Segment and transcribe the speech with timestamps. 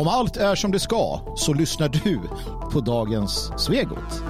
[0.00, 2.20] Om allt är som det ska så lyssnar du
[2.72, 4.22] på dagens Svegot.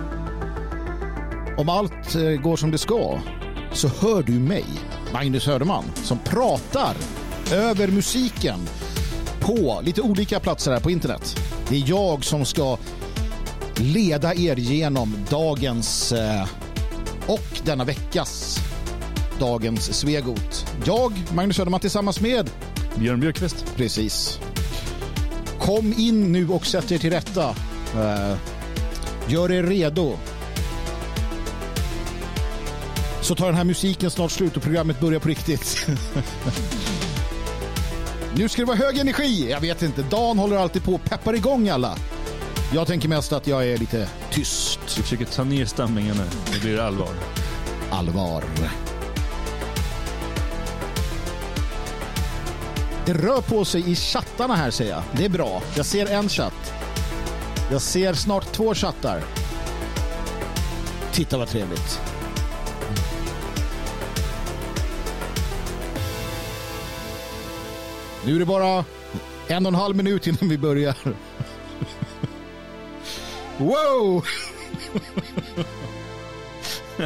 [1.58, 3.18] Om allt eh, går som det ska
[3.72, 4.64] så hör du mig,
[5.12, 6.96] Magnus Söderman, som pratar
[7.52, 8.58] över musiken
[9.40, 11.36] på lite olika platser här på internet.
[11.68, 12.78] Det är jag som ska
[13.76, 16.48] leda er genom dagens eh,
[17.26, 18.58] och denna veckas
[19.38, 20.66] dagens Svegot.
[20.84, 22.50] Jag, Magnus Söderman, tillsammans med
[22.98, 23.76] Björn Björkqvist.
[23.76, 24.40] Precis.
[25.70, 27.48] Kom in nu och sätt er till rätta.
[27.48, 28.36] Uh,
[29.28, 30.16] gör er redo.
[33.22, 35.86] Så tar den här musiken snart slut och programmet börjar på riktigt.
[38.36, 39.50] nu ska det vara hög energi.
[39.50, 41.96] Jag vet inte, Dan håller alltid på och peppar igång alla.
[42.74, 44.80] Jag tänker mest att jag är lite tyst.
[44.96, 46.52] Vi försöker ta ner stämningen nu.
[46.52, 47.14] Nu blir det allvar.
[47.90, 48.44] Allvar.
[53.06, 55.02] Det rör på sig i chattarna här ser jag.
[55.12, 55.62] Det är bra.
[55.76, 56.72] Jag ser en chatt.
[57.70, 59.22] Jag ser snart två chattar.
[61.12, 62.00] Titta vad trevligt.
[68.24, 68.84] Nu är det bara
[69.48, 70.94] en och en halv minut innan vi börjar.
[73.58, 74.24] Wow!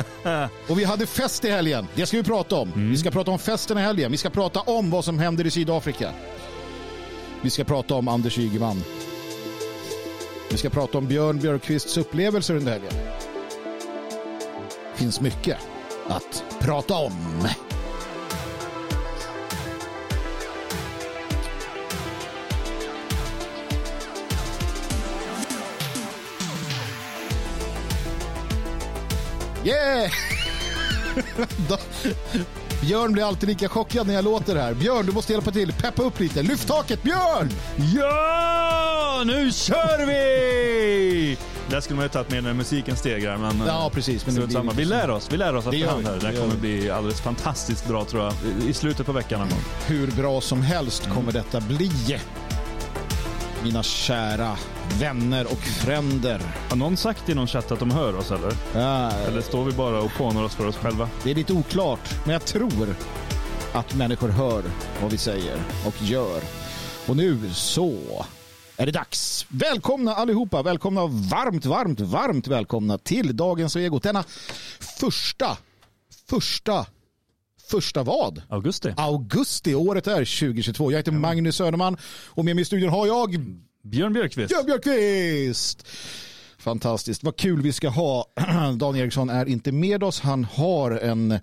[0.68, 1.86] och vi hade fest i helgen.
[1.94, 2.72] Det ska vi prata om.
[2.72, 2.90] Mm.
[2.90, 4.10] Vi ska prata om festen i helgen.
[4.10, 6.10] Vi ska prata om vad som händer i Sydafrika.
[7.42, 8.82] Vi ska prata om Anders Ygeman.
[10.50, 12.92] Vi ska prata om Björn Björkqvists upplevelser under helgen.
[14.92, 15.58] Det finns mycket
[16.08, 17.12] att prata om.
[29.64, 30.10] Yeah!
[32.80, 34.74] Björn blir alltid lika chockad när jag låter det här.
[34.74, 35.72] Björn, du måste hjälpa till.
[35.72, 36.42] Peppa upp lite.
[36.42, 37.50] Lyft taket, Björn!
[37.94, 41.38] Ja, nu kör vi!
[41.70, 43.36] Där skulle man ju tagit med när musiken stegrar.
[43.36, 44.26] Men, ja, precis.
[44.26, 44.72] Men samma.
[44.72, 45.28] Vi lär oss.
[45.32, 46.18] Vi lär oss att det här.
[46.20, 48.34] Det här kommer bli alldeles fantastiskt bra tror jag.
[48.68, 49.48] I slutet på veckan.
[49.86, 51.90] Hur bra som helst kommer detta bli
[53.64, 54.56] mina kära
[55.00, 56.40] vänner och fränder.
[56.68, 58.52] Har någon sagt i någon chatt att de hör oss eller?
[58.74, 61.08] Ja, eller står vi bara och pånar oss för oss själva?
[61.22, 62.96] Det är lite oklart, men jag tror
[63.72, 64.62] att människor hör
[65.02, 66.40] vad vi säger och gör.
[67.06, 68.24] Och nu så
[68.76, 69.46] är det dags.
[69.48, 74.02] Välkomna allihopa, välkomna varmt, varmt, varmt välkomna till dagens Egot.
[74.02, 74.24] Denna
[75.00, 75.56] första,
[76.28, 76.86] första
[77.66, 78.42] Första vad?
[78.48, 78.94] Augusti.
[78.96, 80.92] Augusti, året är 2022.
[80.92, 81.18] Jag heter ja.
[81.18, 83.36] Magnus Söderman och med mig i studion har jag
[83.82, 84.48] Björn Björkqvist.
[84.48, 85.86] Björn Björkqvist!
[86.58, 88.26] Fantastiskt, vad kul vi ska ha.
[88.76, 90.20] Dan Eriksson är inte med oss.
[90.20, 91.38] Han har en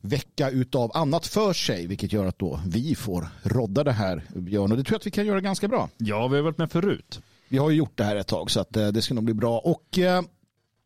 [0.00, 4.72] vecka utav annat för sig, vilket gör att då vi får rodda det här, Björn.
[4.72, 5.88] Och det tror jag att vi kan göra ganska bra.
[5.96, 7.20] Ja, vi har varit med förut.
[7.48, 9.34] Vi har ju gjort det här ett tag, så att eh, det ska nog bli
[9.34, 9.58] bra.
[9.58, 10.22] Och eh,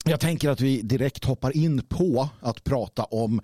[0.04, 3.41] jag tänker att vi direkt hoppar in på att prata om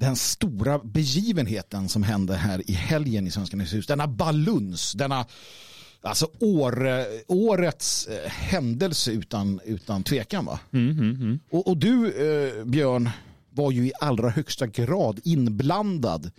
[0.00, 3.86] den stora begivenheten som hände här i helgen i Svenskarnas hus.
[3.86, 5.26] Denna baluns, denna
[6.02, 10.44] alltså år, årets eh, händelse utan, utan tvekan.
[10.44, 10.60] Va?
[10.72, 11.40] Mm, mm, mm.
[11.50, 13.10] Och, och, du, eh, Björn,
[13.50, 16.30] var ju i allra högsta grad inblandad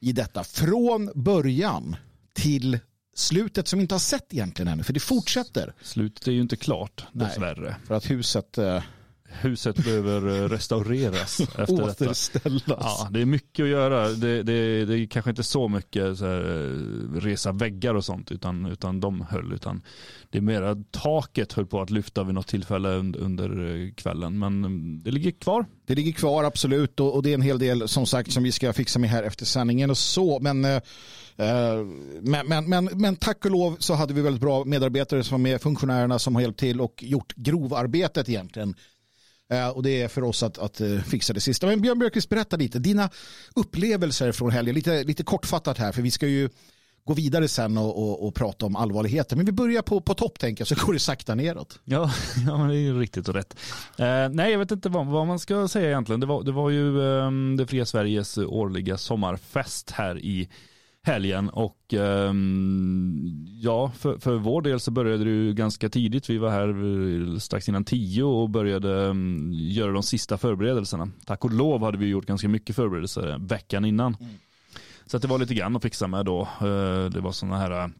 [0.00, 1.96] i detta från början
[2.32, 2.78] till
[3.14, 5.74] slutet som inte har sett egentligen ännu, för det fortsätter.
[5.82, 7.70] Slutet är ju inte klart, dessvärre.
[7.70, 8.82] Nej, för att huset eh,
[9.28, 12.64] huset behöver eh, restaureras efter Återställas.
[12.64, 12.76] detta.
[12.80, 14.08] Ja, det är mycket att göra.
[14.08, 18.32] Det, det, det är kanske inte så mycket så här, eh, resa väggar och sånt
[18.32, 19.52] utan, utan de höll.
[19.52, 19.82] Utan
[20.30, 24.38] det är mera taket höll på att lyfta vid något tillfälle under, under eh, kvällen.
[24.38, 24.62] Men
[25.02, 25.66] det ligger kvar.
[25.86, 28.52] Det ligger kvar absolut och, och, det är en hel del som sagt som vi
[28.52, 30.40] ska fixa med här efter sändningen och så.
[30.40, 30.80] Men uh,
[32.20, 35.50] men, men, men, men, tack och lov så hade vi väldigt bra medarbetare som var
[35.50, 38.74] med, funktionärerna som har hjälpt till och gjort grovarbetet egentligen Eh,
[39.52, 41.66] Eh, och det är för oss att, att eh, fixa det sista.
[41.66, 42.78] Men Björn Björkqvist, berätta lite.
[42.78, 43.10] Dina
[43.54, 44.74] upplevelser från helgen.
[44.74, 46.48] Lite, lite kortfattat här, för vi ska ju
[47.04, 49.36] gå vidare sen och, och, och prata om allvarligheter.
[49.36, 51.78] Men vi börjar på, på topp tänker jag, så går det sakta neråt.
[51.84, 52.10] Ja,
[52.46, 53.56] ja det är ju riktigt och rätt.
[53.98, 56.20] Eh, nej, jag vet inte vad, vad, man ska säga egentligen.
[56.20, 60.48] Det var, det var ju eh, det fria Sveriges årliga sommarfest här i
[61.06, 66.30] helgen och um, ja, för, för vår del så började det ju ganska tidigt.
[66.30, 71.08] Vi var här strax innan tio och började um, göra de sista förberedelserna.
[71.26, 74.16] Tack och lov hade vi gjort ganska mycket förberedelser veckan innan.
[74.20, 74.34] Mm.
[75.06, 76.48] Så att det var lite grann att fixa med då.
[76.62, 77.90] Uh, det var sådana här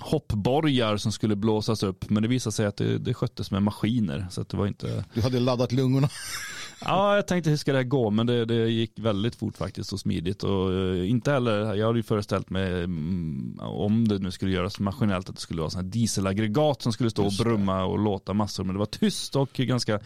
[0.00, 2.10] hoppborgar som skulle blåsas upp.
[2.10, 4.26] Men det visade sig att det, det sköttes med maskiner.
[4.30, 5.04] Så att det var inte...
[5.14, 6.08] Du hade laddat lungorna.
[6.80, 8.10] Ja, jag tänkte hur ska det här gå?
[8.10, 10.42] Men det, det gick väldigt fort faktiskt och smidigt.
[10.42, 14.80] Och uh, inte heller, jag hade ju föreställt mig um, om det nu skulle göras
[14.80, 18.64] maskinellt att det skulle vara sådana dieselaggregat som skulle stå och brumma och låta massor.
[18.64, 20.00] Men det var tyst och ganska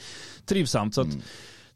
[0.46, 0.94] trivsamt.
[0.94, 1.22] Så att, mm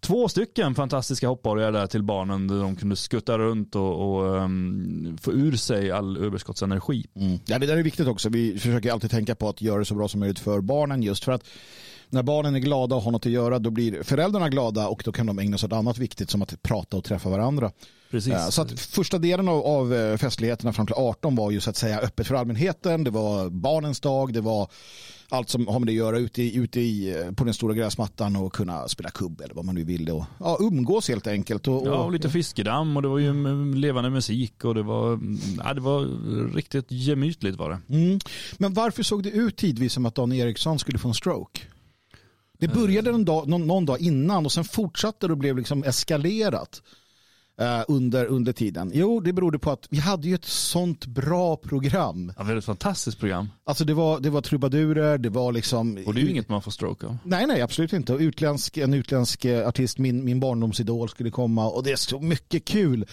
[0.01, 5.19] två stycken fantastiska hoppborgar där till barnen där de kunde skutta runt och, och um,
[5.21, 7.07] få ur sig all överskottsenergi.
[7.17, 7.39] Mm.
[7.47, 8.29] Ja, det där är viktigt också.
[8.29, 11.25] Vi försöker alltid tänka på att göra det så bra som möjligt för barnen just
[11.25, 11.45] för att
[12.11, 15.13] när barnen är glada och har något att göra då blir föräldrarna glada och då
[15.13, 17.73] kan de ägna sig åt annat viktigt som att prata och träffa varandra.
[18.11, 18.35] Precis.
[18.51, 21.77] Så att första delen av, av eh, festligheterna fram till 18 var ju så att
[21.77, 23.05] säga öppet för allmänheten.
[23.05, 24.69] Det var barnens dag, det var
[25.29, 27.75] allt som har med det att göra ute, i, ute i, eh, på den stora
[27.75, 30.11] gräsmattan och kunna spela kubb eller vad man nu vill.
[30.11, 31.69] Och, ja, umgås helt enkelt.
[31.69, 35.21] Och, och, ja, och lite fiskedamm och det var ju levande musik och det var,
[35.65, 36.07] ja, det var
[36.55, 37.95] riktigt gemytligt var det.
[37.95, 38.19] Mm.
[38.59, 41.61] Men varför såg det ut tidvis som att Dan Eriksson skulle få en stroke?
[42.59, 45.85] Det började en dag, någon, någon dag innan och sen fortsatte det och blev liksom
[45.85, 46.83] eskalerat
[47.61, 48.91] uh, under, under tiden.
[48.95, 52.33] Jo, det berodde på att vi hade ju ett sånt bra program.
[52.37, 53.49] Ja, vi hade ett fantastiskt program.
[53.65, 55.99] Alltså det var, det var trubadurer, det var liksom...
[56.07, 57.19] Och det är ju inget man får stroke av.
[57.25, 58.13] Nej, nej, absolut inte.
[58.13, 62.21] Och utländsk, en utländsk eh, artist, min, min barndomsidol skulle komma och det är så
[62.21, 63.07] mycket kul.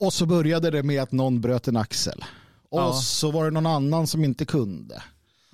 [0.00, 2.24] Och så började det med att någon bröt en axel.
[2.68, 2.92] Och ja.
[2.92, 5.02] så var det någon annan som inte kunde.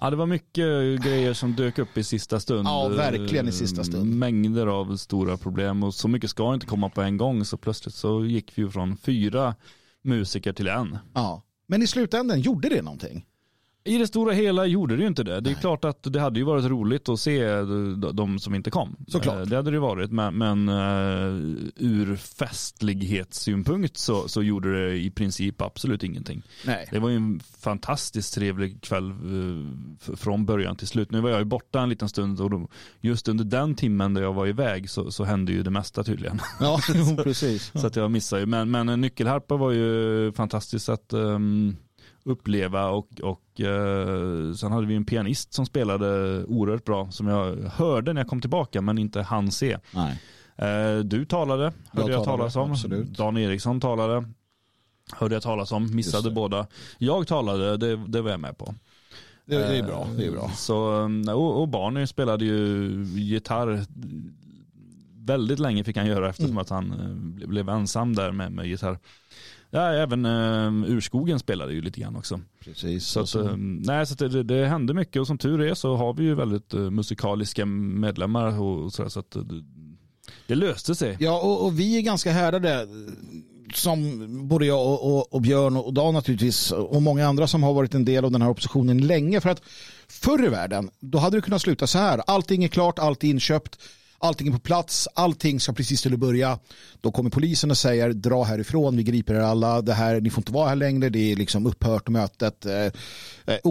[0.01, 2.69] Ja, det var mycket grejer som dök upp i sista stund.
[2.69, 4.15] Ja, verkligen i sista stund.
[4.15, 7.95] Mängder av stora problem och så mycket ska inte komma på en gång så plötsligt
[7.95, 9.55] så gick vi från fyra
[10.03, 10.99] musiker till en.
[11.15, 13.25] Ja, men i slutändan gjorde det någonting.
[13.85, 15.41] I det stora hela gjorde det ju inte det.
[15.41, 15.61] Det är Nej.
[15.61, 17.45] klart att det hade ju varit roligt att se
[18.13, 18.97] de som inte kom.
[19.09, 19.37] Såklart.
[19.37, 20.11] Eh, det hade det varit.
[20.11, 26.43] Men, men uh, ur festlighetssynpunkt så, så gjorde det i princip absolut ingenting.
[26.67, 26.89] Nej.
[26.91, 29.15] Det var ju en fantastiskt trevlig kväll
[30.17, 31.11] från början till slut.
[31.11, 32.69] Nu var jag ju borta en liten stund och då,
[33.01, 36.41] just under den timmen där jag var iväg så, så hände ju det mesta tydligen.
[36.61, 36.81] Ja,
[37.23, 37.73] precis.
[37.75, 38.47] så att jag missade ju.
[38.47, 41.77] Men, men nyckelharpa var ju fantastiskt att um,
[42.29, 47.57] uppleva och, och eh, sen hade vi en pianist som spelade oerhört bra som jag
[47.57, 49.79] hörde när jag kom tillbaka men inte hann se.
[49.95, 50.21] Nej.
[50.57, 52.71] Eh, du talade, hörde jag, jag talas om.
[52.73, 53.09] Absolut.
[53.09, 54.25] Dan Eriksson talade,
[55.13, 56.67] hörde jag talas om, missade båda.
[56.99, 58.75] Jag talade, det, det var jag med på.
[59.45, 60.09] Det, det, är bra.
[60.17, 60.51] Det är bra.
[60.55, 63.85] Så, eh, och, och Barney spelade ju gitarr
[65.29, 66.59] väldigt länge fick han göra eftersom mm.
[66.59, 66.93] att han
[67.41, 68.99] eh, blev ensam där med, med gitarr.
[69.71, 72.41] Ja, även uh, Urskogen spelade ju lite grann också.
[72.61, 73.07] Precis.
[73.07, 76.15] Så, att, uh, nej, så det, det hände mycket och som tur är så har
[76.15, 79.65] vi ju väldigt uh, musikaliska medlemmar och, och så, så att det,
[80.47, 81.17] det löste sig.
[81.21, 82.89] Ja, och, och, vi är ganska härdade
[83.75, 87.75] som både jag och, och, och, Björn och Dan naturligtvis och många andra som har
[87.75, 89.41] varit en del av den här oppositionen länge.
[89.41, 89.63] För att
[90.09, 92.23] förr i världen, då hade det kunnat sluta så här.
[92.27, 93.79] Allting är klart, allt är inköpt
[94.19, 96.59] allting är på plats, allting ska precis till att börja.
[97.01, 100.41] Då kommer polisen och säger dra härifrån, vi griper er alla, det här, ni får
[100.41, 102.67] inte vara här längre, det är liksom upphört mötet.
[102.67, 102.91] Eh, eh,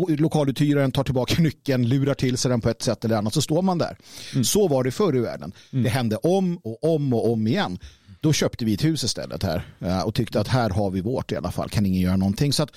[0.08, 3.62] lokaluthyraren tar tillbaka nyckeln, lurar till sig den på ett sätt eller annat, så står
[3.62, 3.98] man där.
[4.34, 4.44] Mm.
[4.44, 5.52] Så var det förr i världen.
[5.72, 5.84] Mm.
[5.84, 7.80] Det hände om och om och om igen.
[8.20, 11.32] Då köpte vi ett hus istället här eh, och tyckte att här har vi vårt
[11.32, 12.54] i alla fall, kan ingen göra någonting.
[12.54, 12.72] Så att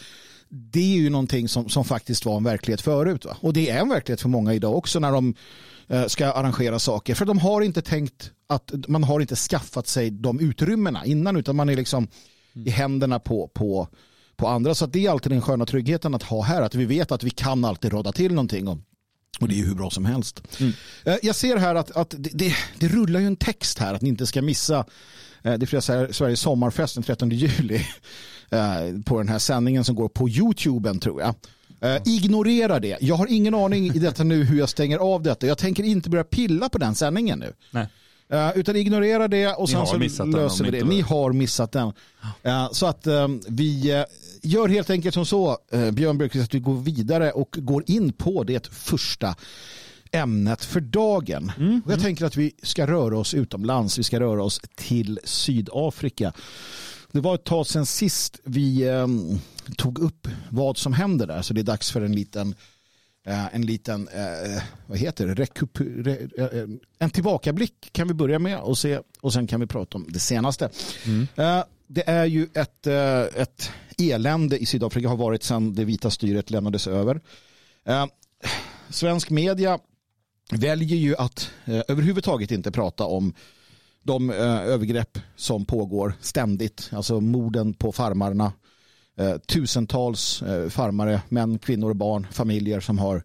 [0.49, 3.25] det är ju någonting som, som faktiskt var en verklighet förut.
[3.25, 3.37] Va?
[3.40, 5.34] Och det är en verklighet för många idag också när de
[6.06, 7.14] ska arrangera saker.
[7.14, 11.56] För de har inte tänkt att man har inte skaffat sig de utrymmena innan utan
[11.56, 12.08] man är liksom
[12.54, 12.69] mm.
[12.69, 13.88] i händerna på, på,
[14.37, 14.75] på andra.
[14.75, 16.62] Så det är alltid den sköna tryggheten att ha här.
[16.62, 18.69] Att vi vet att vi kan alltid råda till någonting.
[18.69, 18.79] Och,
[19.41, 20.43] och det är hur bra som helst.
[20.60, 20.72] Mm.
[21.05, 24.03] Eh, jag ser här att, att det, det, det, rullar ju en text här att
[24.03, 24.79] ni inte ska missa
[25.43, 27.86] eh, det är Sveriges sommarfest den 13 juli
[29.05, 31.34] på den här sändningen som går på YouTube tror jag.
[31.84, 32.96] Uh, ignorera det.
[33.01, 35.46] Jag har ingen aning i detta nu hur jag stänger av detta.
[35.46, 37.53] Jag tänker inte börja pilla på den sändningen nu.
[37.70, 37.87] Nej.
[38.32, 40.84] Uh, utan ignorera det och sen så löser vi det.
[40.84, 41.93] Ni har missat den.
[42.46, 44.05] Uh, så att um, vi
[44.43, 45.58] gör helt enkelt som så,
[45.93, 49.34] Björn Björkqvist, att vi går vidare och går in på det första
[50.13, 51.53] ämnet för dagen.
[51.58, 51.82] Mm.
[51.87, 53.99] Och jag tänker att vi ska röra oss utomlands.
[53.99, 56.32] Vi ska röra oss till Sydafrika.
[57.12, 59.06] Det var ett tag sedan sist vi eh,
[59.76, 62.55] tog upp vad som händer där så det är dags för en liten
[63.26, 68.38] eh, en liten, eh, vad heter det, Rekup re, eh, en tillbakablick kan vi börja
[68.38, 70.70] med och se och sen kan vi prata om det senaste.
[71.06, 71.26] Mm.
[71.36, 76.10] Eh, det är ju ett, eh, ett elände i Sydafrika har varit sedan det vita
[76.10, 77.20] styret lämnades över.
[78.90, 79.79] Svensk media
[80.50, 83.34] väljer ju att överhuvudtaget inte prata om
[84.02, 86.90] de eh, övergrepp som pågår ständigt.
[86.92, 88.52] Alltså morden på farmarna,
[89.19, 93.22] eh, tusentals eh, farmare, män, kvinnor, barn, familjer som har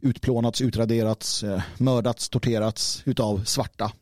[0.00, 3.92] utplånats, utraderats, eh, mördats, torterats utav svarta.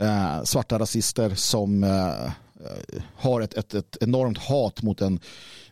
[0.00, 5.20] Eh, svarta rasister som eh, eh, har ett, ett, ett, enormt hat mot den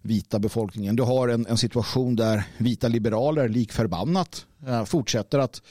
[0.02, 0.96] vita befolkningen.
[0.96, 5.62] Du har en, en situation där vita liberaler lik förbannat eh, fortsätter att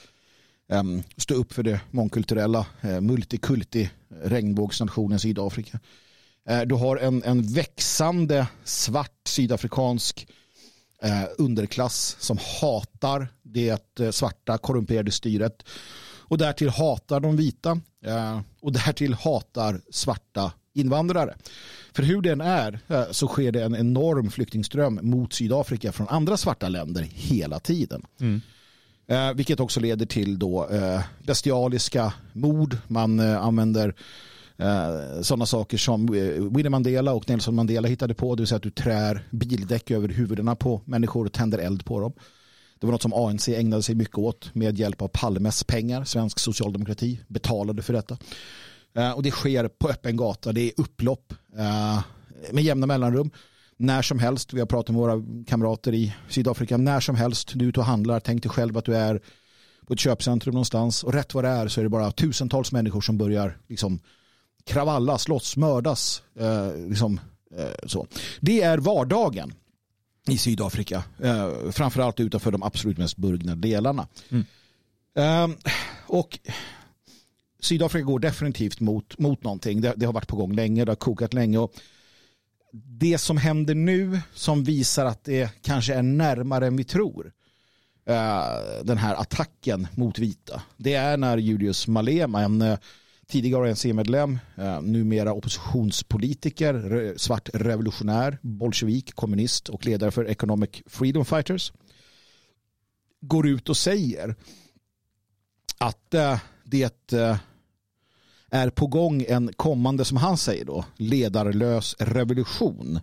[0.68, 3.90] Ehm, stå upp för det mångkulturella eh, multikulti
[4.22, 5.80] regnbågsnationen Sydafrika.
[6.48, 10.28] Eh, du har en, en växande svart sydafrikansk
[11.02, 15.62] eh, underklass som hatar det svarta korrumperade styret
[16.28, 17.80] och därtill hatar de vita
[18.60, 21.36] och därtill hatar svarta invandrare.
[21.92, 22.80] För hur den är
[23.12, 28.02] så sker det en enorm flyktingström mot Sydafrika från andra svarta länder hela tiden.
[28.20, 28.40] Mm.
[29.08, 32.76] Eh, vilket också leder till då, eh, bestialiska mord.
[32.86, 33.94] Man eh, använder
[34.56, 38.34] eh, sådana saker som eh, Winnie Mandela och Nelson Mandela hittade på.
[38.34, 42.00] Det vill säga att du trär bildäck över huvudena på människor och tänder eld på
[42.00, 42.12] dem.
[42.80, 46.04] Det var något som ANC ägnade sig mycket åt med hjälp av Palmes pengar.
[46.04, 48.18] Svensk socialdemokrati betalade för detta.
[48.94, 50.52] Eh, och det sker på öppen gata.
[50.52, 52.02] Det är upplopp eh,
[52.52, 53.30] med jämna mellanrum
[53.76, 54.52] när som helst.
[54.52, 56.76] Vi har pratat med våra kamrater i Sydafrika.
[56.76, 58.20] När som helst, du är ute och handlar.
[58.20, 59.20] Tänk dig själv att du är
[59.86, 63.00] på ett köpcentrum någonstans och rätt vad det är så är det bara tusentals människor
[63.00, 64.00] som börjar liksom
[64.64, 66.22] kravalla, slåss, mördas.
[66.38, 67.20] Eh, liksom,
[67.56, 68.06] eh, så.
[68.40, 69.52] Det är vardagen
[70.28, 71.04] i Sydafrika.
[71.22, 74.08] Eh, framförallt utanför de absolut mest burgna delarna.
[74.28, 74.44] Mm.
[75.18, 75.56] Eh,
[76.06, 76.38] och
[77.60, 79.80] Sydafrika går definitivt mot, mot någonting.
[79.80, 81.58] Det, det, har varit på gång länge, det har kokat länge.
[81.58, 81.72] Och
[82.84, 87.32] det som händer nu som visar att det kanske är närmare än vi tror
[88.06, 90.62] eh, den här attacken mot vita.
[90.76, 92.78] Det är när Julius Malema, en eh,
[93.26, 101.72] tidigare ANC-medlem, eh, numera oppositionspolitiker, svart revolutionär, bolsjevik, kommunist och ledare för Economic Freedom Fighters,
[103.20, 104.34] går ut och säger
[105.78, 106.14] att
[106.64, 107.08] det
[108.50, 113.00] är på gång en kommande, som han säger då, ledarlös revolution.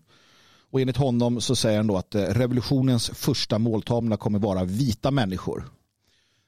[0.72, 5.12] Och enligt honom så säger han då att eh, revolutionens första måltavla kommer vara vita
[5.12, 5.70] människor.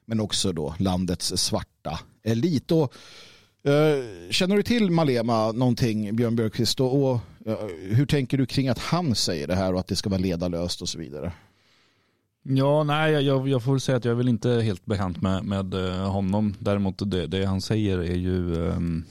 [0.04, 2.70] Men också då landets svarta elit.
[2.70, 2.94] Och,
[3.70, 6.80] eh, känner du till Malema någonting, Björn Björkqvist?
[6.80, 9.96] Och, och eh, hur tänker du kring att han säger det här och att det
[9.96, 11.32] ska vara ledarlöst och så vidare?
[12.48, 15.74] Ja, nej, jag, jag får säga att jag är väl inte helt bekant med, med
[15.74, 16.54] eh, honom.
[16.58, 19.04] Däremot det, det han säger är ju um,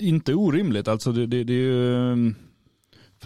[0.00, 0.88] inte orimligt.
[0.88, 2.34] Alltså det, det, det är ju, um,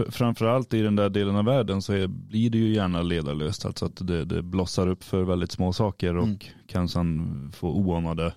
[0.09, 3.67] framförallt i den där delen av världen så är, blir det ju gärna ledarlöst.
[3.67, 6.39] Alltså att det, det blossar upp för väldigt små saker och mm.
[6.67, 8.35] kan sedan få oanade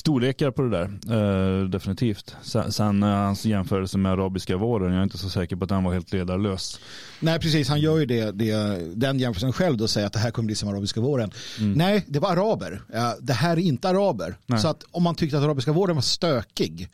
[0.00, 1.14] storlekar på det där.
[1.16, 2.36] Uh, definitivt.
[2.42, 5.70] Sen, sen uh, hans jämförelse med arabiska våren, jag är inte så säker på att
[5.70, 6.80] han var helt ledarlös.
[7.20, 7.68] Nej, precis.
[7.68, 8.54] Han gör ju det, det,
[8.94, 11.30] den jämförelsen själv då, säger att det här kommer bli som arabiska våren.
[11.58, 11.72] Mm.
[11.72, 12.72] Nej, det var araber.
[12.94, 14.36] Uh, det här är inte araber.
[14.46, 14.60] Nej.
[14.60, 16.88] Så att om man tyckte att arabiska våren var stökig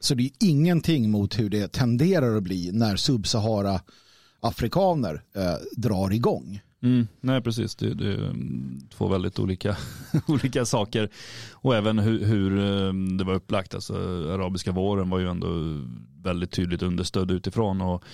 [0.00, 3.80] så det är ingenting mot hur det tenderar att bli när subsahara
[4.40, 5.22] afrikaner
[5.76, 6.60] drar igång.
[6.82, 7.76] Mm, nej, precis.
[7.76, 9.76] Det, det, är mm, två väldigt olika,
[10.26, 11.08] olika saker.
[11.52, 12.56] Och även hur, hur,
[13.18, 13.74] det var upplagt.
[13.74, 13.94] Alltså,
[14.32, 15.48] arabiska våren var ju ändå
[16.22, 17.80] väldigt tydligt understödd utifrån.
[17.80, 18.04] Och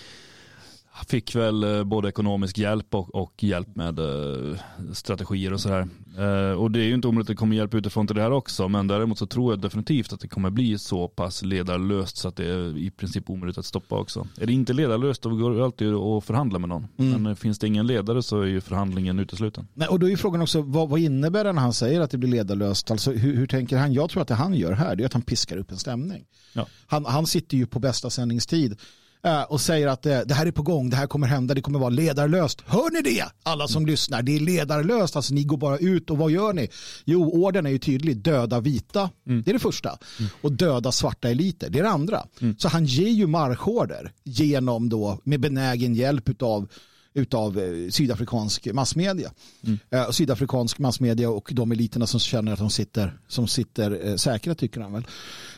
[1.07, 4.59] fick väl eh, både ekonomisk hjälp och, och hjälp med uh,
[4.93, 5.88] strategier och sådär.
[6.19, 8.31] Uh, och det är ju inte omöjligt att det kommer hjälp utifrån till det här
[8.31, 8.69] också.
[8.69, 12.37] Men däremot så tror jag definitivt att det kommer bli så pass ledarlöst så att
[12.37, 14.28] det är i princip omöjligt att stoppa också.
[14.40, 16.88] Är det inte ledarlöst då går det alltid att förhandla med någon.
[16.99, 17.23] Mm.
[17.23, 19.69] Men finns det ingen ledare så är ju förhandlingen utesluten.
[19.75, 22.19] Nej, och då är frågan också vad, vad innebär det när han säger att det
[22.19, 22.90] blir ledarlöst?
[22.90, 23.93] Alltså hur, hur tänker han?
[23.93, 26.25] Jag tror att det han gör här är att han piskar upp en stämning.
[26.52, 26.67] Ja.
[26.87, 29.08] Han, han sitter ju på bästa sändningstid Eh,
[29.48, 31.78] och säger att det, det här är på gång, det här kommer hända, det kommer
[31.78, 32.62] vara ledarlöst.
[32.66, 33.25] Hör ni det?
[33.42, 36.68] Alla som lyssnar, det är ledarlöst, alltså ni går bara ut och vad gör ni?
[37.04, 39.42] Jo, orden är ju tydlig, döda vita, mm.
[39.42, 39.98] det är det första.
[40.18, 40.30] Mm.
[40.40, 42.26] Och döda svarta eliter, det är det andra.
[42.40, 42.58] Mm.
[42.58, 46.68] Så han ger ju marschorder genom då, med benägen hjälp av
[47.14, 49.32] utav eh, sydafrikansk massmedia.
[49.64, 49.78] Mm.
[49.90, 54.54] Eh, sydafrikansk massmedia och de eliterna som känner att de sitter, som sitter eh, säkra
[54.54, 55.06] tycker han väl.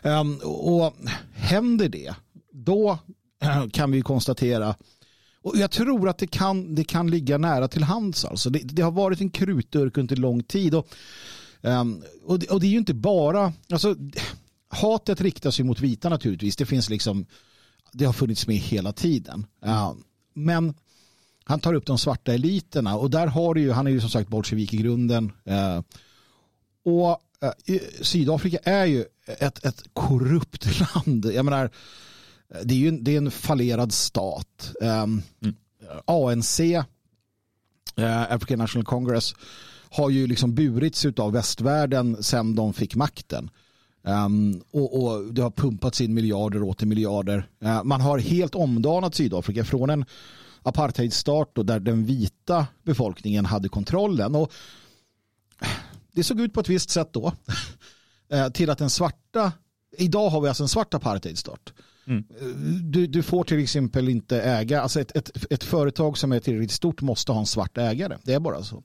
[0.02, 0.94] Um, och
[1.34, 2.14] händer det,
[2.52, 2.98] då
[3.72, 4.74] kan vi konstatera.
[5.42, 8.24] Och jag tror att det kan, det kan ligga nära till hands.
[8.24, 8.50] Alltså.
[8.50, 10.74] Det, det har varit en krutdurk under lång tid.
[10.74, 10.88] Och,
[11.60, 13.52] um, och, det, och, det, är ju inte bara...
[13.72, 13.96] Alltså,
[14.68, 16.56] hatet riktar sig mot vita naturligtvis.
[16.56, 17.26] Det finns liksom...
[17.92, 19.46] Det har funnits med hela tiden.
[19.66, 19.92] Uh,
[20.34, 20.74] men
[21.44, 24.10] han tar upp de svarta eliterna och där har du ju, han är ju som
[24.10, 25.32] sagt bolsjevik i grunden.
[25.48, 25.82] Uh, eh,
[26.84, 27.20] och
[27.70, 31.26] uh, Sydafrika är ju ett, ett korrupt land.
[31.34, 31.70] Jag menar,
[32.64, 34.72] det är ju en, det är en fallerad stat.
[34.80, 35.54] Um, mm.
[36.04, 39.34] ANC, uh, African National Congress,
[39.90, 43.50] har ju liksom burits av västvärlden sedan de fick makten.
[44.02, 47.48] Um, och, och, det har pumpats in miljarder åter miljarder.
[47.64, 50.04] Uh, man har helt omdanat Sydafrika från en
[50.62, 54.34] apartheidstart där den vita befolkningen hade kontrollen.
[54.34, 54.52] Och
[56.12, 57.32] det såg ut på ett visst sätt då.
[58.34, 59.52] uh, till att den svarta,
[59.98, 61.72] idag har vi alltså en svart apartheidstat.
[62.10, 62.24] Mm.
[62.40, 62.46] Eh,
[62.82, 66.70] du, du, får till exempel inte äga, alltså ett, ett, ett, företag som är tillräckligt
[66.70, 68.16] stort måste ha en svart ägare.
[68.22, 68.82] Det är bara så.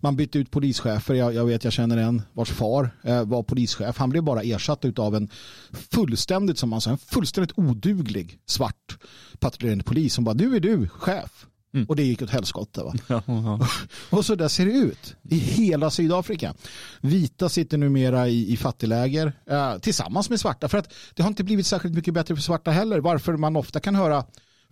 [0.00, 3.98] Man bytte ut polischefer, jag, jag vet jag känner en vars far eh, var polischef.
[3.98, 5.28] Han blev bara ersatt av en
[5.72, 8.98] fullständigt, som man sa, en fullständigt oduglig svart
[9.38, 11.46] patrullerande polis som bara, du är du chef.
[11.74, 11.86] Mm.
[11.88, 12.94] Och det gick åt helskotta.
[13.06, 13.68] Ja, ja.
[14.10, 16.54] och så där ser det ut i hela Sydafrika.
[17.00, 20.68] Vita sitter numera i, i fattigläger eh, tillsammans med svarta.
[20.68, 23.00] För att det har inte blivit särskilt mycket bättre för svarta heller.
[23.00, 24.24] Varför man ofta kan höra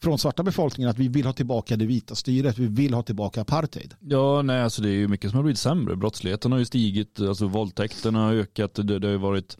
[0.02, 3.40] från svarta befolkningen att vi vill ha tillbaka det vita styret, vi vill ha tillbaka
[3.40, 3.94] apartheid.
[4.00, 5.96] Ja, nej, alltså det är ju mycket som har blivit sämre.
[5.96, 9.56] Brottsligheten har ju stigit, alltså våldtäkterna har ökat, det, det har ju varit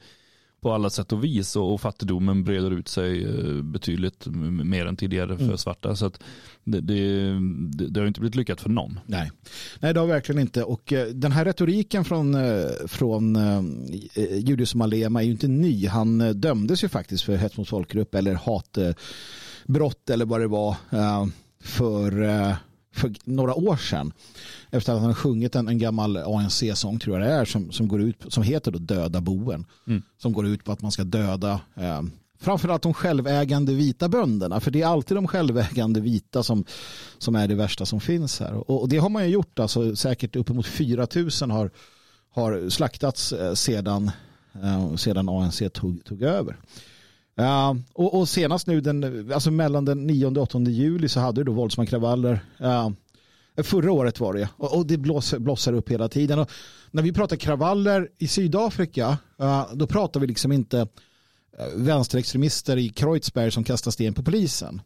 [0.62, 4.26] på alla sätt och vis och, fattigdomen breder ut sig eh, betydligt
[4.64, 5.58] mer än tidigare för mm.
[5.58, 5.96] svarta.
[5.96, 6.20] Så att
[6.64, 6.98] det, det,
[7.88, 9.00] det, har inte blivit lyckat för någon.
[9.06, 9.30] Nej,
[9.80, 10.64] Nej det har verkligen inte.
[10.64, 13.38] Och eh, den här retoriken från, eh, från
[14.32, 15.86] Julius Malema är ju inte ny.
[15.86, 20.76] Han dömdes ju faktiskt för hets mot folkgrupp eller hatbrott eller vad det var
[21.64, 22.22] för
[22.92, 24.12] för några år sedan.
[24.70, 27.88] Efter att han har sjungit en, en gammal ANC-sång tror jag det är som, som,
[27.88, 29.66] går ut, som heter då Döda boen.
[29.86, 30.02] Mm.
[30.18, 32.02] Som går ut på att man ska döda eh,
[32.42, 34.60] framförallt de självägande vita bönderna.
[34.60, 36.64] För det är alltid de självägande vita som,
[37.18, 38.52] som är det värsta som finns här.
[38.54, 39.58] Och, och det har man ju gjort.
[39.58, 41.06] Alltså, säkert uppemot 4
[41.40, 41.70] 000 har,
[42.30, 44.10] har slaktats eh, sedan,
[44.62, 46.56] eh, sedan ANC tog, tog över.
[47.40, 51.40] Uh, och, och, senast nu, den, alltså mellan den 9 och 8 juli så hade
[51.40, 52.40] du då våldsmankravaller.
[52.60, 52.90] Uh,
[53.62, 56.38] förra året var det och, och det blåser, blossar upp hela tiden.
[56.38, 56.50] Och
[56.90, 60.86] när vi pratar kravaller i Sydafrika uh, då pratar vi liksom inte uh,
[61.76, 64.82] vänsterextremister i Kreuzberg som kastar sten på polisen.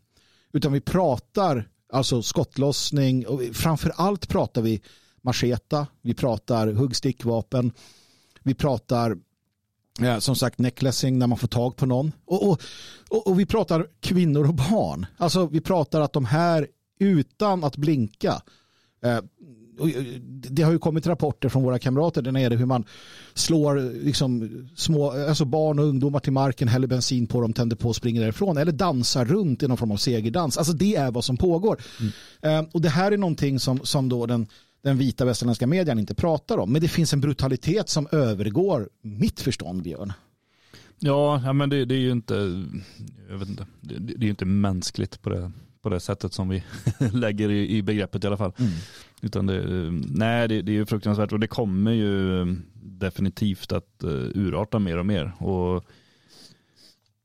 [0.52, 4.80] Utan vi pratar alltså skottlossning och framför allt pratar vi
[5.22, 7.72] macheta, vi pratar huggstickvapen,
[8.42, 9.16] vi pratar
[10.18, 12.12] som sagt necklacing när man får tag på någon.
[12.24, 12.62] Och, och,
[13.08, 15.06] och, och, vi pratar kvinnor och barn.
[15.16, 16.66] Alltså vi pratar att de här
[16.98, 18.42] utan att blinka.
[19.04, 19.18] Eh,
[20.50, 22.84] det har ju kommit rapporter från våra kamrater där nere hur man
[23.34, 27.88] slår liksom små, alltså barn och ungdomar till marken, häller bensin på dem, tänder på
[27.88, 28.56] och springer därifrån.
[28.56, 30.58] Eller dansar runt i någon form av segerdans.
[30.58, 31.82] Alltså det är vad som pågår.
[32.00, 32.64] Mm.
[32.64, 34.46] Eh, och det här är någonting som, som då den
[34.82, 36.72] den vita västerländska medien inte pratar om.
[36.72, 40.12] Men det finns en brutalitet som övergår mitt förstånd, Björn.
[40.98, 42.34] Ja, men det, det är ju inte,
[43.28, 46.64] jag vet inte, det, det är inte mänskligt på det, på det sättet som vi
[47.12, 48.52] lägger i, i begreppet i alla fall.
[48.58, 48.72] Mm.
[49.22, 54.10] Utan det, nej, det, det är ju fruktansvärt och det kommer ju definitivt att uh,
[54.34, 55.32] urarta mer och mer.
[55.38, 55.84] Och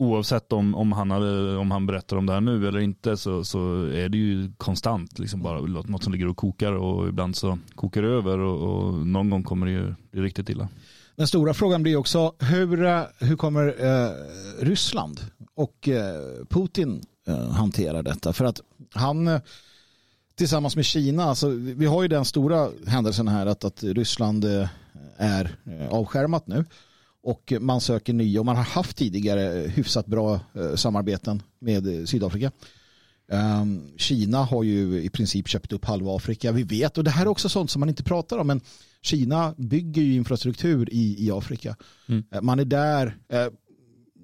[0.01, 3.43] oavsett om, om, han hade, om han berättar om det här nu eller inte så,
[3.43, 7.57] så är det ju konstant liksom bara något som ligger och kokar och ibland så
[7.75, 10.67] kokar det över och, och någon gång kommer det ju bli riktigt illa.
[11.15, 14.11] Den stora frågan blir också hur, eh, hur kommer eh,
[14.59, 15.19] Ryssland
[15.55, 18.33] och eh, Putin eh, hantera detta?
[18.33, 18.61] För att
[18.93, 19.41] han eh,
[20.35, 24.67] tillsammans med Kina, alltså, vi har ju den stora händelsen här att, att Ryssland eh,
[25.17, 26.65] är eh, avskärmat nu
[27.23, 32.51] och man söker nya och man har haft tidigare hyfsat bra eh, samarbeten med Sydafrika.
[33.31, 36.51] Um, Kina har ju i princip köpt upp halva Afrika.
[36.51, 38.61] Vi vet, och det här är också sånt som man inte pratar om, men
[39.01, 41.75] Kina bygger ju infrastruktur i, i Afrika.
[42.07, 42.23] Mm.
[42.41, 43.17] Man är där,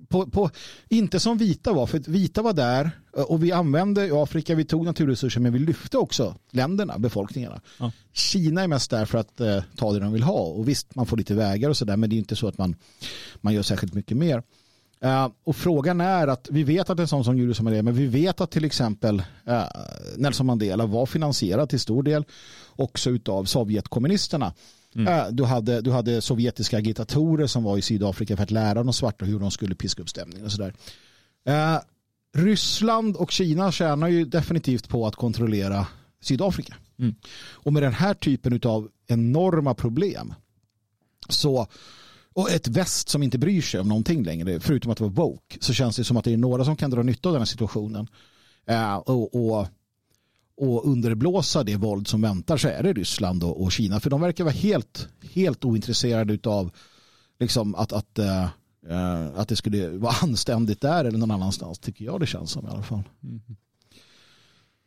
[0.10, 0.50] på, på,
[0.90, 4.86] inte som vita var, för vita var där eh, och vi använde Afrika, vi tog
[4.86, 7.62] naturresurser men vi lyfte också länderna, befolkningarna.
[7.80, 7.92] Ja.
[8.14, 11.06] Kina är mest där för att eh, ta det de vill ha och visst man
[11.06, 12.76] får lite vägar och sådär men det är inte så att man,
[13.42, 14.44] man gör särskilt mycket mer.
[15.06, 18.08] Uh, och frågan är att vi vet att en sån som Julius Mandela, men vi
[18.08, 19.64] vet att till exempel uh,
[20.18, 22.26] Nelson Mandela var finansierad till stor del
[22.76, 24.54] också av Sovjetkommunisterna.
[24.96, 25.14] Mm.
[25.14, 28.94] Äh, du, hade, du hade sovjetiska agitatorer som var i Sydafrika för att lära de
[28.94, 30.74] svarta hur de skulle piska upp stämningen och sådär.
[32.38, 35.88] Ryssland och Kina tjänar ju definitivt på att kontrollera
[36.22, 36.76] Sydafrika.
[37.00, 37.16] Mm.
[37.52, 40.34] Och med den här typen av enorma problem
[41.30, 41.68] så
[42.34, 45.74] och ett väst som inte bryr sig om någonting längre, förutom att vara woke, så
[45.74, 48.08] känns det som att det är några som kan dra nytta av den här situationen.
[48.70, 49.68] Uh, och, och
[50.58, 54.00] och underblåsa det våld som väntar så är det Ryssland och, och Kina.
[54.00, 56.72] För de verkar vara helt, helt ointresserade av
[57.40, 58.20] liksom att, att
[58.90, 62.66] uh, att det skulle vara anständigt där eller någon annanstans tycker jag det känns som
[62.66, 63.04] i alla fall.
[63.24, 63.42] Mm.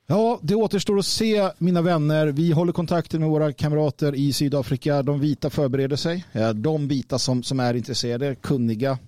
[0.07, 2.27] Ja, det återstår att se mina vänner.
[2.27, 5.03] Vi håller kontakten med våra kamrater i Sydafrika.
[5.03, 6.25] De vita förbereder sig.
[6.55, 8.99] De vita som, som är intresserade, kunniga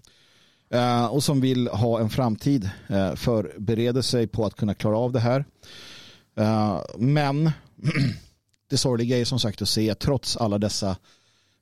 [1.11, 2.70] och som vill ha en framtid
[3.14, 5.44] förbereder sig på att kunna klara av det här.
[6.98, 7.50] Men
[8.70, 10.96] det sorgliga är som sagt att se trots alla dessa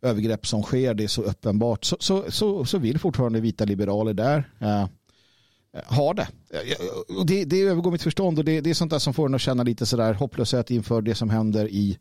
[0.03, 4.15] övergrepp som sker, det är så uppenbart, så, så, så, så vill fortfarande vita liberaler
[4.15, 4.87] där eh,
[5.87, 6.29] ha det.
[7.27, 7.45] det.
[7.45, 9.63] Det övergår mitt förstånd och det, det är sånt där som får en att känna
[9.63, 11.99] lite sådär hopplöshet inför det som händer i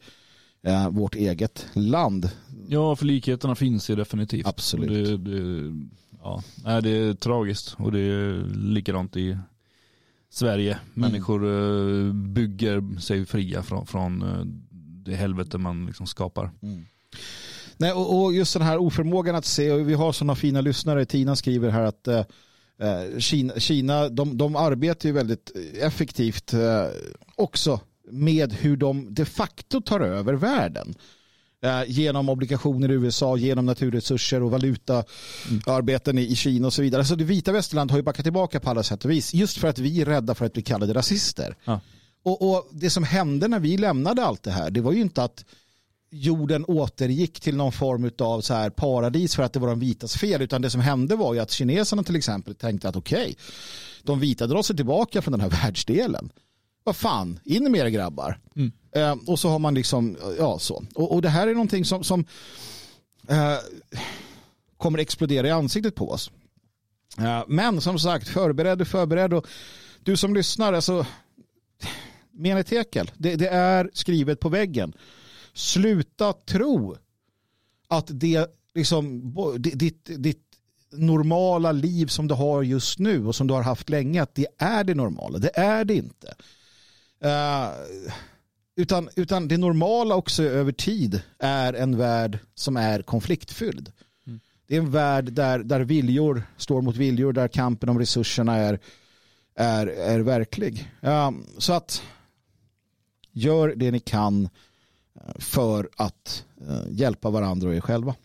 [0.61, 2.29] eh, vårt eget land.
[2.67, 4.47] Ja, för likheterna finns ju definitivt.
[4.47, 5.23] Absolut.
[5.25, 5.73] Det, det,
[6.21, 6.43] ja,
[6.81, 9.37] det är tragiskt och det är likadant i
[10.29, 10.71] Sverige.
[10.71, 11.11] Mm.
[11.11, 12.33] Människor mm.
[12.33, 14.45] bygger sig fria från, från eh,
[15.09, 16.51] det helvete man liksom skapar.
[16.61, 16.85] Mm.
[17.79, 21.05] Nej, och, och, just den här oförmågan att se, och vi har sådana fina lyssnare,
[21.05, 22.25] Tina skriver här att eh,
[22.81, 26.85] eh, Kina, Kina de, de arbetar ju väldigt effektivt eh,
[27.35, 27.79] också
[28.11, 30.95] med hur de de facto tar över världen.
[31.61, 36.23] Eh, genom obligationer i USA, genom naturresurser och valutaarbeten mm.
[36.23, 37.05] i, i Kina och så vidare.
[37.05, 39.33] Så det vita västerland har ju backat tillbaka på alla sätt och vis.
[39.33, 41.55] Just för att vi är rädda för att bli kallade rasister.
[41.65, 41.79] Ja.
[42.23, 45.23] Och, och, det som hände när vi lämnade allt det här, det var ju inte
[45.23, 45.45] att
[46.11, 50.17] jorden återgick till någon form av så här paradis för att det var de vitas
[50.17, 50.41] fel.
[50.41, 53.35] Utan det som hände var ju att kineserna till exempel tänkte att okej, okay,
[54.03, 56.31] de vita drar sig tillbaka från den här världsdelen.
[56.83, 58.39] Vad fan, in med er grabbar.
[58.55, 58.71] Mm.
[58.95, 60.83] Eh, och så har man liksom, ja så.
[60.95, 62.25] Och, och det här är någonting som, som
[63.27, 63.57] eh,
[64.77, 66.31] kommer explodera i ansiktet på oss.
[67.17, 69.47] Eh, men som sagt, förbered, förbered och
[70.03, 71.05] du som lyssnar, alltså
[72.31, 74.93] Menetekel, det, det är skrivet på väggen.
[75.59, 76.95] Sluta tro
[77.87, 80.45] att det liksom, ditt, ditt
[80.91, 84.47] normala liv som du har just nu och som du har haft länge, att det
[84.57, 85.37] är det normala.
[85.37, 86.35] Det är det inte.
[87.25, 87.69] Uh,
[88.75, 93.91] utan, utan det normala också över tid är en värld som är konfliktfylld.
[94.27, 94.39] Mm.
[94.67, 98.79] Det är en värld där, där viljor står mot viljor, där kampen om resurserna är,
[99.55, 100.91] är, är verklig.
[101.03, 102.01] Uh, så att
[103.31, 104.49] gör det ni kan
[105.35, 108.15] för att eh, hjälpa varandra och er själva.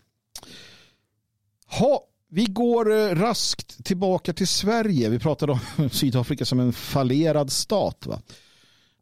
[1.67, 5.09] Ha, vi går eh, raskt tillbaka till Sverige.
[5.09, 8.05] Vi pratade om Sydafrika som en fallerad stat.
[8.05, 8.21] Va?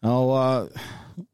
[0.01, 0.63] Och, eh,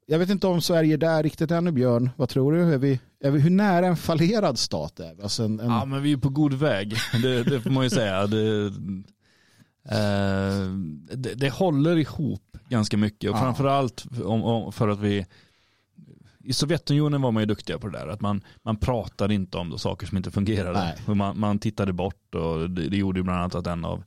[0.05, 2.09] jag vet inte om Sverige är där riktigt ännu, Björn.
[2.15, 2.73] Vad tror du?
[2.73, 5.23] Är vi, är vi, hur nära en fallerad stat är vi?
[5.23, 5.69] Alltså en, en...
[5.69, 6.95] Ja, men vi är på god väg.
[7.21, 8.27] Det, det får man ju säga.
[8.27, 8.65] Det,
[9.91, 10.69] eh,
[11.17, 13.29] det, det, håller ihop ganska mycket.
[13.29, 13.41] Och ja.
[13.41, 15.25] framförallt om, om, för att vi
[16.43, 18.07] i Sovjetunionen var man ju duktiga på det där.
[18.07, 20.95] Att man, man pratade inte om saker som inte fungerade.
[21.05, 24.03] Man, man tittade bort och det, det gjorde ju bland annat att en av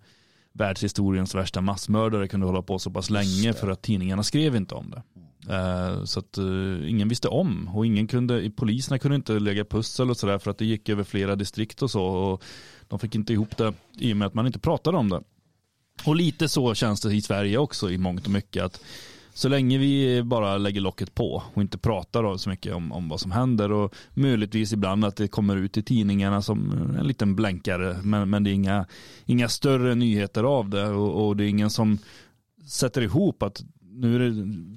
[0.52, 4.90] världshistoriens värsta massmördare kunde hålla på så pass länge för att tidningarna skrev inte om
[4.90, 5.02] det.
[5.50, 10.10] Uh, så att uh, ingen visste om och ingen kunde, poliserna kunde inte lägga pussel
[10.10, 12.42] och sådär för att det gick över flera distrikt och så och
[12.88, 15.22] de fick inte ihop det i och med att man inte pratade om det.
[16.04, 18.80] Och lite så känns det i Sverige också i mångt och mycket att
[19.34, 23.20] så länge vi bara lägger locket på och inte pratar så mycket om, om vad
[23.20, 27.96] som händer och möjligtvis ibland att det kommer ut i tidningarna som en liten blänkare
[28.02, 28.86] men, men det är inga,
[29.26, 31.98] inga större nyheter av det och, och det är ingen som
[32.66, 33.62] sätter ihop att
[33.94, 34.32] nu är det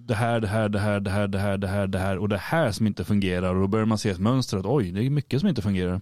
[0.07, 2.29] det här, det här, det här, det här, det här, det här, det här och
[2.29, 5.05] det här som inte fungerar och då börjar man se ett mönster att oj, det
[5.05, 6.01] är mycket som inte fungerar.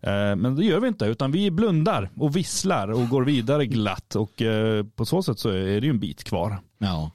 [0.00, 4.14] Eh, men det gör vi inte, utan vi blundar och visslar och går vidare glatt
[4.14, 6.58] och eh, på så sätt så är det ju en bit kvar.
[6.78, 7.10] Ja.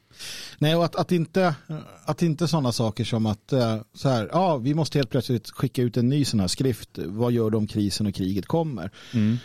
[0.58, 1.56] Nej, och att, att, inte,
[2.06, 5.82] att inte sådana saker som att eh, så här, ja, vi måste helt plötsligt skicka
[5.82, 6.89] ut en ny sån här skrift.
[6.95, 8.91] Vad gör de om krisen och kriget kommer?
[9.13, 9.38] Mm.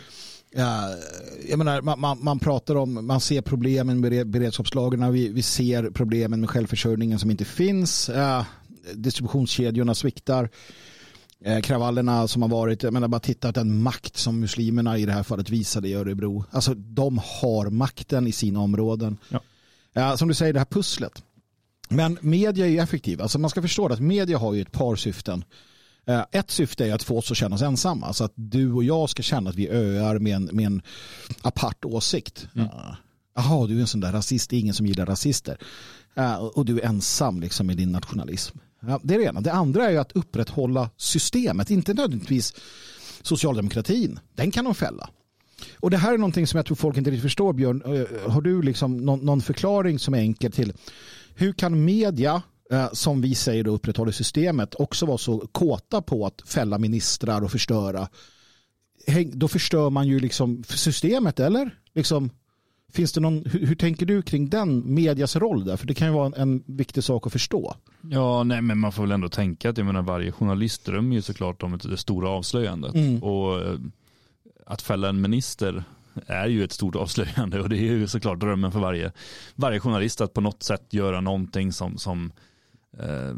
[1.49, 5.89] jag menar, man, man, man, pratar om, man ser problemen med beredskapslagren, vi, vi ser
[5.89, 8.09] problemen med självförsörjningen som inte finns.
[8.93, 10.49] distributionskedjorna sviktar.
[11.43, 15.11] Eh, kravallerna som har varit, jag menar bara titta den makt som muslimerna i det
[15.11, 16.45] här fallet visade i Örebro.
[16.51, 19.17] Alltså de har makten i sina områden.
[19.29, 19.39] Ja.
[19.93, 21.23] Ja, som du säger, det här pusslet.
[21.89, 23.21] Men media är ju effektiv.
[23.21, 25.43] Alltså man ska förstå att media har ju ett par syften.
[26.07, 28.07] Eh, ett syfte är att få oss att känna oss ensamma.
[28.07, 30.81] Alltså att du och jag ska känna att vi öar med en, med en
[31.41, 32.47] apart åsikt.
[32.55, 32.67] Mm.
[33.35, 34.49] Jaha, du är en sån där rasist.
[34.49, 35.57] Det är ingen som gillar rasister.
[36.53, 38.57] Och du är ensam liksom med din nationalism.
[38.79, 39.41] Ja, det är det ena.
[39.41, 41.69] Det andra är att upprätthålla systemet.
[41.69, 42.53] Inte nödvändigtvis
[43.21, 44.19] socialdemokratin.
[44.35, 45.09] Den kan de fälla.
[45.79, 47.81] Och det här är någonting som jag tror folk inte riktigt förstår, Björn.
[47.85, 50.73] Eh, har du liksom någon, någon förklaring som är enkel till
[51.35, 56.25] hur kan media eh, som vi säger då upprätthåller systemet också vara så kåta på
[56.25, 58.07] att fälla ministrar och förstöra
[59.33, 61.75] då förstör man ju liksom systemet, eller?
[61.93, 62.29] Liksom,
[62.93, 65.77] finns det någon, hur, hur, tänker du kring den medias roll där?
[65.77, 67.75] För det kan ju vara en, en, viktig sak att förstå.
[68.01, 71.21] Ja, nej, men man får väl ändå tänka att jag menar, varje journalist drömmer ju
[71.21, 72.93] såklart om det stora avslöjandet.
[72.93, 73.23] Mm.
[73.23, 73.79] Och eh,
[74.71, 75.83] att fälla en minister
[76.25, 79.11] är ju ett stort avslöjande och det är ju såklart drömmen för varje,
[79.55, 82.31] varje journalist att på något sätt göra någonting som, som
[82.97, 83.33] eh,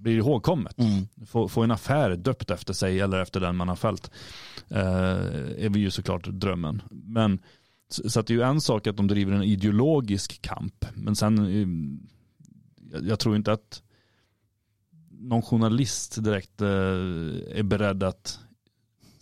[0.00, 0.78] blir ihågkommet.
[0.78, 1.08] Mm.
[1.26, 4.10] Få, få en affär döpt efter sig eller efter den man har fällt
[4.68, 4.78] eh,
[5.58, 6.82] är ju såklart drömmen.
[6.90, 7.38] Men
[7.88, 10.86] så att det är ju en sak att de driver en ideologisk kamp.
[10.94, 13.82] Men sen, eh, jag tror inte att
[15.10, 16.68] någon journalist direkt eh,
[17.58, 18.38] är beredd att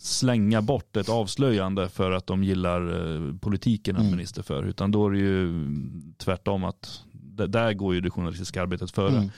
[0.01, 4.11] slänga bort ett avslöjande för att de gillar eh, politiken en mm.
[4.11, 4.63] minister för.
[4.63, 5.65] Utan då är det ju
[6.17, 7.03] tvärtom att
[7.47, 9.17] där går ju det journalistiska arbetet före.
[9.17, 9.29] Mm.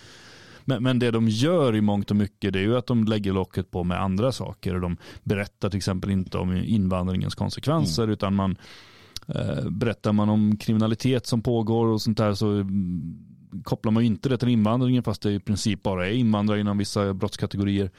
[0.65, 3.34] Men, men det de gör i mångt och mycket det är ju att de lägger
[3.34, 4.80] locket på med andra saker.
[4.80, 8.13] De berättar till exempel inte om invandringens konsekvenser mm.
[8.13, 8.58] utan man
[9.28, 13.17] eh, berättar man om kriminalitet som pågår och sånt där så mm,
[13.63, 16.78] kopplar man ju inte det till invandringen fast det i princip bara är invandrare inom
[16.78, 17.91] vissa brottskategorier.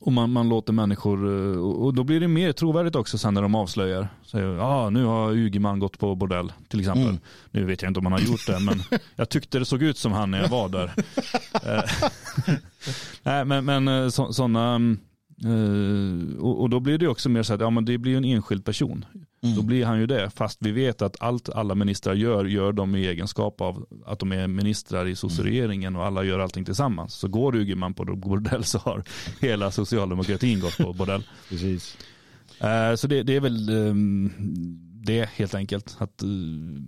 [0.00, 3.42] Och man, man låter människor, eh, och då blir det mer trovärdigt också sen när
[3.42, 4.08] de avslöjar.
[4.26, 7.04] Säger, ah, nu har Ygeman gått på bordell till exempel.
[7.04, 7.20] Mm.
[7.50, 8.82] Nu vet jag inte om han har gjort det, men
[9.16, 10.92] jag tyckte det såg ut som han när jag var där.
[11.62, 11.82] Eh,
[13.22, 14.78] nej, men, men sådana,
[15.44, 18.24] uh, och, och, då blir det också mer så att ja, men det blir en
[18.24, 19.04] enskild person.
[19.42, 19.56] Mm.
[19.56, 22.94] Då blir han ju det, fast vi vet att allt alla ministrar gör, gör de
[22.94, 27.14] i egenskap av att de är ministrar i socialregeringen och alla gör allting tillsammans.
[27.14, 29.04] Så går Ygeman på bordell så har
[29.40, 31.22] hela socialdemokratin gått på bordell.
[31.48, 31.96] Precis.
[32.64, 34.32] Uh, så det, det, är väl um,
[35.04, 35.96] det helt enkelt.
[35.98, 36.80] Att, uh,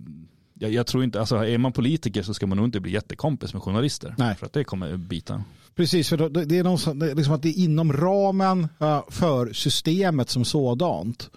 [0.53, 3.53] jag, jag, tror inte, alltså är man politiker så ska man nog inte bli jättekompis
[3.53, 4.15] med journalister.
[4.17, 4.35] Nej.
[4.35, 5.43] För att det kommer bita.
[5.75, 8.67] Precis, för det är, någon, liksom att det är inom ramen
[9.09, 11.29] för systemet som sådant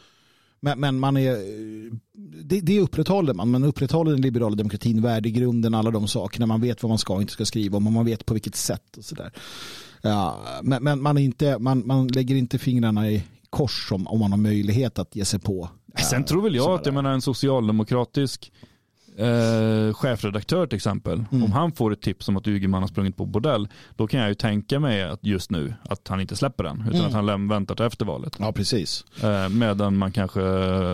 [0.66, 1.36] men, men man är,
[2.44, 3.50] det, det upprätthåller man.
[3.50, 6.46] Man upprätthåller den liberala demokratin, värdegrunden, alla de sakerna.
[6.46, 8.56] Man vet vad man ska och inte ska skriva om och man vet på vilket
[8.56, 9.32] sätt och sådär.
[10.02, 14.20] Ja, men, men man, är inte, man, man lägger inte fingrarna i kors om, om
[14.20, 15.68] man har möjlighet att ge sig på.
[16.10, 18.52] Sen tror väl jag att jag menar en socialdemokratisk
[19.18, 21.44] eh, chefredaktör till exempel, mm.
[21.44, 24.28] om han får ett tips om att Ygeman har sprungit på bordell, då kan jag
[24.28, 27.06] ju tänka mig att just nu att han inte släpper den, utan mm.
[27.06, 28.36] att han väntar till efter valet.
[28.38, 29.04] Ja, precis.
[29.22, 30.40] Eh, medan man kanske,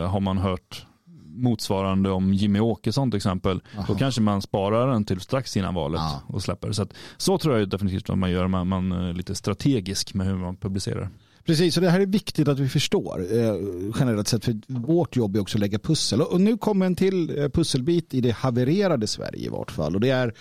[0.07, 0.87] har man hört
[1.35, 3.85] motsvarande om Jimmy Åkesson till exempel, Aha.
[3.89, 6.23] då kanske man sparar den till strax innan valet ja.
[6.27, 6.73] och släpper.
[6.73, 10.27] Så, att, så tror jag definitivt att man gör, man, man är lite strategisk med
[10.27, 11.11] hur man publicerar.
[11.45, 13.55] Precis, och det här är viktigt att vi förstår eh,
[13.99, 14.45] generellt sett.
[14.45, 16.21] För vårt jobb är också att lägga pussel.
[16.21, 19.95] Och, och nu kommer en till eh, pusselbit i det havererade Sverige i vart fall.
[19.95, 20.35] Och det är,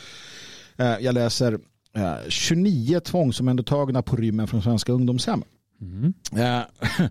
[0.78, 1.60] eh, jag läser,
[1.96, 5.44] eh, 29 tvångsomhändertagna på rymmen från svenska ungdomshem.
[5.82, 6.14] Mm.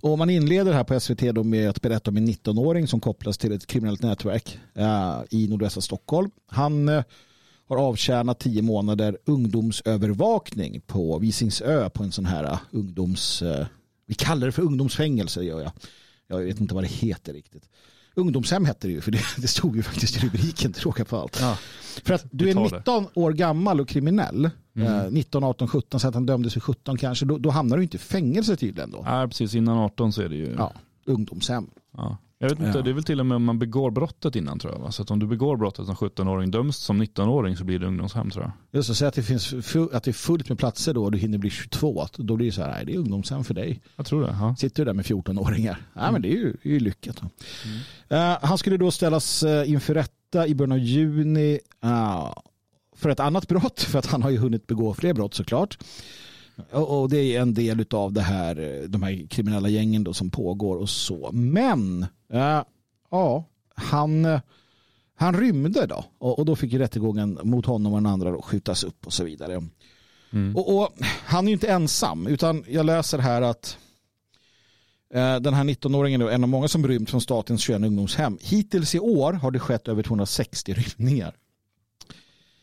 [0.00, 3.38] och man inleder här på SVT då med att berätta om en 19-åring som kopplas
[3.38, 6.30] till ett kriminellt nätverk eh, i nordvästra Stockholm.
[6.46, 7.02] Han eh,
[7.68, 13.42] har avtjänat tio månader ungdomsövervakning på Visingsö på en sån här uh, ungdoms...
[13.42, 13.66] Uh,
[14.06, 15.72] vi kallar det för ungdomsfängelse gör jag.
[16.26, 17.68] Jag vet inte vad det heter riktigt.
[18.14, 21.16] Ungdomshem hette det ju, för det, det stod ju faktiskt i rubriken till råga på
[21.16, 21.38] allt.
[21.40, 21.58] Ja,
[22.04, 24.94] för att du är 19 år gammal och kriminell, mm.
[24.94, 27.82] eh, 19, 18, 17, så att han dömdes för 17 kanske, då, då hamnar du
[27.82, 29.02] inte i fängelse tydligen då.
[29.06, 30.54] Ja, precis, innan 18 så är det ju.
[30.58, 30.72] Ja,
[31.04, 31.70] ungdomshem.
[31.96, 32.16] Ja.
[32.40, 32.82] Jag vet inte, ja.
[32.82, 34.80] det är väl till och med om man begår brottet innan tror jag.
[34.80, 34.92] Va?
[34.92, 38.30] Så att om du begår brottet som 17-åring, döms som 19-åring så blir det ungdomshem
[38.30, 38.52] tror jag.
[38.78, 39.54] Just det, så att det, finns,
[39.92, 42.52] att det är fullt med platser då och du hinner bli 22, då blir det
[42.52, 43.80] så här, nej det är ungdomshem för dig.
[43.96, 44.36] Jag tror det.
[44.40, 44.56] Ja.
[44.58, 46.12] Sitter du där med 14-åringar, ja mm.
[46.12, 47.20] men det är ju, är ju lyckat.
[47.20, 48.32] Mm.
[48.32, 52.32] Uh, han skulle då ställas uh, inför rätta i början av juni uh,
[52.96, 55.78] för ett annat brott, för att han har ju hunnit begå fler brott såklart.
[56.70, 60.76] Och, det är en del av det här, de här kriminella gängen då som pågår
[60.76, 61.30] och så.
[61.32, 62.62] Men Uh,
[63.10, 64.40] ja, han,
[65.14, 68.84] han rymde då och, och då fick rättegången mot honom och den andra då skjutas
[68.84, 69.62] upp och så vidare.
[70.30, 70.56] Mm.
[70.56, 70.88] Och, och,
[71.24, 73.78] han är ju inte ensam utan jag läser här att
[75.14, 78.38] uh, den här 19-åringen är en av många som rymt från statens 21 ungdomshem.
[78.40, 81.34] Hittills i år har det skett över 260 rymningar.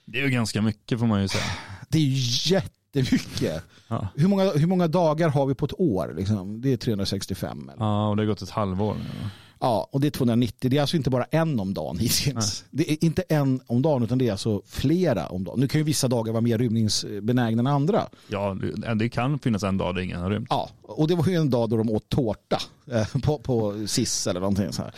[0.06, 1.44] Det är ju ganska mycket får man ju säga.
[1.90, 3.64] Det är ju jättemycket.
[3.88, 4.08] Ja.
[4.16, 6.14] Hur, många, hur många dagar har vi på ett år?
[6.18, 6.62] Liksom?
[6.62, 7.70] Det är 365.
[7.70, 7.86] Eller?
[7.86, 8.98] Ja, och det har gått ett halvår.
[9.00, 9.30] Ja.
[9.60, 10.70] Ja, och det är 290.
[10.70, 12.64] Det är alltså inte bara en om dagen hittills.
[12.72, 15.60] Det är inte en om dagen utan det är alltså flera om dagen.
[15.60, 18.08] Nu kan ju vissa dagar vara mer rymningsbenägna än andra.
[18.28, 18.58] Ja,
[18.96, 20.48] det kan finnas en dag där ingen har rymt.
[20.50, 24.28] Ja, och det var ju en dag då de åt tårta eh, på, på SIS
[24.28, 24.94] eller någonting så här.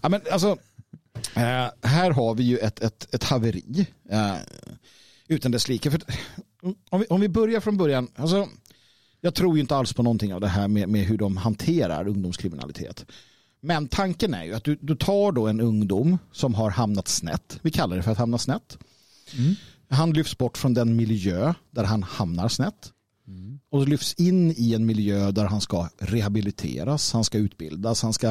[0.00, 0.50] Ja, men alltså,
[1.36, 4.34] eh, här har vi ju ett, ett, ett haveri eh,
[5.28, 5.90] utan dess like.
[5.90, 6.00] För,
[6.90, 8.48] om, vi, om vi börjar från början, alltså
[9.20, 12.08] Jag tror ju inte alls på någonting av det här med, med hur de hanterar
[12.08, 13.06] ungdomskriminalitet.
[13.62, 17.58] Men tanken är ju att du, du tar då en ungdom som har hamnat snett.
[17.62, 18.78] Vi kallar det för att hamna snett.
[19.38, 19.54] Mm.
[19.88, 22.92] Han lyfts bort från den miljö där han hamnar snett.
[23.26, 23.60] Mm.
[23.70, 28.26] Och lyfts in i en miljö där han ska rehabiliteras, han ska utbildas, han ska,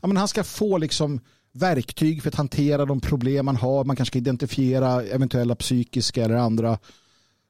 [0.00, 1.20] ja, men han ska få liksom
[1.52, 3.84] verktyg för att hantera de problem man har.
[3.84, 6.78] Man kanske ska identifiera eventuella psykiska eller andra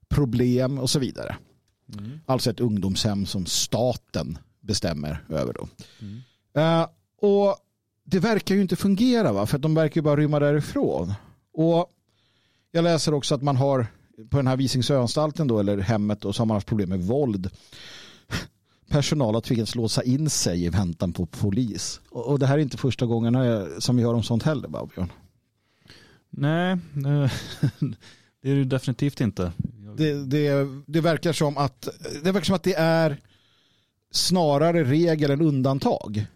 [0.09, 1.37] problem och så vidare.
[1.99, 2.21] Mm.
[2.27, 5.53] Alltså ett ungdomshem som staten bestämmer över.
[5.53, 5.69] Då.
[6.01, 6.21] Mm.
[6.55, 6.87] Eh,
[7.23, 7.57] och
[8.05, 9.47] det verkar ju inte fungera va?
[9.47, 11.15] för de verkar ju bara rymma därifrån.
[11.53, 11.91] Och
[12.71, 13.87] jag läser också att man har
[14.31, 17.51] på den här Visingsöanstalten då eller hemmet då, så har man haft problem med våld.
[18.89, 22.01] Personal har tvingats låsa in sig i väntan på polis.
[22.11, 23.37] Och, och det här är inte första gången
[23.81, 25.13] som vi hör om sånt heller Björn?
[26.31, 26.77] Nej,
[28.43, 29.53] det är det definitivt inte.
[29.97, 31.89] Det, det, det, verkar som att,
[32.23, 33.21] det verkar som att det är
[34.11, 36.27] snarare regel än undantag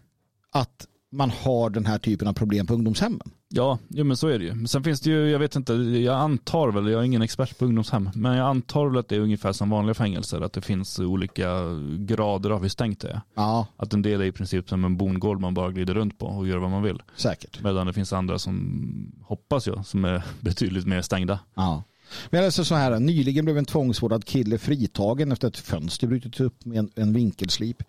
[0.59, 3.31] att man har den här typen av problem på ungdomshemmen.
[3.49, 4.53] Ja, ja men så är det ju.
[4.53, 7.57] Men sen finns det ju, jag vet inte, jag antar väl, jag är ingen expert
[7.57, 10.61] på ungdomshem, men jag antar väl att det är ungefär som vanliga fängelser, att det
[10.61, 11.61] finns olika
[11.97, 13.21] grader av hur stängt det är.
[13.35, 16.25] Ja, Att en del är i princip som en bondgård man bara glider runt på
[16.25, 17.01] och gör vad man vill.
[17.15, 17.63] säkert.
[17.63, 21.39] Medan det finns andra som, hoppas jag, som är betydligt mer stängda.
[21.55, 21.83] Ja.
[22.29, 26.39] Men läser så här, nyligen blev en tvångsvårdad kille fritagen efter att ett fönster brutit
[26.39, 27.83] upp med en, en vinkelslip.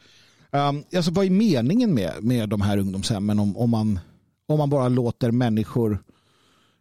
[0.52, 4.00] Um, alltså vad är meningen med, med de här ungdomshemmen om, om, man,
[4.46, 6.02] om man bara låter människor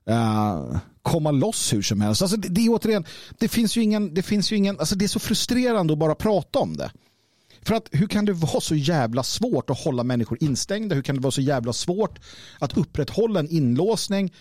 [0.09, 2.21] uh, komma loss hur som helst?
[2.21, 3.05] Alltså det, det är återigen,
[3.39, 6.15] det finns ju ingen, det finns ju ingen, alltså det är så frustrerande att bara
[6.15, 6.91] prata om det.
[7.61, 10.95] För att hur kan det vara så jävla svårt att hålla människor instängda?
[10.95, 12.19] Hur kan det vara så jävla svårt
[12.59, 14.33] att upprätthålla en inlåsning?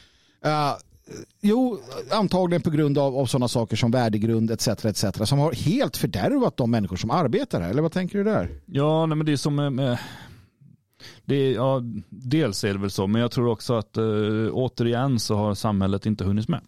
[0.47, 0.77] Uh,
[1.41, 1.79] Jo,
[2.11, 4.69] antagligen på grund av, av sådana saker som värdegrund etc.
[4.69, 5.05] etc.
[5.25, 7.71] som har helt fördärvat de människor som arbetar här.
[7.71, 8.51] Eller vad tänker du där?
[8.67, 9.99] Ja, nej, men det är som med
[11.25, 14.05] det är, ja, dels är det väl så, men jag tror också att äh,
[14.53, 16.61] återigen så har samhället inte hunnit med.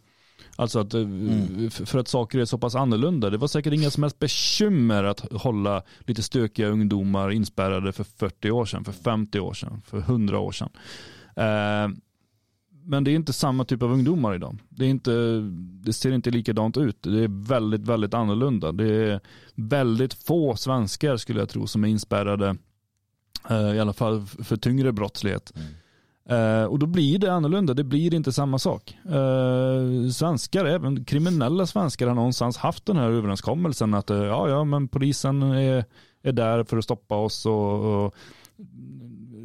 [0.56, 1.70] Alltså att, mm.
[1.70, 3.30] för att saker är så pass annorlunda.
[3.30, 8.50] Det var säkert inga som helst bekymmer att hålla lite stökiga ungdomar inspärrade för 40
[8.50, 10.68] år sedan, för 50 år sedan, för 100 år sedan.
[11.38, 11.96] Uh,
[12.88, 14.58] men det är inte samma typ av ungdomar idag.
[14.68, 15.10] Det, är inte,
[15.84, 17.02] det ser inte likadant ut.
[17.02, 18.72] Det är väldigt, väldigt annorlunda.
[18.72, 19.20] Det är
[19.54, 22.56] väldigt få svenskar skulle jag tro som är inspärrade,
[23.50, 25.52] eh, i alla fall för tyngre brottslighet.
[25.56, 25.68] Mm.
[26.30, 28.98] Uh, och då blir det annorlunda, det blir inte samma sak.
[29.06, 34.64] Uh, svenskar, även kriminella svenskar har någonstans haft den här överenskommelsen att uh, ja, ja,
[34.64, 35.84] men polisen är,
[36.22, 38.14] är där för att stoppa oss och, och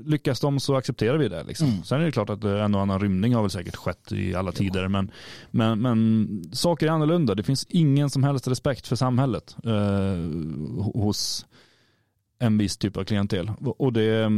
[0.06, 1.44] lyckas de så accepterar vi det.
[1.44, 1.68] Liksom.
[1.68, 1.84] Mm.
[1.84, 4.52] Sen är det klart att en och annan rymning har väl säkert skett i alla
[4.52, 4.88] tider.
[4.88, 5.12] Men,
[5.52, 7.36] men, men saker är annorlunda.
[7.36, 9.56] Det finns ingen som helst respekt för samhället
[10.94, 11.46] hos
[12.40, 13.52] en viss typ av klientel.
[13.60, 14.30] Och det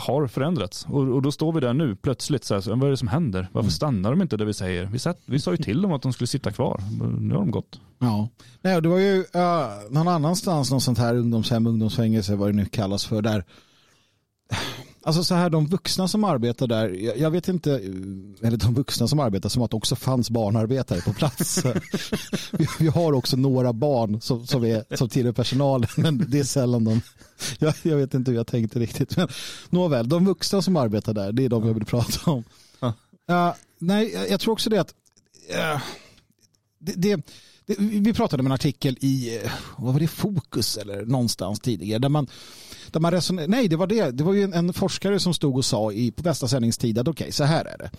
[0.00, 0.86] har förändrats.
[0.88, 2.44] Och, och då står vi där nu plötsligt.
[2.44, 3.48] Så här, så, vad är det som händer?
[3.52, 3.70] Varför mm.
[3.70, 4.84] stannar de inte där vi säger?
[4.84, 6.80] Vi, satt, vi sa ju till dem att de skulle sitta kvar.
[7.20, 7.80] Nu har de gått.
[7.98, 8.28] Ja,
[8.62, 12.66] Nej, det var ju uh, någon annanstans, någon sånt här ungdomshem, ungdomsfängelse, vad det nu
[12.66, 13.44] kallas för, där
[15.02, 17.70] Alltså så här, de vuxna som arbetar där, jag, jag, vet inte,
[18.42, 21.64] eller de vuxna som arbetar som att det också fanns barnarbetare på plats.
[22.52, 26.44] vi, vi, har också några barn som, som, är, som tillhör personalen, men det är
[26.44, 27.00] sällan de,
[27.58, 29.16] jag, jag vet inte hur jag tänkte riktigt.
[29.16, 29.28] Men
[29.70, 32.44] nåväl, de vuxna som arbetar där, det är de jag vill prata om.
[33.30, 34.94] Uh, nej, jag, jag, tror också det att
[35.50, 35.80] uh,
[36.80, 37.20] det, det
[37.78, 42.08] vi pratade om en artikel i, eh, vad var det, Fokus eller någonstans tidigare, där
[42.08, 42.26] man,
[42.90, 45.56] där man resoner, nej det var det, det var ju en, en forskare som stod
[45.56, 47.90] och sa i, på bästa sändningstid att okej, okay, så här är det.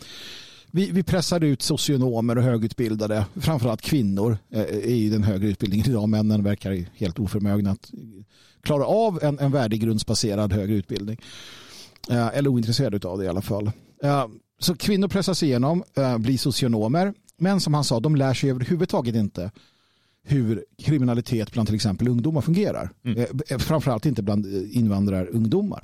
[0.72, 6.10] Vi, vi pressar ut socionomer och högutbildade, framförallt kvinnor eh, i den högre utbildningen idag.
[6.10, 7.91] Männen verkar helt oförmögna att
[8.62, 11.17] klara av en, en värdegrundsbaserad högre utbildning.
[12.10, 13.72] Eh, eller ointresserade av det i alla fall.
[14.04, 14.28] Eh,
[14.60, 19.16] så kvinnor pressas igenom, eh, blir socionomer men som han sa, de lär sig överhuvudtaget
[19.16, 19.52] inte
[20.24, 22.90] hur kriminalitet bland till exempel ungdomar fungerar.
[23.04, 23.26] Mm.
[23.50, 25.84] Eh, framförallt inte bland eh, invandrarungdomar.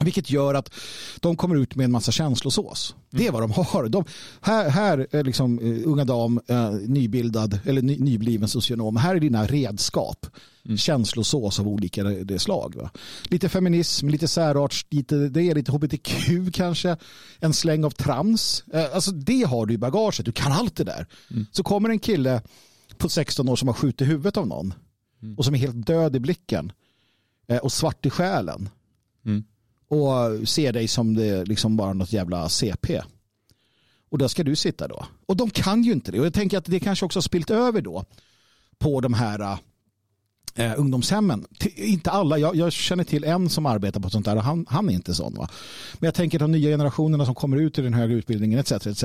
[0.00, 0.74] Vilket gör att
[1.20, 2.94] de kommer ut med en massa känslosås.
[2.94, 3.22] Mm.
[3.22, 3.88] Det är vad de har.
[3.88, 4.04] De,
[4.40, 8.96] här här är liksom uh, unga dam, uh, nybildad eller ny, nybliven socionom.
[8.96, 10.26] Här är dina redskap.
[10.64, 10.78] Mm.
[10.78, 12.74] Känslosås av olika det slag.
[12.76, 12.90] Va?
[13.24, 16.96] Lite feminism, lite särarts, lite, det är lite hbtq kanske.
[17.40, 18.64] En släng av trams.
[18.74, 20.24] Uh, alltså det har du i bagaget.
[20.24, 21.06] Du kan allt det där.
[21.30, 21.46] Mm.
[21.52, 22.42] Så kommer en kille
[22.98, 24.74] på 16 år som har skjutit huvudet av någon.
[25.22, 25.38] Mm.
[25.38, 26.72] Och som är helt död i blicken.
[27.62, 28.68] och svart i själen.
[29.88, 33.02] Och ser dig som det liksom bara något jävla CP.
[34.10, 35.04] Och där ska du sitta då.
[35.26, 36.20] Och de kan ju inte det.
[36.20, 38.04] Och jag tänker att det kanske också har spilt över då
[38.78, 39.58] på de här eh,
[40.54, 41.46] eh ungdomshemmen.
[41.60, 44.66] T- inte alla, jag, jag känner till en som arbetar på sånt där och han,
[44.68, 45.34] han är inte sån.
[45.34, 45.48] Va?
[45.98, 48.72] Men jag tänker att de nya generationerna som kommer ut i den högre utbildningen etc.
[48.72, 49.04] etc.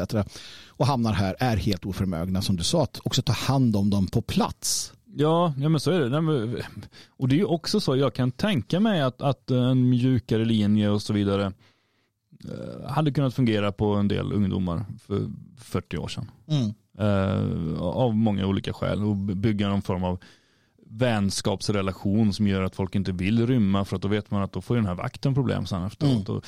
[0.68, 4.08] och hamnar här är helt oförmögna som du sa att också ta hand om dem
[4.08, 4.94] på plats.
[5.16, 6.64] Ja, ja men så är det.
[7.08, 10.90] Och det är ju också så, jag kan tänka mig att, att en mjukare linje
[10.90, 11.54] och så vidare
[12.44, 16.32] eh, hade kunnat fungera på en del ungdomar för 40 år sedan.
[16.98, 20.20] Eh, av många olika skäl och bygga någon form av
[20.98, 24.62] vänskapsrelation som gör att folk inte vill rymma för att då vet man att då
[24.62, 26.30] får den här vakten problem sen efteråt.
[26.30, 26.46] Och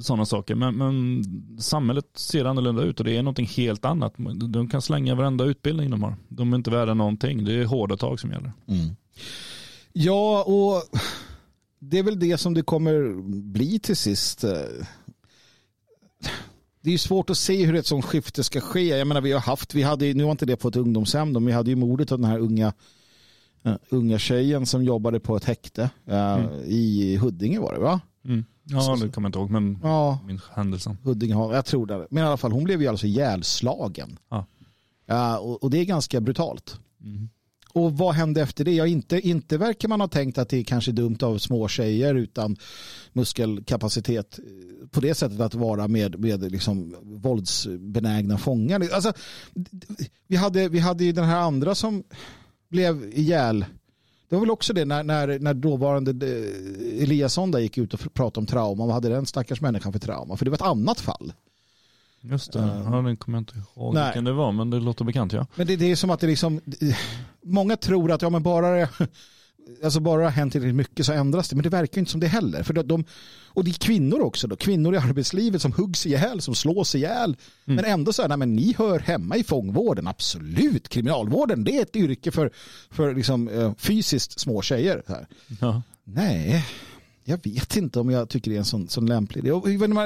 [0.00, 0.54] sådana saker.
[0.54, 1.24] Men, men
[1.60, 4.14] samhället ser annorlunda ut och det är någonting helt annat.
[4.48, 6.16] De kan slänga varenda utbildning de har.
[6.28, 7.44] De är inte värda någonting.
[7.44, 8.52] Det är hårda tag som gäller.
[9.92, 10.98] Ja, och
[11.78, 14.44] det är väl det som det kommer bli till sist.
[16.80, 18.82] Det är ju svårt att se hur ett sånt skifte ska ske.
[18.82, 21.46] Jag menar, vi har haft, vi hade, nu var inte det på ett ungdomshem, men
[21.46, 22.72] vi hade ju mordet av den här unga,
[23.66, 28.00] uh, unga tjejen som jobbade på ett häkte uh, i Huddinge var det va?
[28.24, 28.44] Mm.
[28.64, 30.98] Ja, det kommer jag inte ihåg, men Ja, min händelsen.
[31.02, 32.06] Huddinge har, jag tror det.
[32.10, 34.18] Men i alla fall, hon blev ju alltså ihjälslagen.
[34.28, 34.46] Ja.
[35.10, 36.78] Uh, och, och det är ganska brutalt.
[37.00, 37.28] Mm.
[37.74, 38.72] Och vad hände efter det?
[38.72, 42.14] Ja, inte, inte verkar man ha tänkt att det är kanske dumt av små tjejer
[42.14, 42.56] utan
[43.12, 48.88] muskelkapacitet eh, på det sättet att vara med, med liksom våldsbenägna fångar.
[48.92, 49.12] Alltså,
[50.26, 52.04] vi, hade, vi hade ju den här andra som
[52.74, 53.64] blev ihjäl.
[54.28, 58.14] Det var väl också det när, när, när dåvarande eh, Eliasson där gick ut och
[58.14, 58.84] pratade om trauma.
[58.86, 60.36] Vad hade den stackars människan för trauma?
[60.36, 61.32] För det var ett annat fall.
[62.20, 64.04] Just det, ja, den kommer jag inte ihåg Nej.
[64.04, 65.46] vilken det var, men det låter bekant ja.
[65.54, 66.60] Men det, det är som att det liksom,
[67.42, 68.88] många tror att ja, men bara, det-
[69.84, 71.56] alltså bara det har hänt tillräckligt mycket så ändras det.
[71.56, 72.62] Men det verkar inte som det heller.
[72.62, 73.04] För de,
[73.46, 74.46] och det är kvinnor också.
[74.46, 74.56] Då.
[74.56, 77.36] Kvinnor i arbetslivet som huggs ihjäl, som slås ihjäl.
[77.64, 80.06] Men ändå så här, nej, men ni hör hemma i fångvården.
[80.06, 82.50] Absolut, kriminalvården det är ett yrke för,
[82.90, 85.02] för liksom, eh, fysiskt små tjejer.
[85.60, 85.82] Ja.
[86.04, 86.64] Nej,
[87.24, 89.50] jag vet inte om jag tycker det är en sån, sån lämplig idé.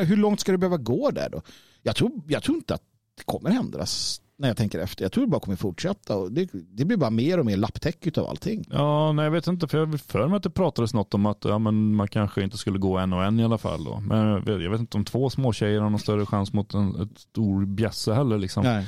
[0.04, 1.42] Hur långt ska det behöva gå där då?
[1.82, 2.82] Jag tror, jag tror inte att
[3.16, 5.04] det kommer ändras när jag tänker efter.
[5.04, 6.16] Jag tror det bara kommer fortsätta.
[6.16, 8.64] Och det, det blir bara mer och mer lapptäcke av allting.
[8.70, 11.44] Ja, nej jag vet inte, för jag för mig att det pratades något om att
[11.44, 13.84] ja, men man kanske inte skulle gå en och en i alla fall.
[13.84, 14.00] Då.
[14.00, 16.74] Men jag vet, jag vet inte om två små tjejer har någon större chans mot
[16.74, 18.38] en ett stor bjässe heller.
[18.38, 18.62] Liksom.
[18.62, 18.86] Nej.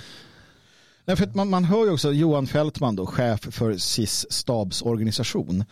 [1.05, 5.64] Nej, för man, man hör ju också Johan Fältman, då, chef för SIS stabsorganisation.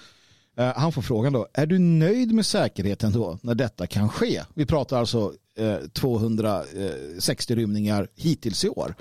[0.57, 4.43] Eh, han får frågan då, är du nöjd med säkerheten då när detta kan ske?
[4.55, 8.95] Vi pratar alltså eh, 260 rymningar hittills i år.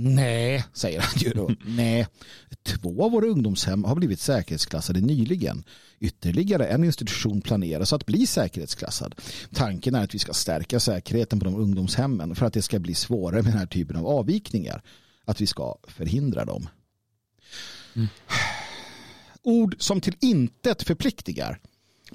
[0.00, 1.50] Nej, säger han ju då.
[1.66, 2.06] Nej,
[2.62, 5.64] två av våra ungdomshem har blivit säkerhetsklassade nyligen.
[6.00, 9.14] Ytterligare en institution planeras att bli säkerhetsklassad.
[9.54, 12.94] Tanken är att vi ska stärka säkerheten på de ungdomshemmen för att det ska bli
[12.94, 14.82] svårare med den här typen av avvikningar.
[15.24, 16.68] Att vi ska förhindra dem.
[19.42, 21.60] Ord som till intet förpliktigar.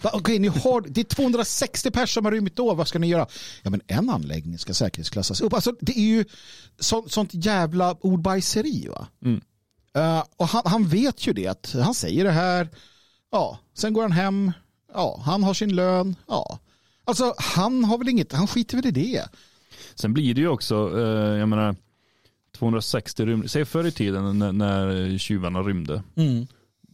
[0.01, 2.73] Okej, ni har, det är 260 personer som har rymt då.
[2.73, 3.27] Vad ska ni göra?
[3.61, 5.53] Ja, men en anläggning ska säkerhetsklassas upp.
[5.53, 6.25] Alltså, det är ju
[6.79, 8.87] så, sånt jävla ordbajseri.
[8.87, 9.07] Va?
[9.25, 9.41] Mm.
[9.95, 11.47] Eh, och han, han vet ju det.
[11.47, 12.69] Att han säger det här.
[13.31, 14.51] Ja, sen går han hem.
[14.93, 16.15] Ja, han har sin lön.
[16.27, 16.59] Ja.
[17.05, 18.33] Alltså, han har väl inget.
[18.33, 19.23] Han skiter väl i det.
[19.95, 21.75] Sen blir det ju också, eh, jag menar,
[22.57, 23.47] 260 rymningar.
[23.47, 26.03] Säg förr i tiden när, när tjuvarna rymde.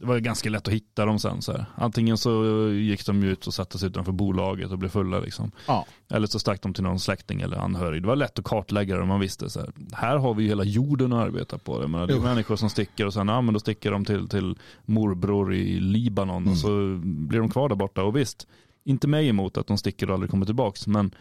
[0.00, 1.42] Det var ju ganska lätt att hitta dem sen.
[1.42, 1.64] Så här.
[1.74, 5.20] Antingen så gick de ut och satte sig utanför bolaget och blev fulla.
[5.20, 5.50] Liksom.
[5.66, 5.86] Ja.
[6.08, 8.02] Eller så stack de till någon släkting eller anhörig.
[8.02, 9.50] Det var lätt att kartlägga det om man visste.
[9.50, 9.72] Så här.
[9.92, 11.82] här har vi ju hela jorden att arbeta på.
[11.82, 14.28] Jag menar, det är människor som sticker och sen ja, men då sticker de till,
[14.28, 18.02] till morbror i Libanon och så blir de kvar där borta.
[18.02, 18.46] Och visst,
[18.84, 20.78] inte mig emot att de sticker och aldrig kommer tillbaka.
[20.86, 21.14] Men,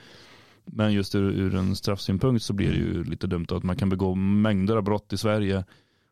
[0.65, 3.89] men just ur, ur en straffsynpunkt så blir det ju lite dumt att man kan
[3.89, 5.63] begå mängder av brott i Sverige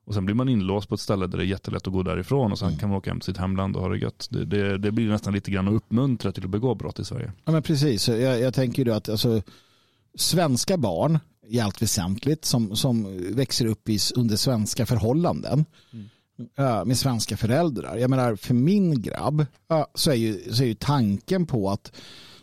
[0.08, 2.52] och sen blir man inlåst på ett ställe där det är jättelätt att gå därifrån
[2.52, 4.28] och sen kan man åka hem till sitt hemland och ha det gött.
[4.32, 7.32] Det, det, det blir nästan lite grann att uppmuntra till att begå brott i Sverige.
[7.46, 8.08] Ja, men precis.
[8.08, 9.42] Jag, jag tänker ju då att alltså,
[10.16, 15.66] svenska barn i allt väsentligt som, som växer upp i, under svenska förhållanden
[16.56, 17.98] ja, med svenska föräldrar.
[17.98, 21.92] Jag menar för min grabb ja, så, är ju, så är ju tanken på att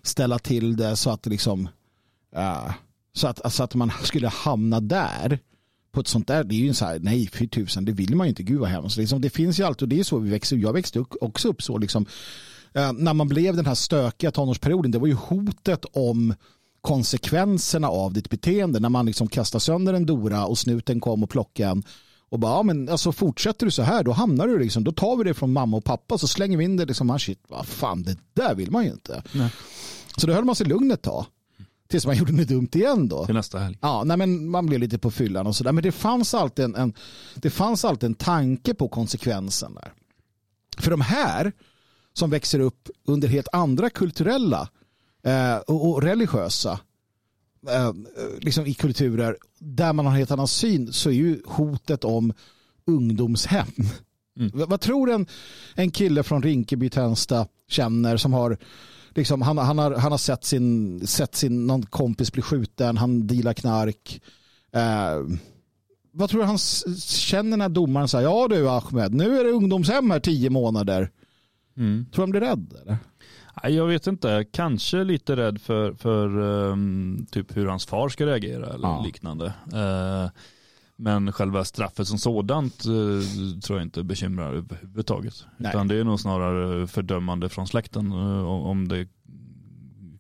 [0.02, 1.68] ställa till det så att liksom
[2.32, 2.74] ja,
[3.12, 5.38] så att, så att man skulle hamna där
[5.94, 8.16] på ett sånt där, det är ju en så här, nej fy tusan, det vill
[8.16, 8.96] man ju inte, gud vad hemskt.
[8.96, 11.62] Liksom, det finns ju alltid, och det är så vi växer, jag växte också upp
[11.62, 12.06] så liksom,
[12.72, 16.34] eh, när man blev den här stökiga tonårsperioden, det var ju hotet om
[16.80, 21.30] konsekvenserna av ditt beteende när man liksom kastar sönder en Dora och snuten kom och
[21.30, 21.82] plockade en
[22.28, 25.16] och bara, ja, men alltså fortsätter du så här då hamnar du liksom, då tar
[25.16, 27.66] vi det från mamma och pappa så slänger vi in det liksom, ah, shit, vad
[27.66, 29.22] fan, det där vill man ju inte.
[29.32, 29.50] Nej.
[30.16, 31.26] Så då höll man sig lugn ett tag.
[31.94, 33.26] Tills man gjorde något dumt igen då.
[33.26, 33.78] Till nästa helg.
[33.80, 35.72] Ja, nej, men man blev lite på fyllan och sådär.
[35.72, 36.94] Men det fanns alltid en, en,
[37.34, 39.92] det fanns alltid en tanke på konsekvensen där.
[40.78, 41.52] För de här
[42.12, 44.68] som växer upp under helt andra kulturella
[45.26, 46.80] eh, och, och, religiösa
[47.70, 47.92] eh,
[48.38, 52.32] liksom i kulturer där man har en helt annan syn så är ju hotet om
[52.86, 53.68] ungdomshem.
[54.38, 54.50] Mm.
[54.54, 55.26] Vad tror en,
[55.74, 58.58] en kille från Rinkeby, Tensta känner som har
[59.14, 63.26] liksom, han, han, har, han har sett sin, sett sin någon kompis bli skjuten, han
[63.26, 64.20] dealar knark.
[64.72, 65.38] Eh,
[66.12, 66.58] vad tror du han
[66.98, 71.10] känner när domaren säger ja du Ahmed, nu är det ungdomshem här tio månader.
[71.76, 72.06] Mm.
[72.12, 72.74] Tror du han blir rädd?
[72.82, 72.96] Eller?
[73.62, 78.66] Jag vet inte, kanske lite rädd för, för um, typ hur hans far ska reagera
[78.66, 79.02] eller ja.
[79.04, 79.44] liknande.
[79.74, 80.30] Uh,
[80.96, 83.22] men själva straffet som sådant uh,
[83.60, 85.44] tror jag inte bekymrar överhuvudtaget.
[85.56, 85.70] Nej.
[85.70, 89.08] Utan det är nog snarare fördömande från släkten uh, om det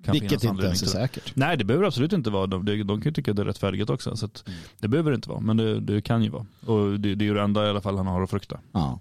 [0.04, 1.36] kan Vilket inte ens är säkert.
[1.36, 2.46] Nej, det behöver absolut inte vara.
[2.46, 4.16] De, de, de kan ju tycka det är rättfärdigt också.
[4.16, 4.58] Så mm.
[4.80, 6.46] Det behöver det inte vara, men det, det, kan ju vara.
[6.66, 8.60] Och det, det är ju det enda i alla fall han har att frukta.
[8.72, 9.00] Ja.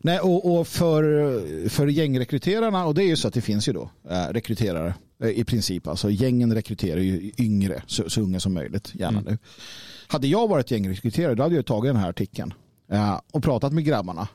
[0.00, 3.72] Nej, och, och för, för gängrekryterarna, och det är ju så att det finns ju
[3.72, 5.86] då äh, rekryterare äh, i princip.
[5.86, 9.24] Alltså gängen rekryterar ju yngre, så, så unga som möjligt, gärna mm.
[9.30, 9.38] nu.
[10.10, 12.54] Hade jag varit gängrekryterare, då hade jag tagit den här artikeln
[12.92, 14.28] äh, och pratat med grabbarna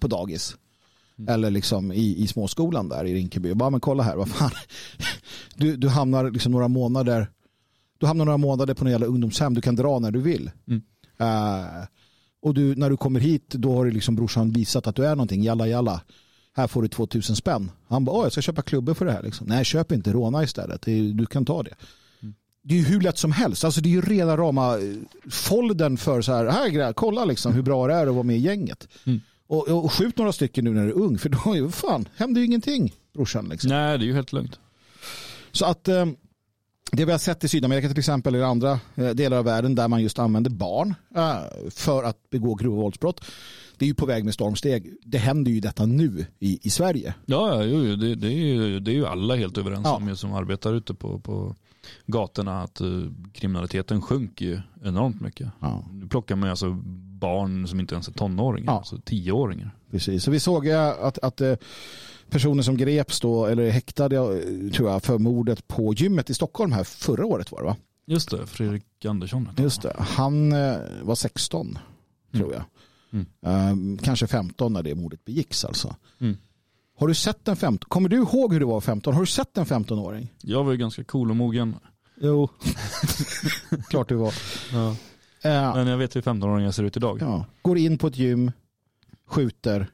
[0.00, 0.56] på dagis
[1.18, 1.34] Mm.
[1.34, 3.54] Eller liksom i, i småskolan där i Rinkeby.
[3.54, 4.50] Bara, men kolla här, vad fan.
[5.54, 7.28] Du, du hamnar liksom några månader
[7.98, 9.54] du hamnar några månader på några jävla ungdomshem.
[9.54, 10.50] Du kan dra när du vill.
[10.66, 10.82] Mm.
[11.20, 11.84] Uh,
[12.42, 15.14] och du, när du kommer hit då har du liksom brorsan visat att du är
[15.14, 15.42] någonting.
[15.42, 16.02] Jalla jalla.
[16.56, 17.70] Här får du 2000 spänn.
[17.88, 19.22] Han bara, jag ska köpa klubbor för det här.
[19.22, 19.46] Liksom.
[19.46, 20.12] Nej, köp inte.
[20.12, 20.82] Råna istället.
[21.14, 21.74] du kan ta det.
[22.68, 23.64] Det är ju hur lätt som helst.
[23.64, 24.82] Alltså, det är ju rena rama eh,
[25.30, 28.40] folden för så här, här kolla liksom hur bra det är att vara med i
[28.40, 28.88] gänget.
[29.04, 29.20] Mm.
[29.46, 32.40] Och, och skjut några stycken nu när du är ung för då är fan, händer
[32.40, 33.48] ju ingenting brorsan.
[33.48, 33.70] Liksom.
[33.70, 34.58] Nej, det är ju helt lugnt.
[35.52, 36.06] Så att eh,
[36.92, 39.88] det vi har sett i Sydamerika till exempel eller andra eh, delar av världen där
[39.88, 43.24] man just använder barn eh, för att begå grova våldsbrott.
[43.78, 44.94] Det är ju på väg med stormsteg.
[45.02, 47.14] Det händer ju detta nu i, i Sverige.
[47.26, 49.96] Ja, jo, det, det, är ju, det är ju alla helt överens ja.
[49.96, 51.56] om som arbetar ute på, på
[52.06, 55.48] gatorna att uh, kriminaliteten sjunker ju enormt mycket.
[55.60, 55.84] Ja.
[55.92, 56.72] Nu plockar man alltså
[57.20, 58.78] barn som inte ens är tonåringar, ja.
[58.78, 59.70] alltså tioåringar.
[59.90, 61.54] Precis, så vi såg att, att uh,
[62.30, 64.16] personer som greps då, eller häktade
[64.72, 67.76] tror jag, för mordet på gymmet i Stockholm här förra året var det va?
[68.06, 69.48] Just det, Fredrik Andersson.
[69.56, 70.50] Just det, han
[71.02, 71.78] var 16 mm.
[72.32, 72.64] tror jag.
[73.42, 73.98] Mm.
[73.98, 75.96] kanske 15 när det mordet begicks alltså.
[76.18, 76.36] Mm.
[76.98, 77.88] Har du sett en 15?
[77.88, 79.14] Kommer du ihåg hur det var 15?
[79.14, 80.32] Har du sett en 15-åring?
[80.42, 81.76] Jag var ju ganska cool och mogen.
[82.20, 82.48] Jo,
[83.90, 84.34] klart du var.
[84.72, 84.96] Ja.
[85.44, 87.18] Uh, Men jag vet hur 15-åringar ser ut idag.
[87.20, 87.44] Ja.
[87.62, 88.52] Går in på ett gym,
[89.26, 89.86] skjuter,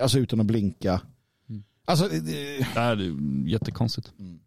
[0.00, 1.00] alltså utan att blinka.
[1.48, 1.64] Mm.
[1.84, 3.16] Alltså, det, det är
[3.48, 4.12] jättekonstigt.
[4.18, 4.38] Mm.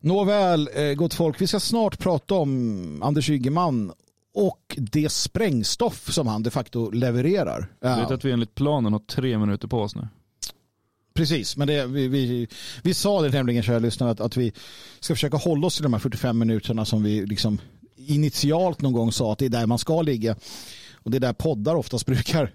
[0.00, 3.92] Nåväl, eh, gott folk, vi ska snart prata om Anders Ygeman
[4.34, 7.72] och det sprängstoff som han de facto levererar.
[7.80, 10.08] Du vet att vi enligt planen har tre minuter på oss nu.
[11.14, 12.48] Precis, men det, vi, vi,
[12.82, 14.52] vi sa det nämligen, kära lyssnare, att, att vi
[15.00, 17.60] ska försöka hålla oss till de här 45 minuterna som vi liksom
[17.96, 20.36] initialt någon gång sa att det är där man ska ligga.
[20.94, 22.52] Och det är där poddar oftast brukar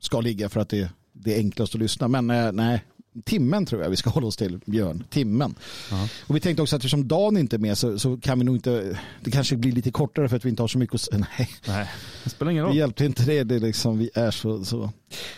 [0.00, 2.08] ska ligga för att det, det är enklast att lyssna.
[2.08, 2.84] Men eh, nej,
[3.24, 5.04] timmen tror jag vi ska hålla oss till, Björn.
[5.10, 5.54] Timmen.
[5.90, 6.08] Uh-huh.
[6.26, 8.56] Och vi tänkte också att eftersom Dan inte är med så, så, kan vi nog
[8.56, 11.18] inte, det kanske blir lite kortare för att vi inte har så mycket att säga.
[11.38, 11.50] Nej.
[11.66, 11.90] Nej,
[12.24, 12.72] det spelar ingen roll.
[12.72, 14.90] Vi hjälpte inte det, det liksom, vi är så, så.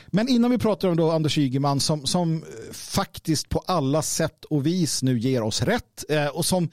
[0.06, 4.66] Men innan vi pratar om då Anders Ygeman som, som faktiskt på alla sätt och
[4.66, 6.68] vis nu ger oss rätt eh, och som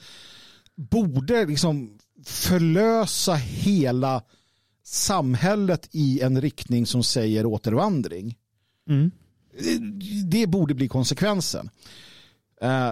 [0.76, 4.22] borde liksom förlösa hela
[4.84, 8.36] samhället i en riktning som säger återvandring.
[8.88, 9.10] Mm
[10.24, 11.70] det borde bli konsekvensen.
[12.60, 12.90] Eh,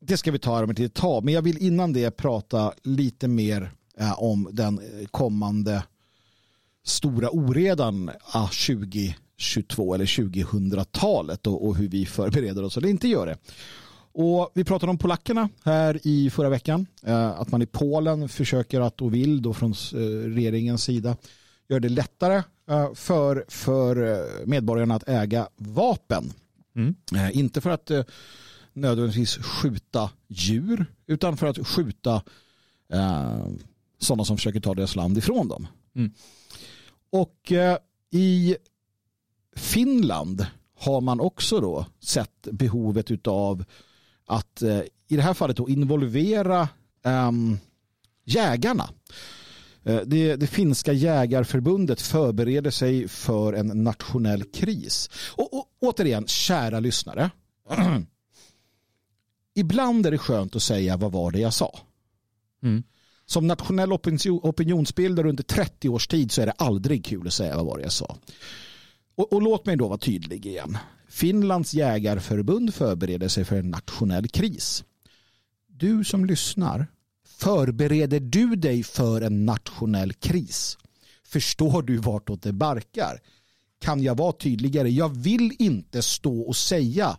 [0.00, 3.72] det ska vi ta om ett tag, men jag vill innan det prata lite mer
[3.98, 5.82] eh, om den eh, kommande
[6.84, 13.36] stora oredan ah, 2022 eller 2000-talet och hur vi förbereder oss eller inte gör det.
[14.12, 16.86] Och vi pratade om polackerna här i förra veckan.
[17.36, 19.74] Att man i Polen försöker att och vill då från
[20.34, 21.16] regeringens sida
[21.68, 22.42] göra det lättare
[22.94, 26.32] för, för eh, medborgarna att äga vapen.
[26.76, 26.94] Mm.
[27.14, 27.90] Eh, inte för att
[28.72, 32.22] nödvändigtvis skjuta djur utan för att skjuta
[32.92, 33.46] eh,
[33.98, 35.66] sådana som försöker ta deras land ifrån dem.
[35.94, 36.12] Mm.
[37.10, 37.76] Och eh,
[38.10, 38.56] i
[39.56, 40.46] Finland
[40.78, 43.64] har man också då sett behovet av
[44.26, 46.68] att eh, i det här fallet då involvera
[47.04, 47.58] ehm,
[48.24, 48.88] jägarna.
[49.84, 55.10] Eh, det, det, finska jägarförbundet förbereder sig för en nationell kris.
[55.36, 57.30] Och, och återigen, kära lyssnare.
[59.54, 61.78] Ibland är det skönt att säga vad var det jag sa.
[62.62, 62.82] Mm.
[63.26, 63.92] Som nationell
[64.42, 67.82] opinionsbildare under 30 års tid så är det aldrig kul att säga vad var det
[67.82, 68.16] jag sa.
[69.14, 70.78] Och, och låt mig då vara tydlig igen.
[71.08, 74.84] Finlands jägarförbund förbereder sig för en nationell kris.
[75.66, 76.86] Du som lyssnar,
[77.40, 80.78] förbereder du dig för en nationell kris?
[81.24, 83.20] Förstår du vartåt det barkar?
[83.78, 84.90] Kan jag vara tydligare?
[84.90, 87.18] Jag vill inte stå och säga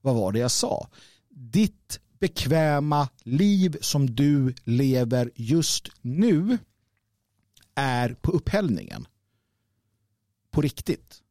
[0.00, 0.88] vad var det jag sa?
[1.28, 6.58] Ditt bekväma liv som du lever just nu
[7.74, 9.06] är på upphällningen.
[10.50, 11.22] På riktigt.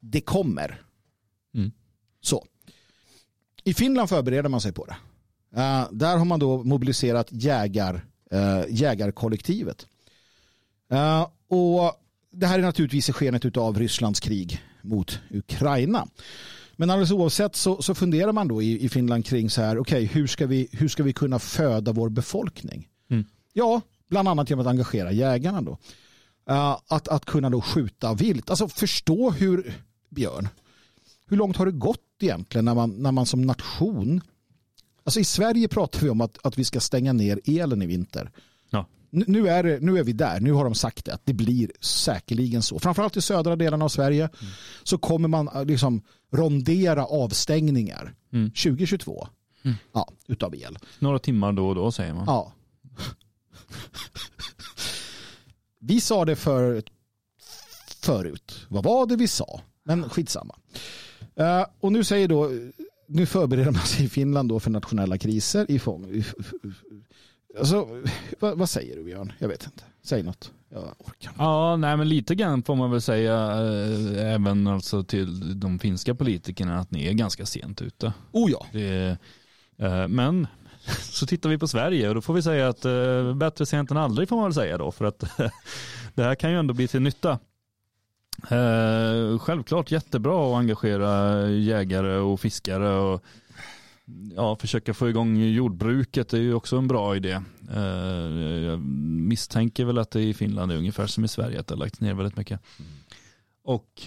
[0.00, 0.82] Det kommer.
[1.54, 1.72] Mm.
[2.20, 2.46] Så.
[3.64, 4.96] I Finland förbereder man sig på det.
[5.56, 9.86] Uh, där har man då mobiliserat jägar, uh, jägarkollektivet.
[10.92, 11.92] Uh, och
[12.32, 16.06] det här är naturligtvis i skenet av Rysslands krig mot Ukraina.
[16.76, 20.04] Men alldeles oavsett så, så funderar man då i, i Finland kring så här, okej,
[20.04, 22.88] okay, hur, ska vi, hur ska vi kunna föda vår befolkning?
[23.10, 23.24] Mm.
[23.52, 25.78] Ja, bland annat genom att engagera jägarna då.
[26.50, 28.50] Uh, att, att kunna då skjuta vilt.
[28.50, 29.74] Alltså förstå hur,
[30.08, 30.48] Björn,
[31.26, 34.20] hur långt har det gått egentligen när man, när man som nation,
[35.10, 38.30] alltså i Sverige pratar vi om att, att vi ska stänga ner elen i vinter.
[38.70, 38.86] Ja.
[39.10, 42.62] Nu är, nu är vi där, nu har de sagt det, att det blir säkerligen
[42.62, 42.78] så.
[42.78, 44.52] Framförallt i södra delarna av Sverige mm.
[44.82, 46.02] så kommer man liksom
[46.32, 48.50] rondera avstängningar mm.
[48.50, 49.28] 2022
[49.62, 49.76] mm.
[49.92, 50.78] ja, utav el.
[50.98, 52.24] Några timmar då och då säger man.
[52.26, 52.52] Ja.
[55.78, 56.82] vi sa det för
[58.00, 58.66] förut.
[58.68, 59.60] Vad var det vi sa?
[59.84, 60.56] Men skitsamma.
[61.40, 62.50] Uh, och nu säger då,
[63.10, 66.22] nu förbereder man sig i Finland då för nationella kriser i form,
[67.58, 67.88] Alltså,
[68.38, 69.32] vad, vad, säger du Björn?
[69.38, 69.84] Jag vet inte.
[70.02, 70.52] Säg något.
[70.68, 75.60] Jag orkar Ja, nej men lite grann får man väl säga äh, även alltså till
[75.60, 78.12] de finska politikerna att ni är ganska sent ute.
[78.32, 78.66] Oh ja.
[78.72, 79.18] Det,
[79.78, 80.46] äh, men
[81.00, 83.96] så tittar vi på Sverige och då får vi säga att äh, bättre sent än
[83.96, 85.18] aldrig får man väl säga då för att
[86.14, 87.38] det här kan ju ändå bli till nytta.
[89.40, 93.24] Självklart jättebra att engagera jägare och fiskare och
[94.36, 97.40] ja, försöka få igång jordbruket är ju också en bra idé.
[97.74, 97.82] Eh,
[98.64, 101.78] jag misstänker väl att det i Finland är ungefär som i Sverige, att det har
[101.78, 102.60] lagts ner väldigt mycket.
[102.78, 102.90] Mm.
[103.64, 104.02] Och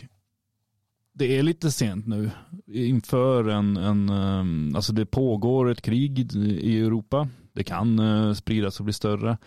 [1.14, 2.32] det är lite sent nu
[2.68, 7.28] inför en, en, eh, alltså det pågår ett krig i Europa.
[7.54, 9.38] Det kan eh, spridas och bli större.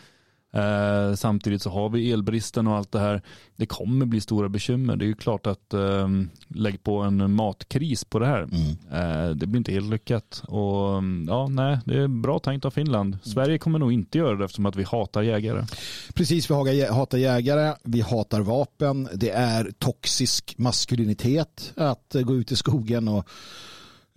[0.57, 3.23] Eh, samtidigt så har vi elbristen och allt det här.
[3.57, 4.97] Det kommer bli stora bekymmer.
[4.97, 6.09] Det är ju klart att eh,
[6.49, 8.43] lägg på en matkris på det här.
[8.43, 8.77] Mm.
[8.93, 10.43] Eh, det blir inte helt lyckat.
[10.49, 13.15] Och ja, nej, det är bra tänkt av Finland.
[13.15, 13.25] Mm.
[13.25, 15.67] Sverige kommer nog inte göra det eftersom att vi hatar jägare.
[16.15, 19.09] Precis, vi hatar jägare, vi hatar vapen.
[19.15, 23.29] Det är toxisk maskulinitet att gå ut i skogen och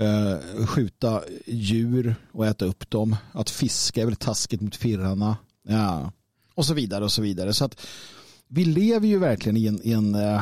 [0.01, 3.15] eh, skjuta djur och äta upp dem.
[3.31, 5.37] Att fiska är väl taskigt mot firrarna.
[5.67, 6.11] Ja
[6.59, 7.53] och så vidare och så vidare.
[7.53, 7.81] Så att
[8.47, 10.41] vi lever ju verkligen i en, i en eh,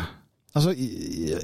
[0.53, 0.73] alltså,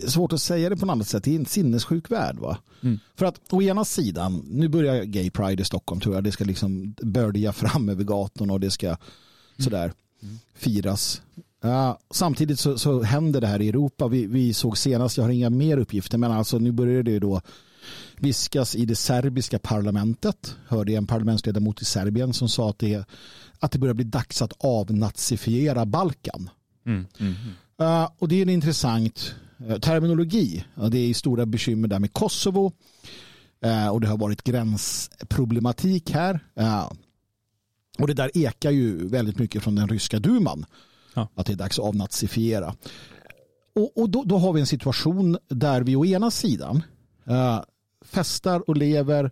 [0.08, 2.38] svårt att säga det på något annat sätt, i en sinnessjuk värld.
[2.38, 2.58] Va?
[2.82, 3.00] Mm.
[3.16, 6.44] För att å ena sidan, nu börjar Gay Pride i Stockholm tror jag, det ska
[6.44, 9.00] liksom börja fram över gatorna och det ska mm.
[9.58, 9.94] sådär
[10.24, 10.40] mm.
[10.54, 11.22] firas.
[11.66, 14.08] Uh, samtidigt så, så händer det här i Europa.
[14.08, 17.42] Vi, vi såg senast, jag har inga mer uppgifter, men alltså nu börjar det då
[18.20, 20.56] viskas i det serbiska parlamentet.
[20.68, 23.06] Hörde jag en parlamentsledamot i Serbien som sa att det,
[23.64, 26.50] att det börjar bli dags att avnazifiera Balkan.
[26.86, 27.34] Mm, mm,
[27.82, 29.36] uh, och det är en intressant
[29.70, 30.66] uh, terminologi.
[30.78, 32.72] Uh, det är stora bekymmer där med Kosovo.
[33.62, 36.40] Eh, och det har varit gränsproblematik här.
[38.00, 40.66] och det där ekar ju väldigt mycket från den ryska duman.
[41.14, 41.28] Ja.
[41.36, 42.76] Att det är dags att avnazifiera.
[43.76, 46.84] Och, och då, då, har vi en situation där vi å ena sidan
[48.06, 49.32] festar och lever eh,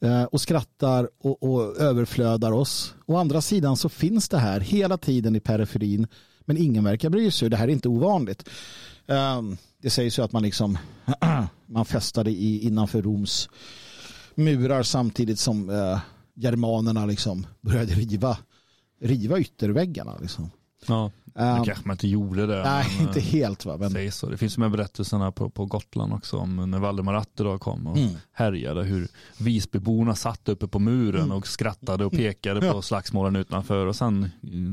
[0.00, 2.94] Eh, och skrattar och, och överflödar oss.
[3.06, 6.06] Å andra sidan så finns det här hela tiden i periferin
[6.44, 7.50] men ingen verkar bry sig.
[7.50, 8.48] Det här är inte ovanligt.
[9.06, 9.42] Eh,
[9.82, 10.78] det sägs ju att man liksom
[11.66, 13.48] man festade i, innanför Roms
[14.34, 15.98] murar samtidigt som eh,
[16.34, 18.38] germanerna liksom började riva,
[19.00, 20.16] riva ytterväggarna.
[20.20, 20.50] Liksom.
[20.86, 22.62] Ja, det um, kanske man inte gjorde det.
[22.62, 23.64] Nej, men, inte helt.
[23.64, 23.76] Va?
[23.76, 24.12] Men...
[24.12, 24.28] Så.
[24.28, 28.14] Det finns med berättelserna på, på Gotland också om när Valdemar Atterdag kom och mm.
[28.32, 28.82] härjade.
[28.82, 29.08] Hur
[29.38, 31.36] Visbyborna satt uppe på muren mm.
[31.36, 32.72] och skrattade och pekade ja.
[32.72, 33.86] på slagsmålen utanför.
[33.86, 34.30] Och sen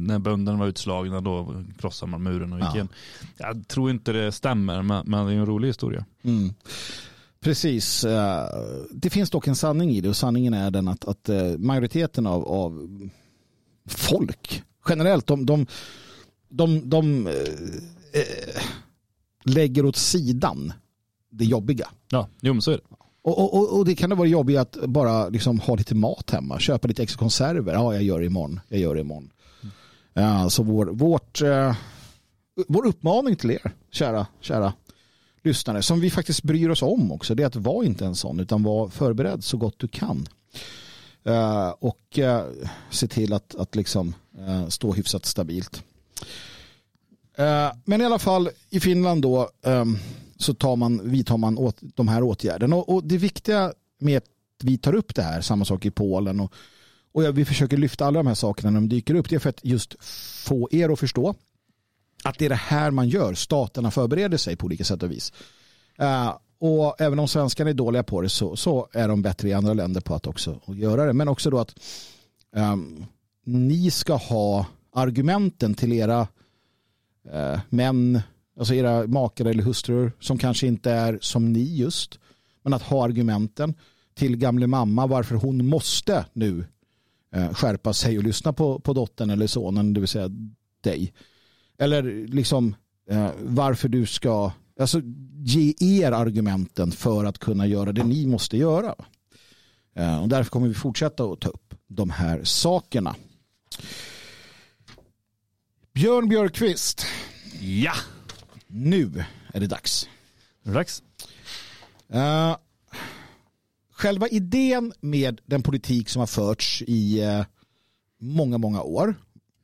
[0.07, 2.81] när bönderna var utslagna då krossade man muren och gick ja.
[2.81, 2.89] in.
[3.37, 6.05] Jag tror inte det stämmer, men, men det är en rolig historia.
[6.23, 6.53] Mm.
[7.39, 8.03] Precis.
[8.03, 8.45] Eh,
[8.91, 12.27] det finns dock en sanning i det och sanningen är den att, att eh, majoriteten
[12.27, 12.87] av, av
[13.85, 15.65] folk generellt, de, de
[16.53, 17.33] de, de eh,
[18.13, 18.63] eh,
[19.43, 20.73] lägger åt sidan
[21.29, 21.89] det jobbiga.
[22.09, 22.83] Ja, jo men så är det.
[23.21, 26.59] Och, och, och det kan det vara jobbigt att bara liksom ha lite mat hemma,
[26.59, 27.73] köpa lite extra konserver.
[27.73, 28.59] Ja, jag gör det imorgon.
[28.67, 29.29] Jag gör det imorgon.
[29.61, 29.73] Mm.
[30.13, 31.75] Ja, så vår, vårt, eh,
[32.67, 34.73] vår uppmaning till er, kära, kära
[35.43, 38.39] lyssnare, som vi faktiskt bryr oss om också, det är att vara inte en sån,
[38.39, 40.27] utan var förberedd så gott du kan.
[41.25, 42.45] Eh, och eh,
[42.89, 45.83] se till att, att liksom, eh, stå hyfsat stabilt.
[47.85, 49.97] men i alla fall i Finland då ehm,
[50.37, 52.75] så tar man, vidtar man åt, de här åtgärderna.
[52.75, 54.29] Och, och, det viktiga med att
[54.63, 56.53] vi tar upp det här, samma sak i Polen och,
[57.11, 59.49] och vi försöker lyfta alla de här sakerna när de dyker upp, det är för
[59.49, 59.95] att just
[60.45, 61.35] få er att förstå
[62.23, 63.33] att det är det här man gör.
[63.33, 65.33] Staterna förbereder sig på olika sätt och vis.
[66.01, 69.53] Uh, och även om svenskarna är dåliga på det så, så, är de bättre i
[69.53, 71.13] andra länder på att också att göra det.
[71.13, 71.75] Men också då att
[72.55, 73.05] um,
[73.45, 76.27] ni ska ha argumenten till era
[77.33, 78.21] uh, män,
[78.59, 82.19] alltså era makar eller hustrur som kanske inte är som ni just.
[82.63, 83.73] Men att ha argumenten
[84.15, 86.65] till gamle mamma varför hon måste nu
[87.35, 90.29] uh, skärpa sig och lyssna på, på dottern eller sonen, det vill säga
[90.81, 91.13] dig.
[91.77, 92.75] Eller liksom
[93.11, 95.01] uh, varför du ska Alltså
[95.43, 98.95] ge er argumenten för att kunna göra det ni måste göra.
[99.95, 103.15] Eh, och därför kommer vi fortsätta att ta upp de här sakerna.
[105.93, 107.05] Björn Björkqvist.
[107.61, 107.93] Ja.
[108.67, 110.09] Nu är det dags.
[110.63, 111.03] Är det dags?
[112.13, 112.57] Uh,
[113.91, 117.45] själva idén med den politik som har förts i uh,
[118.19, 119.15] många, många år.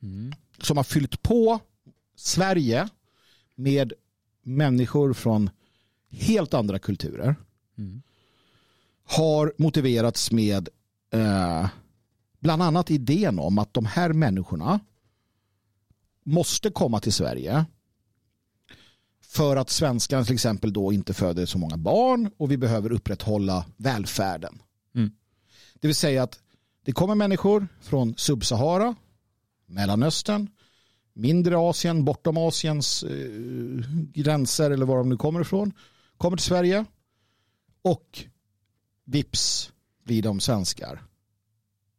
[0.02, 0.32] Mm.
[0.58, 1.60] Som har fyllt på
[2.16, 2.88] Sverige
[3.54, 3.92] med
[4.56, 5.50] människor från
[6.10, 7.36] helt andra kulturer
[7.78, 8.02] mm.
[9.04, 10.68] har motiverats med
[11.12, 11.68] eh,
[12.40, 14.80] bland annat idén om att de här människorna
[16.24, 17.64] måste komma till Sverige
[19.22, 23.66] för att svenskarna till exempel då inte föder så många barn och vi behöver upprätthålla
[23.76, 24.62] välfärden.
[24.94, 25.10] Mm.
[25.80, 26.40] Det vill säga att
[26.84, 28.94] det kommer människor från Subsahara,
[29.66, 30.48] Mellanöstern,
[31.12, 33.80] mindre Asien, bortom Asiens eh,
[34.14, 35.72] gränser eller var de nu kommer ifrån,
[36.16, 36.84] kommer till Sverige
[37.82, 38.24] och
[39.04, 39.72] vips
[40.04, 41.02] blir de svenskar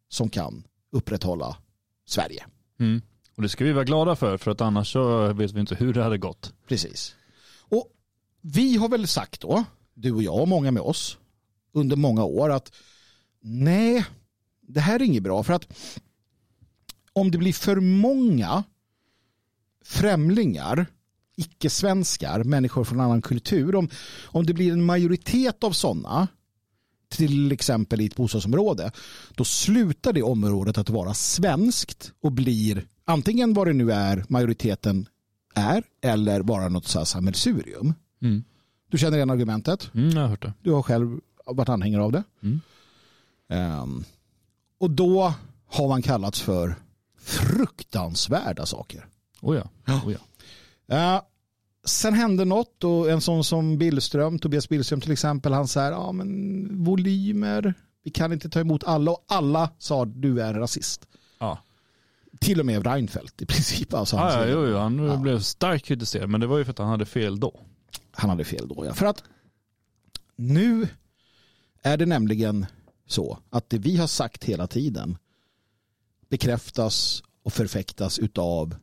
[0.09, 1.57] som kan upprätthålla
[2.05, 2.45] Sverige.
[2.79, 3.01] Mm.
[3.35, 5.93] Och det ska vi vara glada för, för att annars så vet vi inte hur
[5.93, 6.53] det hade gått.
[6.67, 7.15] Precis.
[7.59, 7.87] Och
[8.41, 11.17] vi har väl sagt då, du och jag och många med oss,
[11.73, 12.71] under många år att
[13.41, 14.05] nej,
[14.61, 15.67] det här är inget bra för att
[17.13, 18.63] om det blir för många
[19.85, 20.85] främlingar,
[21.35, 23.89] icke-svenskar, människor från annan kultur, om,
[24.25, 26.27] om det blir en majoritet av sådana,
[27.09, 28.91] till exempel i ett bostadsområde,
[29.35, 35.07] då slutar det området att vara svenskt och blir antingen vad det nu är majoriteten
[35.55, 37.93] är eller bara något så här sammelsurium.
[38.21, 38.43] Mm.
[38.89, 39.91] Du känner igen argumentet?
[39.93, 40.53] Mm, jag har hört det.
[40.61, 42.23] Du har själv varit anhängare av det.
[42.41, 42.61] Mm.
[43.81, 44.03] Um,
[44.79, 45.33] och då
[45.67, 46.75] har man kallats för
[47.19, 49.05] fruktansvärda saker.
[49.41, 49.93] Oh ja.
[49.93, 50.19] Oh ja.
[51.15, 51.21] Uh,
[51.85, 56.11] sen hände något och en sån som Billström, Tobias Billström till exempel, han säger ja
[56.11, 57.73] men volymer,
[58.03, 61.07] vi kan inte ta emot alla och alla sa du är rasist.
[61.39, 61.57] Ja.
[62.39, 63.93] Till och med Reinfeldt i princip.
[63.93, 65.17] Alltså han, ja, jo, jo, han ja.
[65.17, 67.59] blev starkt kritiserad men det var ju för att han hade fel då.
[68.11, 68.93] Han hade fel då ja.
[68.93, 69.23] För att
[70.35, 70.87] nu
[71.81, 72.65] är det nämligen
[73.07, 75.17] så att det vi har sagt hela tiden
[76.29, 78.75] bekräftas och förfäktas utav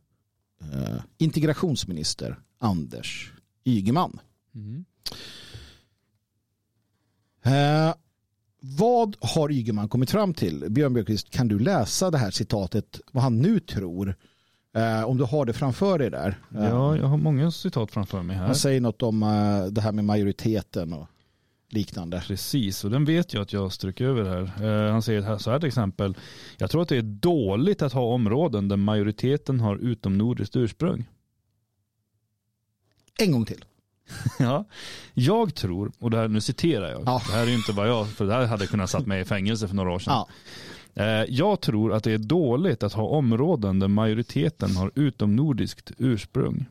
[0.61, 3.33] eh, integrationsminister Anders
[3.65, 4.21] Ygeman.
[4.55, 4.85] Mm.
[7.43, 7.95] Eh,
[8.61, 10.65] vad har Ygeman kommit fram till?
[10.69, 14.15] Björn Björkqvist, kan du läsa det här citatet, vad han nu tror?
[14.75, 16.39] Eh, om du har det framför dig där.
[16.55, 18.47] Ja, jag har många citat framför mig här.
[18.47, 21.07] Han säger något om eh, det här med majoriteten och
[21.69, 22.23] liknande.
[22.27, 24.87] Precis, och den vet jag att jag stryker över här.
[24.87, 26.17] Eh, han säger så här till exempel.
[26.59, 31.09] Jag tror att det är dåligt att ha områden där majoriteten har utomnordiskt ursprung.
[33.21, 33.65] En gång till.
[34.39, 34.65] ja,
[35.15, 37.23] jag tror, och det här, nu citerar jag, ja.
[37.27, 39.69] det här är inte vad jag, för det här hade kunnat satt mig i fängelse
[39.69, 40.13] för några år sedan.
[40.15, 40.29] Ja.
[41.03, 46.67] Eh, jag tror att det är dåligt att ha områden där majoriteten har utomnordiskt ursprung.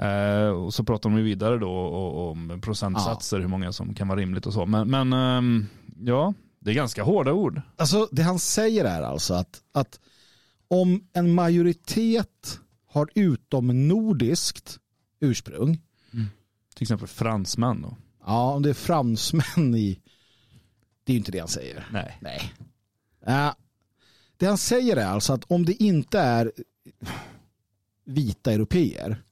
[0.00, 1.70] Eh, och så pratar de vidare då
[2.30, 3.40] om procentsatser, ja.
[3.40, 4.66] hur många som kan vara rimligt och så.
[4.66, 5.66] Men, men eh,
[6.00, 7.62] ja, det är ganska hårda ord.
[7.76, 10.00] Alltså det han säger är alltså att, att
[10.68, 14.78] om en majoritet har utomnordiskt
[15.20, 15.82] ursprung.
[16.12, 16.26] Mm.
[16.74, 17.96] Till exempel fransmän då.
[18.26, 20.00] Ja, om det är fransmän i...
[21.04, 21.88] Det är ju inte det han säger.
[21.92, 22.18] Nej.
[22.20, 22.54] Nej.
[23.28, 23.52] Uh,
[24.36, 26.52] det han säger är alltså att om det inte är
[28.04, 29.22] vita europeer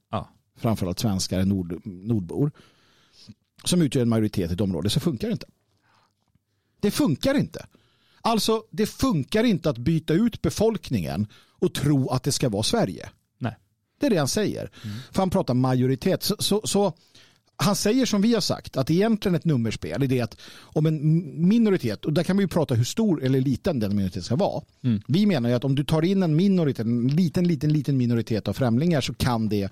[0.59, 2.51] framförallt svenskar, nord, nordbor,
[3.63, 5.47] som utgör en majoritet i ett område så funkar det inte.
[6.79, 7.65] Det funkar inte.
[8.21, 11.27] Alltså, det funkar inte att byta ut befolkningen
[11.59, 13.09] och tro att det ska vara Sverige.
[13.37, 13.55] Nej.
[13.99, 14.71] Det är det han säger.
[15.11, 16.23] För han pratar majoritet.
[16.23, 16.93] Så, så, så
[17.61, 21.47] han säger som vi har sagt att egentligen ett nummerspel är det att om en
[21.47, 24.63] minoritet, och där kan vi ju prata hur stor eller liten den minoriteten ska vara.
[24.83, 25.01] Mm.
[25.07, 28.47] Vi menar ju att om du tar in en minoritet, en liten, liten, liten minoritet
[28.47, 29.69] av främlingar så kan det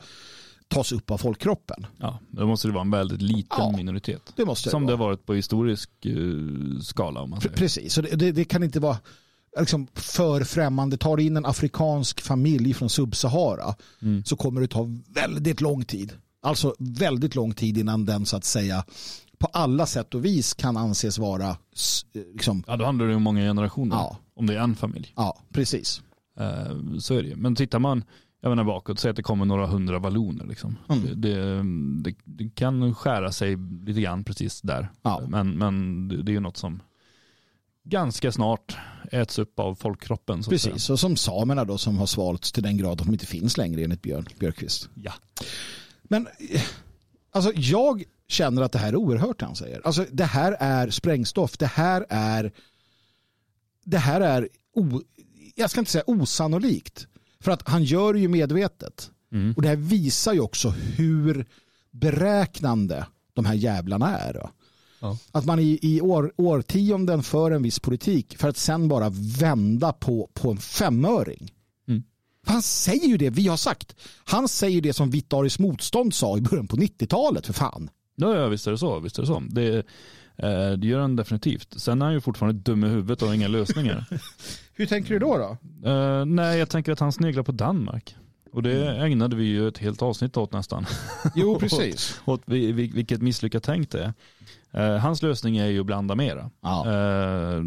[0.68, 1.86] tas upp av folkkroppen.
[1.97, 4.34] Ja, då måste det vara en väldigt liten Ja, minoritet.
[4.36, 5.05] Det måste Som det det vara.
[5.07, 6.13] har varit på historisk eh,
[6.82, 7.55] skala om man säger.
[7.55, 8.97] Precis, så det, det, det kan inte vara
[9.59, 10.97] liksom för främmande.
[10.97, 14.24] Tar du in en afrikansk familj från Subsahara Mm.
[14.26, 16.11] så kommer det ta väldigt lång tid.
[16.41, 18.86] Alltså väldigt lång tid innan den så att säga
[19.39, 23.24] på alla sätt och vis kan anses vara s- liksom, Ja, då handlar det om
[23.24, 23.95] många generationer.
[23.95, 24.18] Ja.
[24.36, 25.13] Om det är en familj.
[25.15, 26.01] ja precis.
[26.39, 27.36] Eh, så är det ju.
[27.36, 28.03] Men tittar man
[28.41, 30.45] jag menar bakåt, säg att det kommer några hundra valloner.
[30.45, 30.77] Liksom.
[30.89, 31.21] Mm.
[31.21, 31.63] Det,
[32.03, 34.89] det, det, kan skära sig lite grann precis där.
[35.01, 35.21] Ja.
[35.27, 36.81] Men, men det, är ju något som
[37.83, 38.77] ganska snart
[39.11, 40.43] äts upp av folkkroppen.
[40.43, 40.73] Så säga.
[40.73, 43.57] Precis, och som samerna då som har svalts till den grad att de inte finns
[43.57, 44.89] längre enligt Björn Björkqvist.
[44.95, 45.13] Ja.
[46.03, 46.27] Men
[47.31, 49.81] alltså, jag känner att det här är oerhört han säger.
[49.85, 51.57] Alltså, det här är sprängstoff.
[51.57, 52.51] Det här är
[53.83, 55.01] det här är o,
[55.55, 57.07] jag ska inte säga osannolikt.
[57.47, 59.11] För att han gör det ju medvetet.
[59.31, 59.53] Mm.
[59.55, 61.45] Och det här visar ju också hur
[61.91, 64.33] beräknande de här jävlarna är.
[64.33, 64.49] Då.
[64.99, 65.17] Ja.
[65.31, 69.93] Att man i, i år, årtionden för en viss politik för att sen bara vända
[69.93, 71.51] på, på en femöring.
[71.87, 72.03] Mm.
[72.45, 73.95] Han säger ju det vi har sagt.
[74.25, 77.89] Han säger det som Vitt motstånd sa i början på 90-talet för fan.
[78.15, 78.99] Ja, ja, visst är det så.
[78.99, 79.43] Visst är det, så.
[79.49, 79.77] Det,
[80.35, 81.79] eh, det gör han definitivt.
[81.79, 84.05] Sen är han ju fortfarande dum i huvudet och har inga lösningar.
[84.78, 85.38] Hur tänker du då?
[85.38, 85.89] då?
[85.89, 88.15] Eh, nej, jag tänker att han sneglar på Danmark.
[88.51, 90.86] Och det ägnade vi ju ett helt avsnitt åt nästan.
[91.36, 92.21] Jo, precis.
[92.25, 94.13] åt vi- vilket misslyckat tänk det är.
[94.95, 96.49] Eh, hans lösning är ju att blanda mera.
[96.61, 96.86] Ja.
[96.86, 97.61] Eh,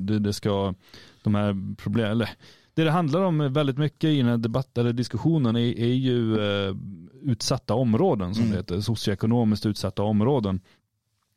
[0.00, 0.74] det, det, ska,
[1.22, 2.30] de här problem, eller
[2.74, 6.36] det det handlar om väldigt mycket i den här debatten eller diskussionen är, är ju
[7.22, 8.52] utsatta områden som Mm.
[8.52, 10.60] det heter, socioekonomiskt utsatta områden.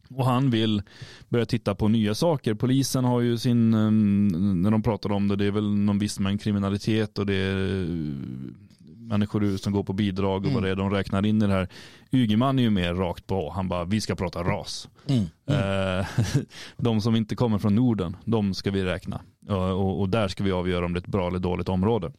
[0.10, 0.82] Och han vill
[1.30, 2.54] börja titta på nya saker.
[2.54, 3.92] Polisen har ju sin, eh,
[4.56, 7.82] när de pratar om det, det är väl någon viss mängd kriminalitet och det är
[7.84, 7.88] eh,
[8.98, 10.54] människor som går på bidrag och Mm.
[10.54, 11.68] vad det är de räknar in i det här.
[12.12, 14.90] Ygeman är ju mer rakt på, han bara, vi ska prata ras.
[15.08, 15.26] Mm.
[15.50, 16.06] Eh,
[16.78, 19.22] De som inte kommer från Norden, de ska vi räkna.
[19.48, 22.12] Och, och, och där ska vi avgöra om det är ett bra eller dåligt område.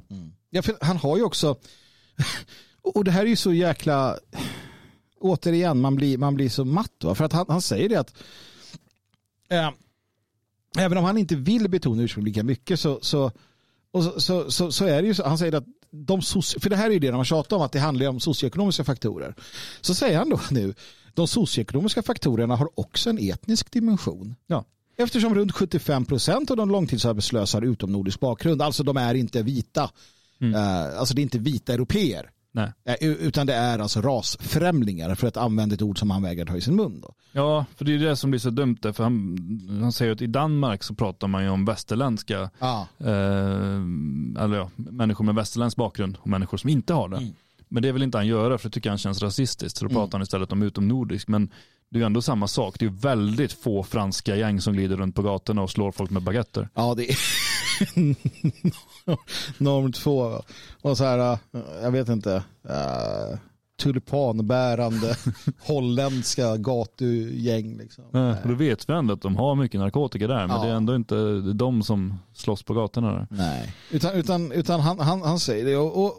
[0.51, 1.57] Ja, för han har ju också,
[2.82, 4.16] och det här är ju så jäkla,
[5.21, 7.05] återigen, man blir, man blir så matt.
[7.05, 7.14] Va?
[7.14, 8.14] För att han, han säger det att
[9.49, 9.71] eh,
[10.79, 13.33] även om han inte vill betona ursprung lika mycket så, så,
[13.91, 16.23] och så, så, så, är det ju så, han säger att de
[16.61, 18.85] för det här är ju det de har tjatat om att det handlar om socioekonomiska
[18.85, 19.35] faktorer.
[19.81, 20.75] Så säger han då nu,
[21.14, 24.35] de socioekonomiska faktorerna har också en etnisk dimension.
[24.47, 24.64] Ja.
[24.97, 29.91] Eftersom runt 75 procent av de långtidsarbetslösa har utomnordisk bakgrund, alltså de är inte vita.
[30.41, 30.55] Mm.
[30.55, 32.31] Eh, alltså det är inte vita europeer.
[32.53, 32.73] Nej.
[32.85, 36.57] Eh, utan det är alltså rasfrämlingar för att använda ett ord som han vägrar ta
[36.57, 37.01] i sin mun.
[37.01, 37.15] Då.
[37.33, 39.39] Ja, för det är det som blir så dumt där, för han,
[39.83, 42.87] han säger att i Danmark så pratar man ju om västerländska, Ja.
[42.99, 43.07] eh,
[44.45, 47.17] eller ja, människor med västerländsk bakgrund och människor som inte har det.
[47.17, 47.33] Mm.
[47.69, 49.97] Men det vill inte han göra för det tycker han känns rasistiskt, så då Mm.
[50.03, 51.29] pratar han istället om utomnordisk.
[51.29, 51.51] Men
[51.91, 55.14] det är ju ändå samma sak, det är väldigt få franska gäng som glider runt
[55.14, 56.68] på gatorna och slår folk med baguetter.
[56.74, 57.16] ja, det är
[59.62, 60.43] norm två.
[60.82, 61.39] Och så här, eh,
[61.82, 63.39] jag vet inte, uh,
[63.82, 65.16] tulipanbärande
[65.66, 67.76] holländska gatugäng.
[67.78, 68.05] Liksom.
[68.14, 70.62] Eh, och då vet vi ändå att de har mycket narkotika där, men Ja.
[70.62, 71.14] det är ändå inte
[71.55, 73.26] de som slåss på gatorna där.
[73.30, 75.76] Nej, utan, utan, utan han, han, han säger det.
[75.76, 76.14] Och, och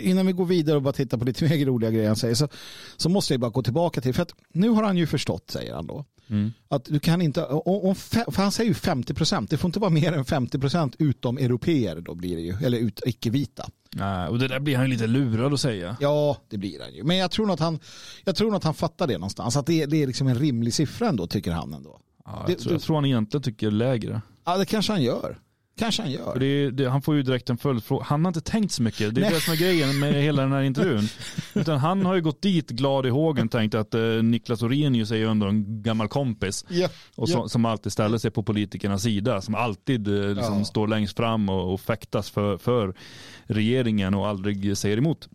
[0.00, 2.48] innan vi går vidare och bara tittar på lite mer roliga grejer han säger så,
[2.96, 5.74] så måste jag bara gå tillbaka till, för att nu har han ju förstått, säger
[5.74, 6.52] han då, Mm.
[6.68, 9.90] att du kan inte, fe- för han säger ju 50 procent, det får inte vara
[9.90, 13.68] mer än 50 procent utom europeer då blir det ju, eller ut, icke-vita.
[13.96, 15.96] Nej, och det där blir han ju lite lurad att säga.
[16.00, 17.02] Ja, det blir han ju.
[17.04, 17.78] Men jag tror nog att han,
[18.24, 20.74] jag tror att han fattar det någonstans, att det, är- det är liksom en rimlig
[20.74, 22.00] siffra ändå, tycker han ändå.
[22.24, 24.20] Ja, Det- jag, tror, jag tror han egentligen tycker lägre.
[24.44, 25.38] Ja, det kanske han gör.
[25.78, 26.38] Kanske han gör.
[26.38, 28.04] det, det, han får ju direkt en följdfråga.
[28.04, 29.14] Han har inte tänkt så mycket.
[29.14, 29.30] Det är Nej.
[29.34, 31.08] det som är grejen med hela den här intervjun.
[31.54, 35.16] Utan han har ju gått dit glad i hågen tänkt att eh, Niklas Orenius är
[35.16, 36.64] ju ändå en gammal kompis.
[36.68, 39.40] Ja, Och så, som alltid ställer sig på politikernas sida.
[39.40, 40.64] Som alltid eh, liksom Ja.
[40.64, 42.94] står längst fram och, och fäktas för, för
[43.44, 45.28] regeringen och aldrig säger emot.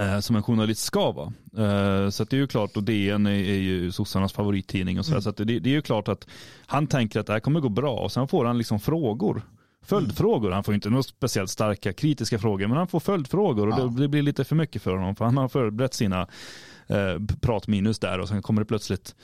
[0.00, 1.32] Eh, som en journalist ska vara.
[1.56, 5.22] Eh, så det är ju klart, och DN är, ju sossarnas favorittidning och så, Mm.
[5.22, 6.26] så det, det är ju klart att
[6.66, 9.42] han tänker att det här kommer gå bra och sen får han liksom frågor.
[9.84, 13.84] Följdfrågor, han får inte några speciellt starka kritiska frågor men han får följdfrågor och Ja.
[13.84, 16.20] det, det blir lite för mycket för honom för han har förberett sina
[16.86, 19.14] eh, pratminus där och sen kommer det plötsligt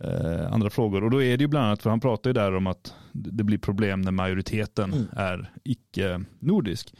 [0.00, 1.04] eh, andra frågor.
[1.04, 3.44] Och då är det ju bland annat, för han pratar ju där om att det
[3.44, 5.06] blir problem när majoriteten Mm.
[5.16, 6.94] är icke-nordisk.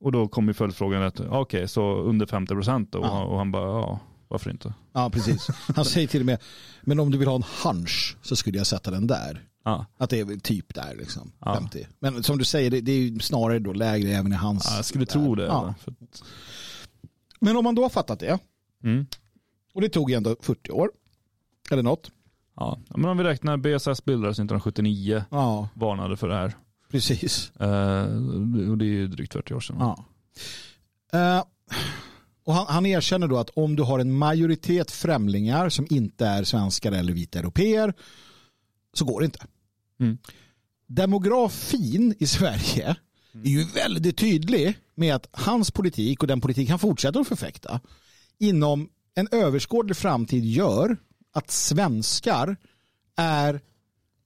[0.00, 2.98] Och då kommer följdfrågan att, okej, okay, så under 50 procent då?
[2.98, 3.24] Ja.
[3.24, 4.74] Och han bara, ja, varför inte?
[4.92, 5.46] Ja, precis.
[5.76, 6.38] Han säger till och med,
[6.82, 9.42] men om du vill ha en hunch så skulle jag sätta den där.
[9.64, 11.54] Ja, Att det är typ där liksom, Ja.
[11.54, 11.86] 50.
[11.98, 14.66] Men som du säger, det, det är ju snarare då lägre även i hans.
[14.70, 15.46] ja jag skulle tro det.
[15.46, 15.74] Ja.
[17.40, 18.38] Men om man då har fattat det,
[18.84, 19.06] mm.
[19.74, 20.90] och det tog ju ändå 40 år,
[21.70, 22.10] eller något.
[22.56, 26.56] Ja, men om vi räknar BSS bildades 1979, Ja, varnade för det här.
[26.90, 27.52] Precis.
[27.60, 28.02] Eh,
[28.70, 29.76] och det är ju drygt 40 år sedan.
[29.80, 30.04] Ja.
[31.12, 31.44] Eh,
[32.44, 36.44] och han, han erkänner då att om du har en majoritet främlingar som inte är
[36.44, 37.94] svenskar eller vita europeer
[38.92, 39.46] så går det inte.
[40.00, 40.18] Mm.
[40.86, 42.96] Demografin i Sverige
[43.44, 47.80] är ju väldigt tydlig med att hans politik och den politik han fortsätter att förfäkta
[48.38, 50.96] inom en överskådlig framtid gör
[51.32, 52.56] att svenskar
[53.16, 53.60] är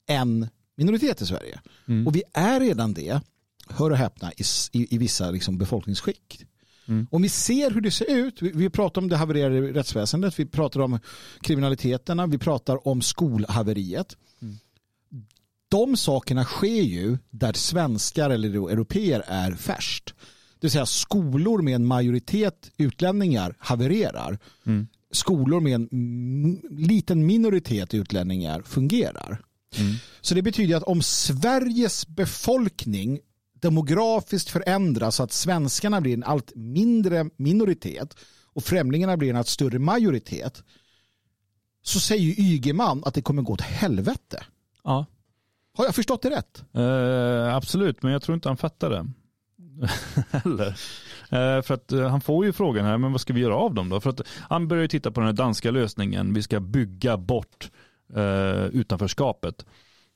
[0.07, 1.59] en minoritet i Sverige.
[1.87, 2.07] Mm.
[2.07, 3.21] Och vi är redan det,
[3.67, 6.45] hör och häpna, i, i, i vissa liksom befolkningsskikt.
[6.85, 7.07] Mm.
[7.11, 10.45] Om vi ser hur det ser ut, vi, vi pratar om det havererade rättsväsendet, vi
[10.45, 10.99] pratar om
[11.41, 14.17] kriminaliteterna, vi pratar om skolhaveriet.
[14.41, 14.57] Mm.
[15.69, 20.13] De sakerna sker ju där svenskar eller europeer är färst.
[20.59, 24.39] Det vill säga skolor med en majoritet utlänningar havererar.
[24.65, 24.87] Mm.
[25.11, 29.41] Skolor med en liten minoritet utlänningar fungerar.
[29.79, 29.95] Mm.
[30.21, 33.19] Så det betyder att om Sveriges befolkning
[33.61, 38.17] demografiskt förändras så att svenskarna blir en allt mindre minoritet
[38.53, 40.63] och främlingarna blir en allt större majoritet
[41.83, 44.43] så säger Ygeman att det kommer gå åt helvete.
[44.83, 45.05] Ja,
[45.77, 46.63] Har jag förstått det rätt?
[46.73, 49.07] eh, absolut, men jag tror inte han fattar det.
[50.31, 50.67] Heller.
[51.29, 53.73] Eh, för att eh, han får ju frågan här, men vad ska vi göra av
[53.73, 54.01] dem då?
[54.01, 57.71] För att han börjar ju titta på den här danska lösningen, vi ska bygga bort
[58.15, 59.65] eh, utanförskapet.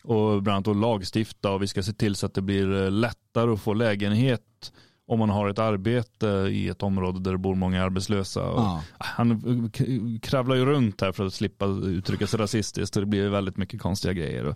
[0.04, 2.92] Och bland annat då lagstifta och vi ska se till så att det blir eh,
[2.92, 4.72] lättare att få lägenhet
[5.08, 8.40] om man har ett arbete i ett område där det bor många arbetslösa.
[8.40, 8.84] Ja.
[8.98, 13.30] Han eh, kravlar ju runt här för att slippa uttrycka sig rasistiskt och det blir
[13.30, 14.56] väldigt mycket konstiga grejer.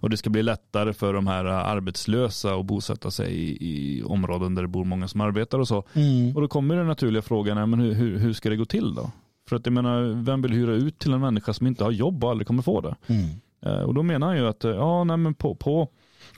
[0.00, 4.54] Och, det ska bli lättare för de här arbetslösa att bosätta sig i, i områden
[4.54, 5.84] där det bor många som arbetar och så.
[5.92, 6.36] Mm.
[6.36, 9.10] Och då kommer den naturliga frågan, men hur, hur, hur ska det gå till då?
[9.48, 12.24] För att jag menar, vem vill hyra ut till en människa som inte har jobb
[12.24, 12.96] och aldrig kommer få det?
[13.06, 13.26] Mm.
[13.62, 15.88] Eh, Och då menar han ju att eh, ja, nej, men på, på,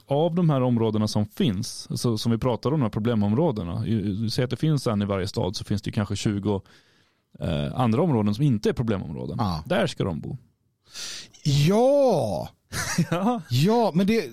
[0.07, 3.85] av de här områdena som finns, alltså, som vi pratar om, de här problemområdena,
[4.31, 6.63] säg att det finns en i varje stad så finns det kanske 20
[7.41, 9.37] eh, andra områden som inte är problemområden.
[9.41, 9.63] Ja.
[9.67, 10.37] Där ska de bo.
[11.45, 12.49] Ja,
[13.11, 13.43] ja.
[13.51, 14.31] ja men det,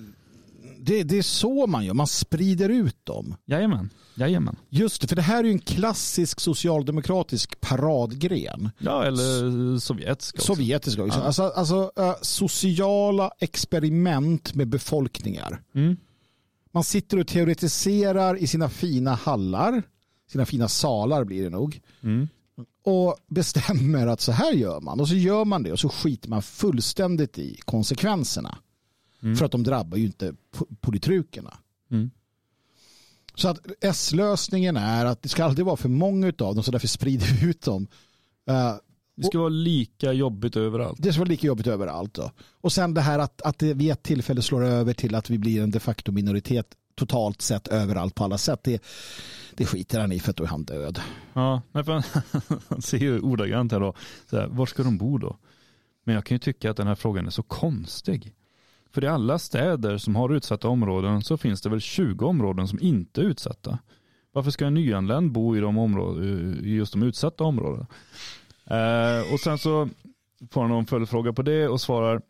[0.80, 1.94] det, det är så man gör.
[1.94, 3.34] Man sprider ut dem.
[3.44, 4.56] Jajamän, jajamän.
[4.68, 8.70] Just det, för det här är ju en klassisk socialdemokratisk paradgren.
[8.78, 10.46] Ja, eller sovjetisk också.
[10.54, 11.18] Sovjetiska också.
[11.18, 11.24] Ja.
[11.24, 15.62] Alltså, alltså eh, sociala experiment med befolkningar.
[15.74, 15.96] Mm.
[16.72, 19.82] Man sitter och teoretiserar i sina fina hallar,
[20.32, 22.28] sina fina salar blir det nog, Mm.
[22.84, 25.00] och bestämmer att så här gör man.
[25.00, 28.58] Och så gör man det och så skiter man fullständigt i konsekvenserna.
[29.22, 29.36] Mm.
[29.36, 31.54] För att de drabbar ju inte po- politrukerna.
[31.90, 32.10] Mm.
[33.38, 36.88] Så att S-lösningen är att det ska aldrig vara för många av dem så därför
[36.88, 37.86] sprider vi ut dem.
[38.48, 38.74] Eh,
[39.16, 40.98] Det ska vara lika jobbigt överallt.
[41.02, 42.14] Det ska vara lika jobbigt överallt.
[42.14, 42.30] Då.
[42.60, 45.38] Och sen det här att, att det vid ett tillfälle slår över till att vi
[45.38, 48.60] blir en de facto minoritet totalt sett överallt på alla sätt.
[48.62, 48.82] Det,
[49.54, 51.00] det skiter han i för att då är han död.
[51.32, 51.92] Ja, nej, för
[52.68, 53.94] han, ser ju ordagrant här då,
[54.30, 55.36] så här, var ska de bo då?
[56.04, 58.34] Men jag kan ju tycka att den här frågan är så konstig.
[58.90, 62.78] För i alla städer som har utsatta områden så finns det väl 20 områden som
[62.80, 63.78] inte är utsatta.
[64.32, 67.86] Varför ska en nyanländ bo i, de områden, i just de utsatta områdena?
[68.64, 69.88] Eh, och sen så
[70.50, 72.22] får han en följdfråga på det och svarar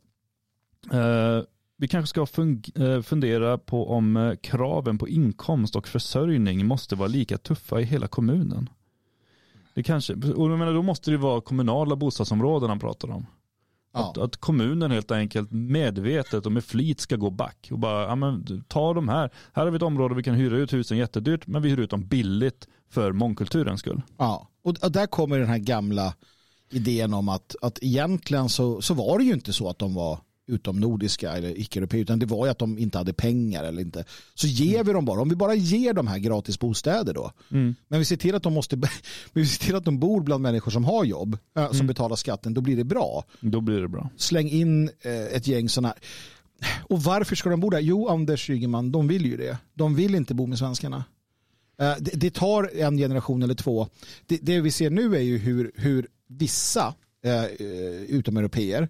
[0.92, 1.42] eh,
[1.80, 2.44] vi kanske ska
[2.84, 7.84] eh, fundera på om eh, kraven på inkomst och försörjning måste vara lika tuffa i
[7.84, 8.70] hela kommunen.
[9.74, 13.26] Det kanske, och menar, då måste det vara kommunala bostadsområden han pratar om.
[13.92, 14.10] Ja.
[14.10, 18.14] Att, att kommunen helt enkelt medvetet och med flit ska gå back och bara, ja
[18.14, 21.46] men ta de här, här har vi ett område vi kan hyra ut husen jättedyrt
[21.46, 24.02] men vi hyr ut dem billigt för mångkulturens skull.
[24.16, 24.48] Ja.
[24.62, 26.14] Och där kommer den här gamla
[26.70, 30.18] idén om att, att egentligen så, så var det ju inte så att de var
[30.48, 34.04] utomnordiska eller icke-europeiska utan det var ju att de inte hade pengar eller inte.
[34.34, 37.32] Så ger vi dem bara, om vi bara ger de här gratis bostäder då.
[37.88, 38.80] Men vi ser till att de måste,
[39.32, 42.54] vi ser till att de bor bland människor som har jobb, äh, som betalar skatten,
[42.54, 43.24] då blir det bra.
[43.40, 44.10] Då blir det bra.
[44.16, 45.94] Släng in eh, ett gäng sådana
[46.88, 47.80] Och varför ska de bo där?
[47.80, 49.58] Jo, Anders Ygeman, de vill ju det.
[49.74, 51.04] De vill inte bo med svenskarna.
[51.80, 53.88] Eh, det, det tar en generation eller två.
[54.26, 56.94] Det, det vi ser nu är ju hur, hur vissa
[57.24, 58.88] eh, eh, utomeuropeer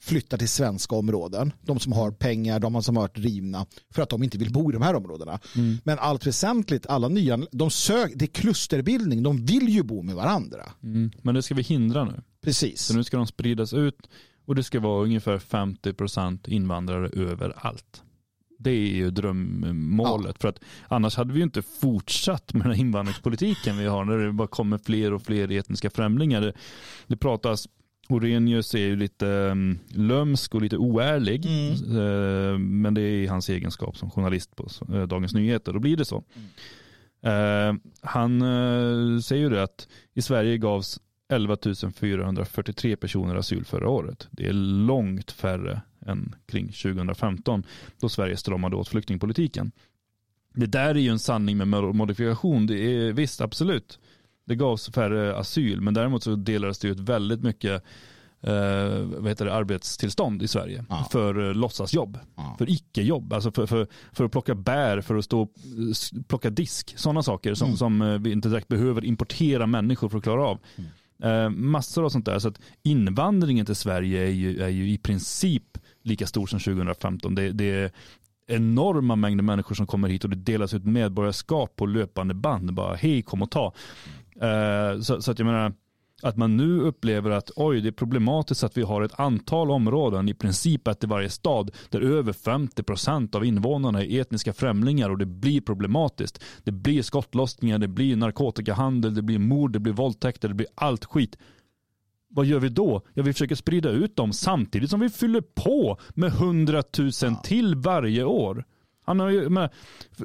[0.00, 1.52] flyttar till svenska områden.
[1.62, 4.70] De som har pengar, de som har varit drivna för att de inte vill bo
[4.70, 5.40] i de här områdena.
[5.56, 5.78] Mm.
[5.84, 10.14] Men allt väsentligt, alla nya, de sök, det är klusterbildning, de vill ju bo med
[10.14, 10.72] varandra.
[10.82, 11.10] Mm.
[11.22, 12.22] Men det ska vi hindra nu.
[12.40, 12.82] Precis.
[12.82, 14.08] Så nu ska de spridas ut
[14.46, 18.02] och det ska vara ungefär 50% invandrare överallt.
[18.58, 20.36] Det är ju drömmålet.
[20.38, 20.40] Ja.
[20.40, 24.18] För att annars hade vi ju inte fortsatt med den här invandringspolitiken vi har när
[24.18, 26.40] det bara kommer fler och fler etniska främlingar.
[26.40, 26.52] Det,
[27.06, 27.68] det pratas
[28.08, 31.46] Orenius är ju lite um, lömsk och lite oärlig.
[31.46, 31.96] Mm.
[31.96, 35.72] Uh, men det är hans egenskap som journalist på uh, Dagens Nyheter.
[35.72, 36.24] Då blir det så.
[36.34, 36.46] Mm.
[37.26, 38.40] Uh, han
[39.22, 41.56] säger ju det att i Sverige gavs 11
[41.94, 44.28] 443 personer asyl förra året.
[44.30, 44.52] Det är
[44.86, 47.62] långt färre än kring 2015
[48.00, 49.72] då Sverige stramade åt flyktingpolitiken.
[50.54, 52.66] Det där är ju en sanning med modifikation.
[52.66, 53.98] Det är visst, absolut.
[54.46, 57.82] Det gavs färre asyl, men däremot så delades det ut väldigt mycket
[58.40, 61.08] eh, vad heter det, arbetstillstånd i Sverige ja.
[61.12, 62.54] för eh, låtsasjobb, ja.
[62.58, 65.48] för icke-jobb, alltså för, för, för att plocka bär, för att stå
[66.28, 67.76] plocka disk, sådana saker som, mm.
[67.76, 70.58] som eh, vi inte direkt behöver importera människor för att klara av.
[70.76, 70.90] Mm.
[71.22, 74.98] Eh, massor av sånt där, så att invandringen till Sverige är ju, är ju i
[74.98, 77.34] princip lika stor som 2015.
[77.34, 77.90] Det, det är
[78.46, 82.74] enorma mängder människor som kommer hit och det delas ut medborgarskap på löpande band.
[82.74, 83.72] Bara hej kom och ta.
[84.42, 85.72] Uh, så, så, att jag menar
[86.22, 90.28] att man nu upplever att oj det är problematiskt att vi har ett antal områden
[90.28, 95.18] i princip att i varje stad där över 50% av invånarna är etniska främlingar och
[95.18, 96.42] det blir problematiskt.
[96.64, 101.04] Det blir skottlossningar, det blir narkotikahandel, det blir mord, det blir våldtäkter, det blir allt
[101.04, 101.36] skit.
[102.28, 103.02] Vad gör vi då?
[103.14, 107.12] Ja, vi försöker sprida ut dem samtidigt som vi fyller på med 100 000
[107.44, 108.64] till varje år.
[109.06, 109.68] Han har ju, men,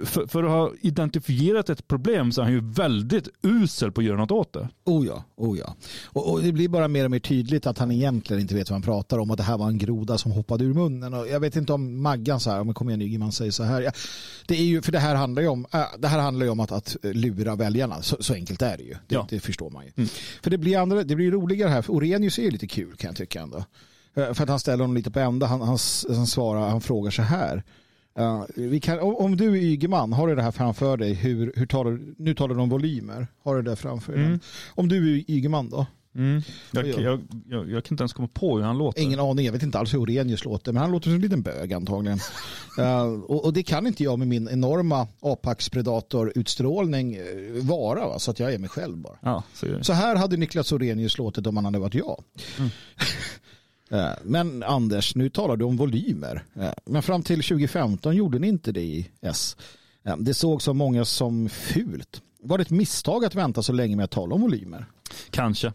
[0.05, 4.05] för, för, att ha identifierat ett problem så är han ju väldigt usel på att
[4.05, 4.69] göra något åt det.
[4.85, 5.75] Oh ja, oh ja.
[6.05, 8.75] Och, och, det blir bara mer och mer tydligt att han egentligen inte vet vad
[8.75, 9.31] han pratar om.
[9.31, 11.13] Att det här var en groda som hoppade ur munnen.
[11.13, 13.81] Och jag vet inte om Maggan så här, men kom igen Ygeman säger så här.
[13.81, 13.91] Ja,
[14.47, 16.71] det är ju, för det här handlar ju om, äh, det här handlar om att,
[16.71, 18.01] att lura väljarna.
[18.01, 18.93] Så, så enkelt är det ju.
[18.93, 19.27] Det, ja.
[19.29, 19.91] det förstår man ju.
[19.95, 20.09] Mm.
[20.43, 21.81] För det blir, andra, det blir roligare här.
[21.81, 23.65] För Orenius är ju lite kul kan jag tycka ändå.
[24.13, 25.45] För att han ställer honom lite på ända.
[25.45, 25.77] Han, han,
[26.09, 27.63] han svarar, han frågar så här.
[28.19, 31.99] Uh, kan, om du är Ygeman, har du det här framför dig, hur, hur talar,
[32.17, 34.25] nu talar du om volymer, har du det framför dig?
[34.25, 34.39] Mm.
[34.69, 35.85] Om du är Ygeman då?
[36.15, 36.41] Mm.
[36.71, 39.01] Jag, jag, jag, jag, kan inte ens komma på hur han låter.
[39.01, 41.41] Ingen aning, jag vet inte alls hur Orenius låter, men han låter som en liten
[41.41, 42.19] bög antagligen.
[42.79, 47.23] uh, och, och, det kan inte jag med min enorma Apax Predator-utstrålning eh,
[47.63, 48.19] vara, va?
[48.19, 49.17] så att jag är mig själv bara.
[49.21, 52.23] Ja, så, så, här hade Niklas Orenius låtit om han hade varit jag.
[52.57, 52.69] Mm.
[53.91, 56.43] Eh, men Anders, nu talar du om volymer.
[56.55, 59.57] Eh, men fram till 2015 gjorde ni inte det i S.
[60.03, 62.21] Eh, det såg så många som fult.
[62.43, 64.85] Var det ett misstag att vänta så länge med att tala om volymer?
[65.29, 65.73] Kanske.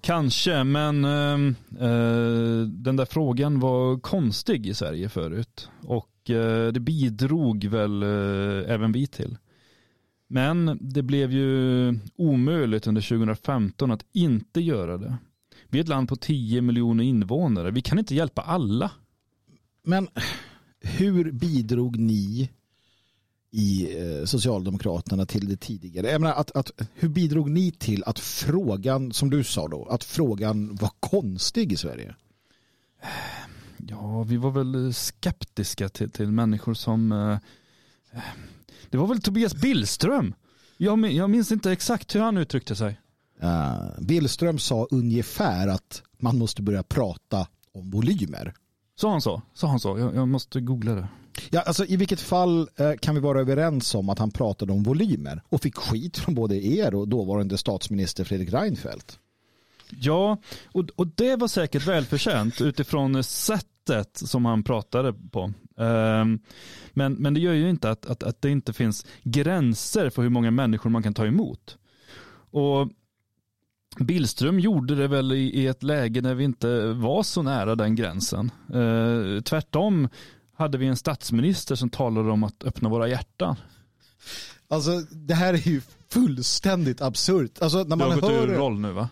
[0.00, 5.68] Kanske, men ehm, eh, den där frågan var konstig i Sverige förut.
[5.82, 9.36] Och eh, det bidrog väl eh, även vi till.
[10.28, 15.16] Men det blev ju omöjligt under 2015 att inte göra det.
[15.74, 17.70] Vi är ett land på 10 miljoner invånare.
[17.70, 18.90] Vi kan inte hjälpa alla.
[19.82, 20.08] Men
[20.80, 22.50] hur bidrog ni
[23.50, 26.10] i eh, Socialdemokraterna till det tidigare?
[26.10, 30.04] Jag menar, att, att, hur bidrog ni till att frågan, som du sa då, att
[30.04, 32.14] frågan var konstig i Sverige?
[33.88, 37.12] Ja, vi var väl skeptiska till, till människor som...
[37.12, 37.38] Eh,
[38.90, 40.34] det var väl Tobias Billström.
[40.76, 43.00] Jag, jag minns inte exakt hur han uttryckte sig.
[43.44, 48.54] Uh, Billström sa ungefär att man måste börja prata om volymer.
[48.96, 49.42] Sa han så?
[49.54, 49.98] Sa han så?
[49.98, 51.08] Jag, jag måste googla det.
[51.50, 54.82] Ja, alltså, I vilket fall eh, kan vi vara överens om att han pratade om
[54.82, 59.18] volymer och fick skit från både er och dåvarande statsminister Fredrik Reinfeldt.
[59.90, 65.52] Ja, och, och det var säkert välförtjänt utifrån sättet som han pratade på.
[65.76, 66.38] Um,
[66.92, 70.30] men, men det gör ju inte att, att, att det inte finns gränser för hur
[70.30, 71.78] många människor man kan ta emot.
[72.50, 72.88] Och
[73.98, 78.50] Billström gjorde det väl i, ett läge när vi inte var så nära den gränsen.
[78.74, 80.08] Eh, tvärtom
[80.56, 83.56] hade vi en statsminister som talade om att öppna våra hjärtan.
[84.68, 85.80] Alltså det här är ju
[86.10, 87.62] fullständigt absurt.
[87.62, 88.48] Alltså, när man du har gått hör...
[88.48, 89.08] ur roll nu va?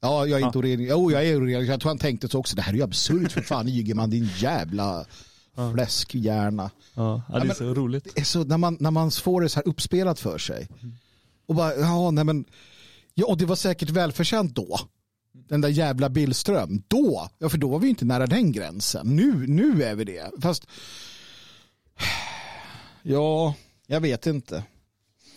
[0.00, 0.86] Ja, jag är inte ja.
[0.90, 1.68] Jo, jag är orenig.
[1.68, 2.56] Jag tror han tänkte så också.
[2.56, 5.04] Det här är ju absurt för fan Ygeman, din jävla
[5.74, 6.70] fläskhjärna.
[6.94, 8.26] Ja, det är ja, så roligt.
[8.26, 10.68] Så, när, man, när man får det så här uppspelat för sig.
[11.46, 12.44] Och bara, ja, nej men
[13.18, 14.78] Ja, och det var säkert välförtjänt då.
[15.48, 16.82] Den där jävla Billström.
[16.88, 19.16] Då, ja för då var vi inte nära den gränsen.
[19.16, 20.30] Nu, nu är vi det.
[20.42, 20.66] Fast,
[23.02, 23.54] ja,
[23.86, 24.64] jag vet inte.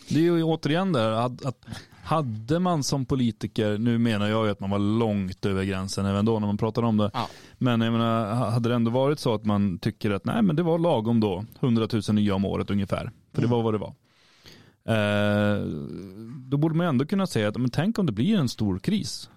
[0.10, 1.66] Det är ju återigen där att, att
[2.04, 6.26] hade man som politiker, nu menar jag ju att man var långt över gränsen även
[6.26, 7.12] då när man pratade om det.
[7.14, 7.30] Ja.
[7.58, 10.64] Men jag menar, hade det ändå varit så att man tycker att nej men det
[10.64, 13.12] var lagom då, 100 000 nya om året ungefär.
[13.34, 13.50] För det Mm.
[13.58, 13.94] var vad det var.
[14.90, 15.66] Eh,
[16.50, 19.30] då borde man ändå kunna säga att men tänk om det blir en stor kris.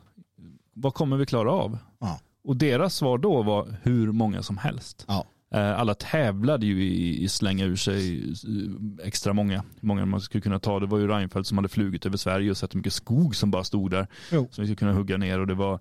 [0.75, 1.79] Vad kommer vi klara av?
[2.01, 2.21] Ja.
[2.45, 5.05] Och deras svar då var hur många som helst.
[5.09, 5.27] Ja.
[5.55, 9.65] Eh, Alla tävlade ju i, i slänga ur sig eh, extra många.
[9.81, 10.81] Hur många man skulle kunna ta.
[10.81, 13.51] Det var ju Reinfeldt som hade flugit över Sverige och sett hur mycket skog som
[13.51, 14.07] bara stod där.
[14.33, 14.49] Jo.
[14.51, 15.39] Som vi skulle kunna hugga ner.
[15.41, 15.81] Och det var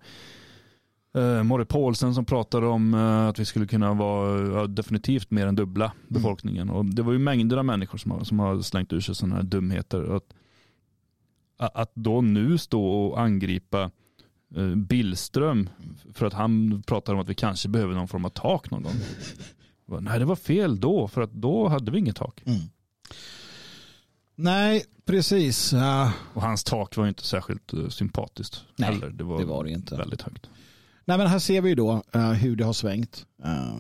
[1.16, 5.48] eh, Morre Paulsen som pratade om eh, att vi skulle kunna vara ja, definitivt mer
[5.48, 6.70] än dubbla befolkningen.
[6.70, 9.36] Och det var ju mängder av människor som har, som har slängt ur sig sådana
[9.36, 10.16] här dumheter.
[10.16, 10.34] Att,
[11.58, 13.92] att då nu stå och angripa
[14.56, 15.70] eh, Billström
[16.14, 18.96] för att han pratar om att vi kanske behöver någon form av tak någon gång.
[20.02, 22.44] Nej, det var fel då, för att då hade vi inget tak.
[22.46, 22.60] Mm.
[24.36, 25.74] Nej, precis.
[25.74, 26.14] Ja.
[26.34, 29.10] Och hans tak var ju inte särskilt eh, sympatiskt Nej, heller.
[29.10, 29.96] Det var, det var det inte.
[29.96, 30.50] väldigt högt.
[31.06, 33.26] Nej, men här ser vi ju då eh, hur det har svängt.
[33.44, 33.76] Eh,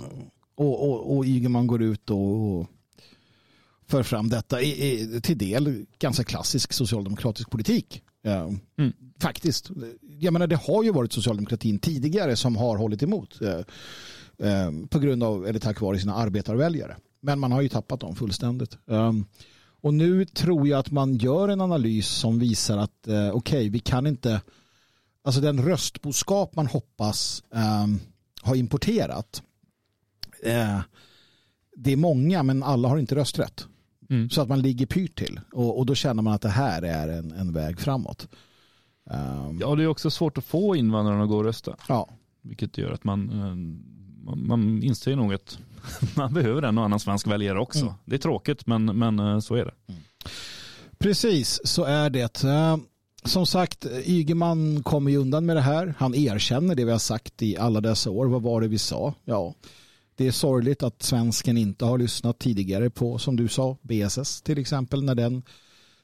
[0.55, 2.67] och, och, och Ygeman går ut och, och
[3.87, 8.03] för fram detta i, i, till del ganska klassisk socialdemokratisk politik.
[8.23, 8.93] Eh, Mm.
[9.19, 9.71] Faktiskt.
[10.19, 13.59] Jag menar, det har ju varit socialdemokratin tidigare som har hållit emot eh,
[14.47, 16.95] eh, på grund av, eller tack vare sina arbetarväljare.
[17.21, 18.77] Men man har ju tappat dem fullständigt.
[18.85, 19.25] Um,
[19.81, 23.79] och nu tror jag att man gör en analys som visar att eh, okej, vi
[23.79, 24.41] kan inte,
[25.23, 27.99] alltså den röstboskap man hoppas ehm,
[28.43, 29.43] ha importerat,
[30.43, 30.79] eh,
[31.75, 33.67] det är många men alla har inte rösträtt.
[34.09, 34.29] Mm.
[34.29, 35.39] Så att man ligger pyrt till.
[35.51, 38.27] Och, och då känner man att det här är en, en väg framåt.
[39.11, 41.75] Ehm, Ja, det är också svårt att få invandrarna att gå och rösta.
[41.87, 42.09] ja.
[42.43, 43.55] Vilket gör att man, eh,
[44.25, 45.59] man, man inser nog att
[46.15, 47.81] man behöver en och annan svensk väljare också.
[47.81, 47.93] Mm.
[48.05, 49.73] Det är tråkigt, men, men eh, så är det.
[50.97, 52.43] Precis, så är det.
[53.23, 55.93] Som sagt, Ygeman kommer ju undan med det här.
[55.97, 58.25] Han erkänner det vi har sagt i alla dessa år.
[58.25, 59.13] Vad var det vi sa?
[59.25, 59.53] Ja,
[60.15, 64.57] det är sorgligt att svensken inte har lyssnat tidigare på, som du sa, BSS till
[64.57, 65.43] exempel, när den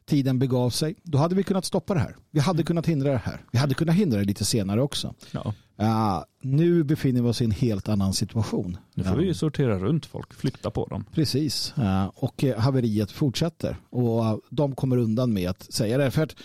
[0.06, 0.96] tiden begav sig.
[1.04, 2.16] Då hade vi kunnat stoppa det här.
[2.32, 3.42] Vi hade kunnat hindra det här.
[3.52, 5.14] Vi hade kunnat hindra det lite senare också.
[5.32, 5.54] Ja.
[5.82, 8.78] Uh, nu befinner vi oss i en helt annan situation.
[8.94, 9.20] Nu får Ja.
[9.20, 11.06] vi ju sortera runt folk, flytta på dem.
[11.14, 13.78] Precis, Eh, och eh, haveriet fortsätter.
[13.90, 16.12] Och eh, de kommer undan med att säga det.
[16.12, 16.36] För att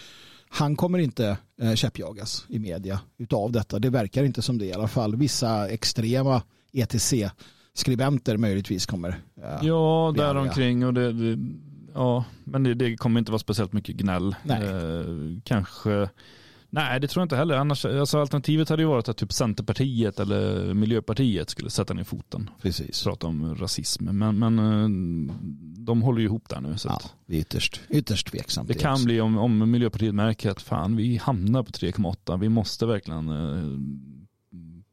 [0.54, 3.78] han kommer inte eh, käppjagas i media utav detta.
[3.78, 5.16] Det verkar inte som det i alla fall.
[5.16, 6.42] Vissa extrema
[6.72, 9.08] ETC-skribenter möjligtvis kommer.
[9.42, 11.38] eh, Ja, däromkring och det, det,
[11.94, 14.36] ja, men det, det kommer inte vara speciellt mycket gnäll.
[14.44, 14.62] Nej.
[14.62, 15.04] Eh,
[15.44, 16.08] kanske,
[16.72, 17.54] nej det tror jag inte heller.
[17.56, 22.50] Annars, alltså alternativet hade ju varit att typ Centerpartiet eller Miljöpartiet skulle sätta ner foten.
[22.62, 23.04] Precis.
[23.04, 24.04] Prata om rasism.
[24.04, 24.88] Men, men eh,
[25.86, 26.78] de håller ju ihop där nu.
[26.78, 28.68] Så Ja, det är ytterst, ytterst tveksamt.
[28.68, 29.04] det kan också.
[29.04, 32.40] bli om, om Miljöpartiet märker att fan vi hamnar på 3,8.
[32.40, 33.78] Vi måste verkligen eh,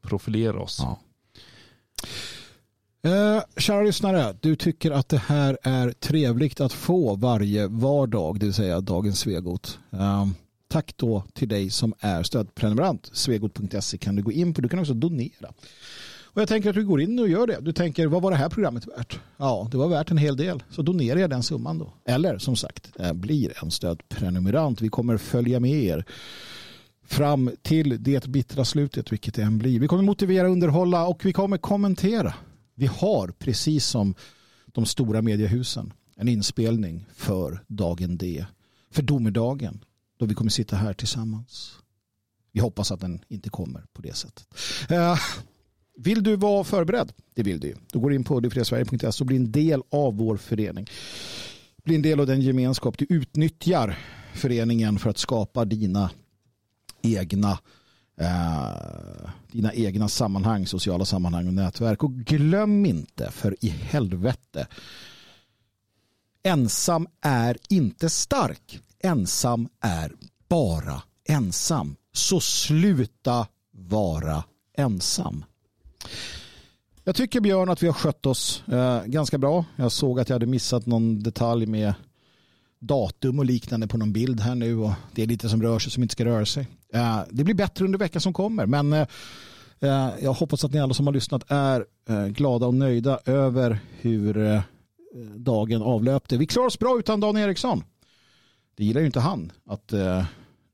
[0.02, 0.80] profilera oss.
[0.82, 1.00] Ja.
[3.04, 8.46] Eh, kära lyssnare, du tycker att det här är trevligt att få varje vardag, det
[8.46, 9.80] vill säga dagens Svegot.
[9.92, 10.28] Eh,
[10.70, 13.10] tack då till dig som är stödprenumerant.
[13.14, 14.62] Svegot.se kan du gå in på.
[14.62, 15.54] Du kan också donera.
[16.32, 17.58] Och jag tänker att du går in och gör det.
[17.62, 19.20] Du tänker, vad var det här programmet värt?
[19.38, 20.64] Ja, det var värt en hel del.
[20.70, 21.94] Så donerar jag den summan då.
[22.06, 24.82] Eller som sagt, blir en stödprenumerant.
[24.82, 26.06] Vi kommer följa med er
[27.06, 29.80] fram till det bittra slutet, vilket det än blir.
[29.80, 32.34] Vi kommer motivera, underhålla och vi kommer kommentera.
[32.76, 34.16] Vi har, precis som
[34.66, 38.46] de stora mediehusen, en inspelning för dagen D.
[38.92, 39.84] För domedagen,
[40.20, 41.78] då vi kommer sitta här tillsammans.
[42.52, 44.48] Vi hoppas att den inte kommer på det sättet.
[44.90, 45.20] Eh,
[45.98, 47.14] vill du vara förberedd?
[47.36, 47.76] Det vill du.
[47.92, 50.88] Då går du in på detfriasverige.se och blir en del av vår förening.
[51.84, 52.98] Bli en del av den gemenskap.
[52.98, 53.98] Du utnyttjar
[54.34, 56.12] föreningen för att skapa dina
[57.02, 57.60] egna
[58.18, 62.04] eh, dina egna sammanhang, sociala sammanhang och nätverk.
[62.04, 64.68] Och glöm inte, för i helvete,
[66.44, 68.80] ensam är inte stark.
[69.04, 70.12] Ensam är
[70.50, 71.96] bara ensam.
[72.14, 74.44] Så sluta vara
[74.78, 75.46] ensam.
[77.04, 79.66] Jag tycker Björn att vi har skött oss eh, ganska bra.
[79.76, 81.94] Jag såg att jag hade missat någon detalj med
[82.80, 85.92] datum och liknande på någon bild här nu och det är lite som rör sig
[85.92, 86.68] som inte ska röra sig.
[86.94, 89.08] Eh, det blir bättre under veckan som kommer men eh,
[89.80, 93.80] eh jag hoppas att ni alla som har lyssnat är eh, glada och nöjda över
[94.00, 94.62] hur eh,
[95.36, 96.38] dagen avlöpte.
[96.38, 97.84] Vi klarar oss bra utan Dan Eriksson.
[98.80, 100.26] Det gillar ju inte han att eh,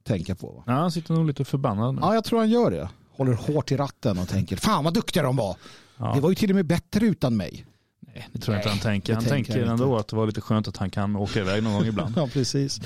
[0.03, 0.52] tänka på.
[0.52, 0.64] Va?
[0.65, 2.02] Ja, han sitter nog lite förbannad nu.
[2.02, 2.90] Ja, jag tror han gör det.
[3.11, 5.57] Håller hårt i ratten och tänker fan vad duktiga de var.
[5.98, 6.11] Ja.
[6.15, 7.65] Det var ju till och med bättre utan mig.
[7.99, 9.14] Nej, det tror jag inte han tänker.
[9.14, 9.99] Han tänker tänker ändå inte.
[9.99, 12.14] att det var lite skönt att han kan åka iväg någon gång ibland.
[12.18, 12.80] Ja, precis.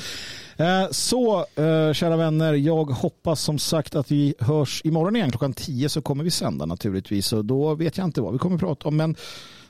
[0.58, 5.32] Eh, så, eh, kära vänner, jag hoppas som sagt att vi hörs imorgon igen.
[5.32, 7.34] Klockan 10 så kommer vi sända naturligtvis.
[7.34, 8.98] Och då vet jag inte vad vi kommer prata om.
[8.98, 9.16] Men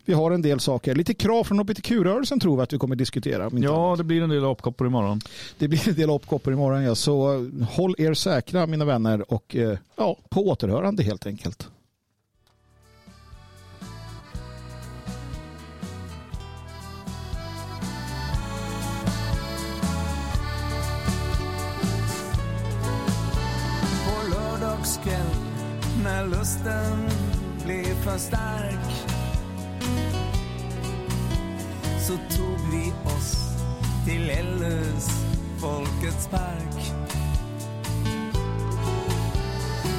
[0.06, 0.96] vi har en del saker.
[0.96, 3.50] Lite krav från hbtq-rörelsen tror vi att vi kommer diskutera.
[3.54, 5.22] Ja, det blir en del opkoppor imorgon.
[5.58, 6.96] Det blir en del opkoppor imorgon, ja.
[6.96, 9.34] Så håll er säkra, mina vänner.
[9.34, 9.56] Och
[9.96, 11.70] ja, på återhörande helt enkelt.
[24.30, 25.36] lördagskväll
[26.04, 27.10] när lusten
[27.66, 28.99] blev för stark
[32.08, 33.36] så tog vi oss
[34.06, 35.10] till Ellös
[35.58, 36.94] Folkets park.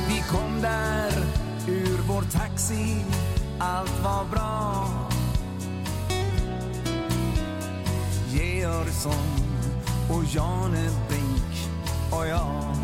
[0.09, 1.13] Vi kom där
[1.69, 3.05] ur vår taxi,
[3.59, 4.89] allt var bra.
[8.29, 9.41] Georgsson
[10.11, 11.71] och Jane Brink
[12.13, 12.77] och jag.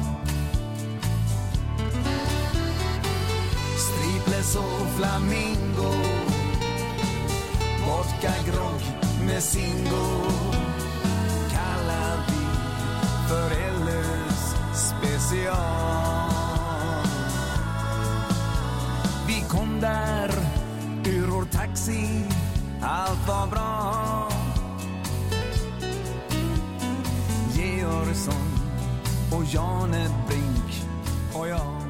[3.78, 6.26] Stripless och flamingo
[7.86, 10.22] Vodka, grogg med Singo
[11.50, 12.46] kallar vi
[13.28, 16.26] för Ellers special.
[19.26, 20.30] Vi kom där
[21.04, 22.24] ur vår taxi,
[22.82, 24.28] allt var bra.
[27.54, 28.48] Georgsson
[29.32, 30.84] och Jane Brink
[31.34, 31.85] och jag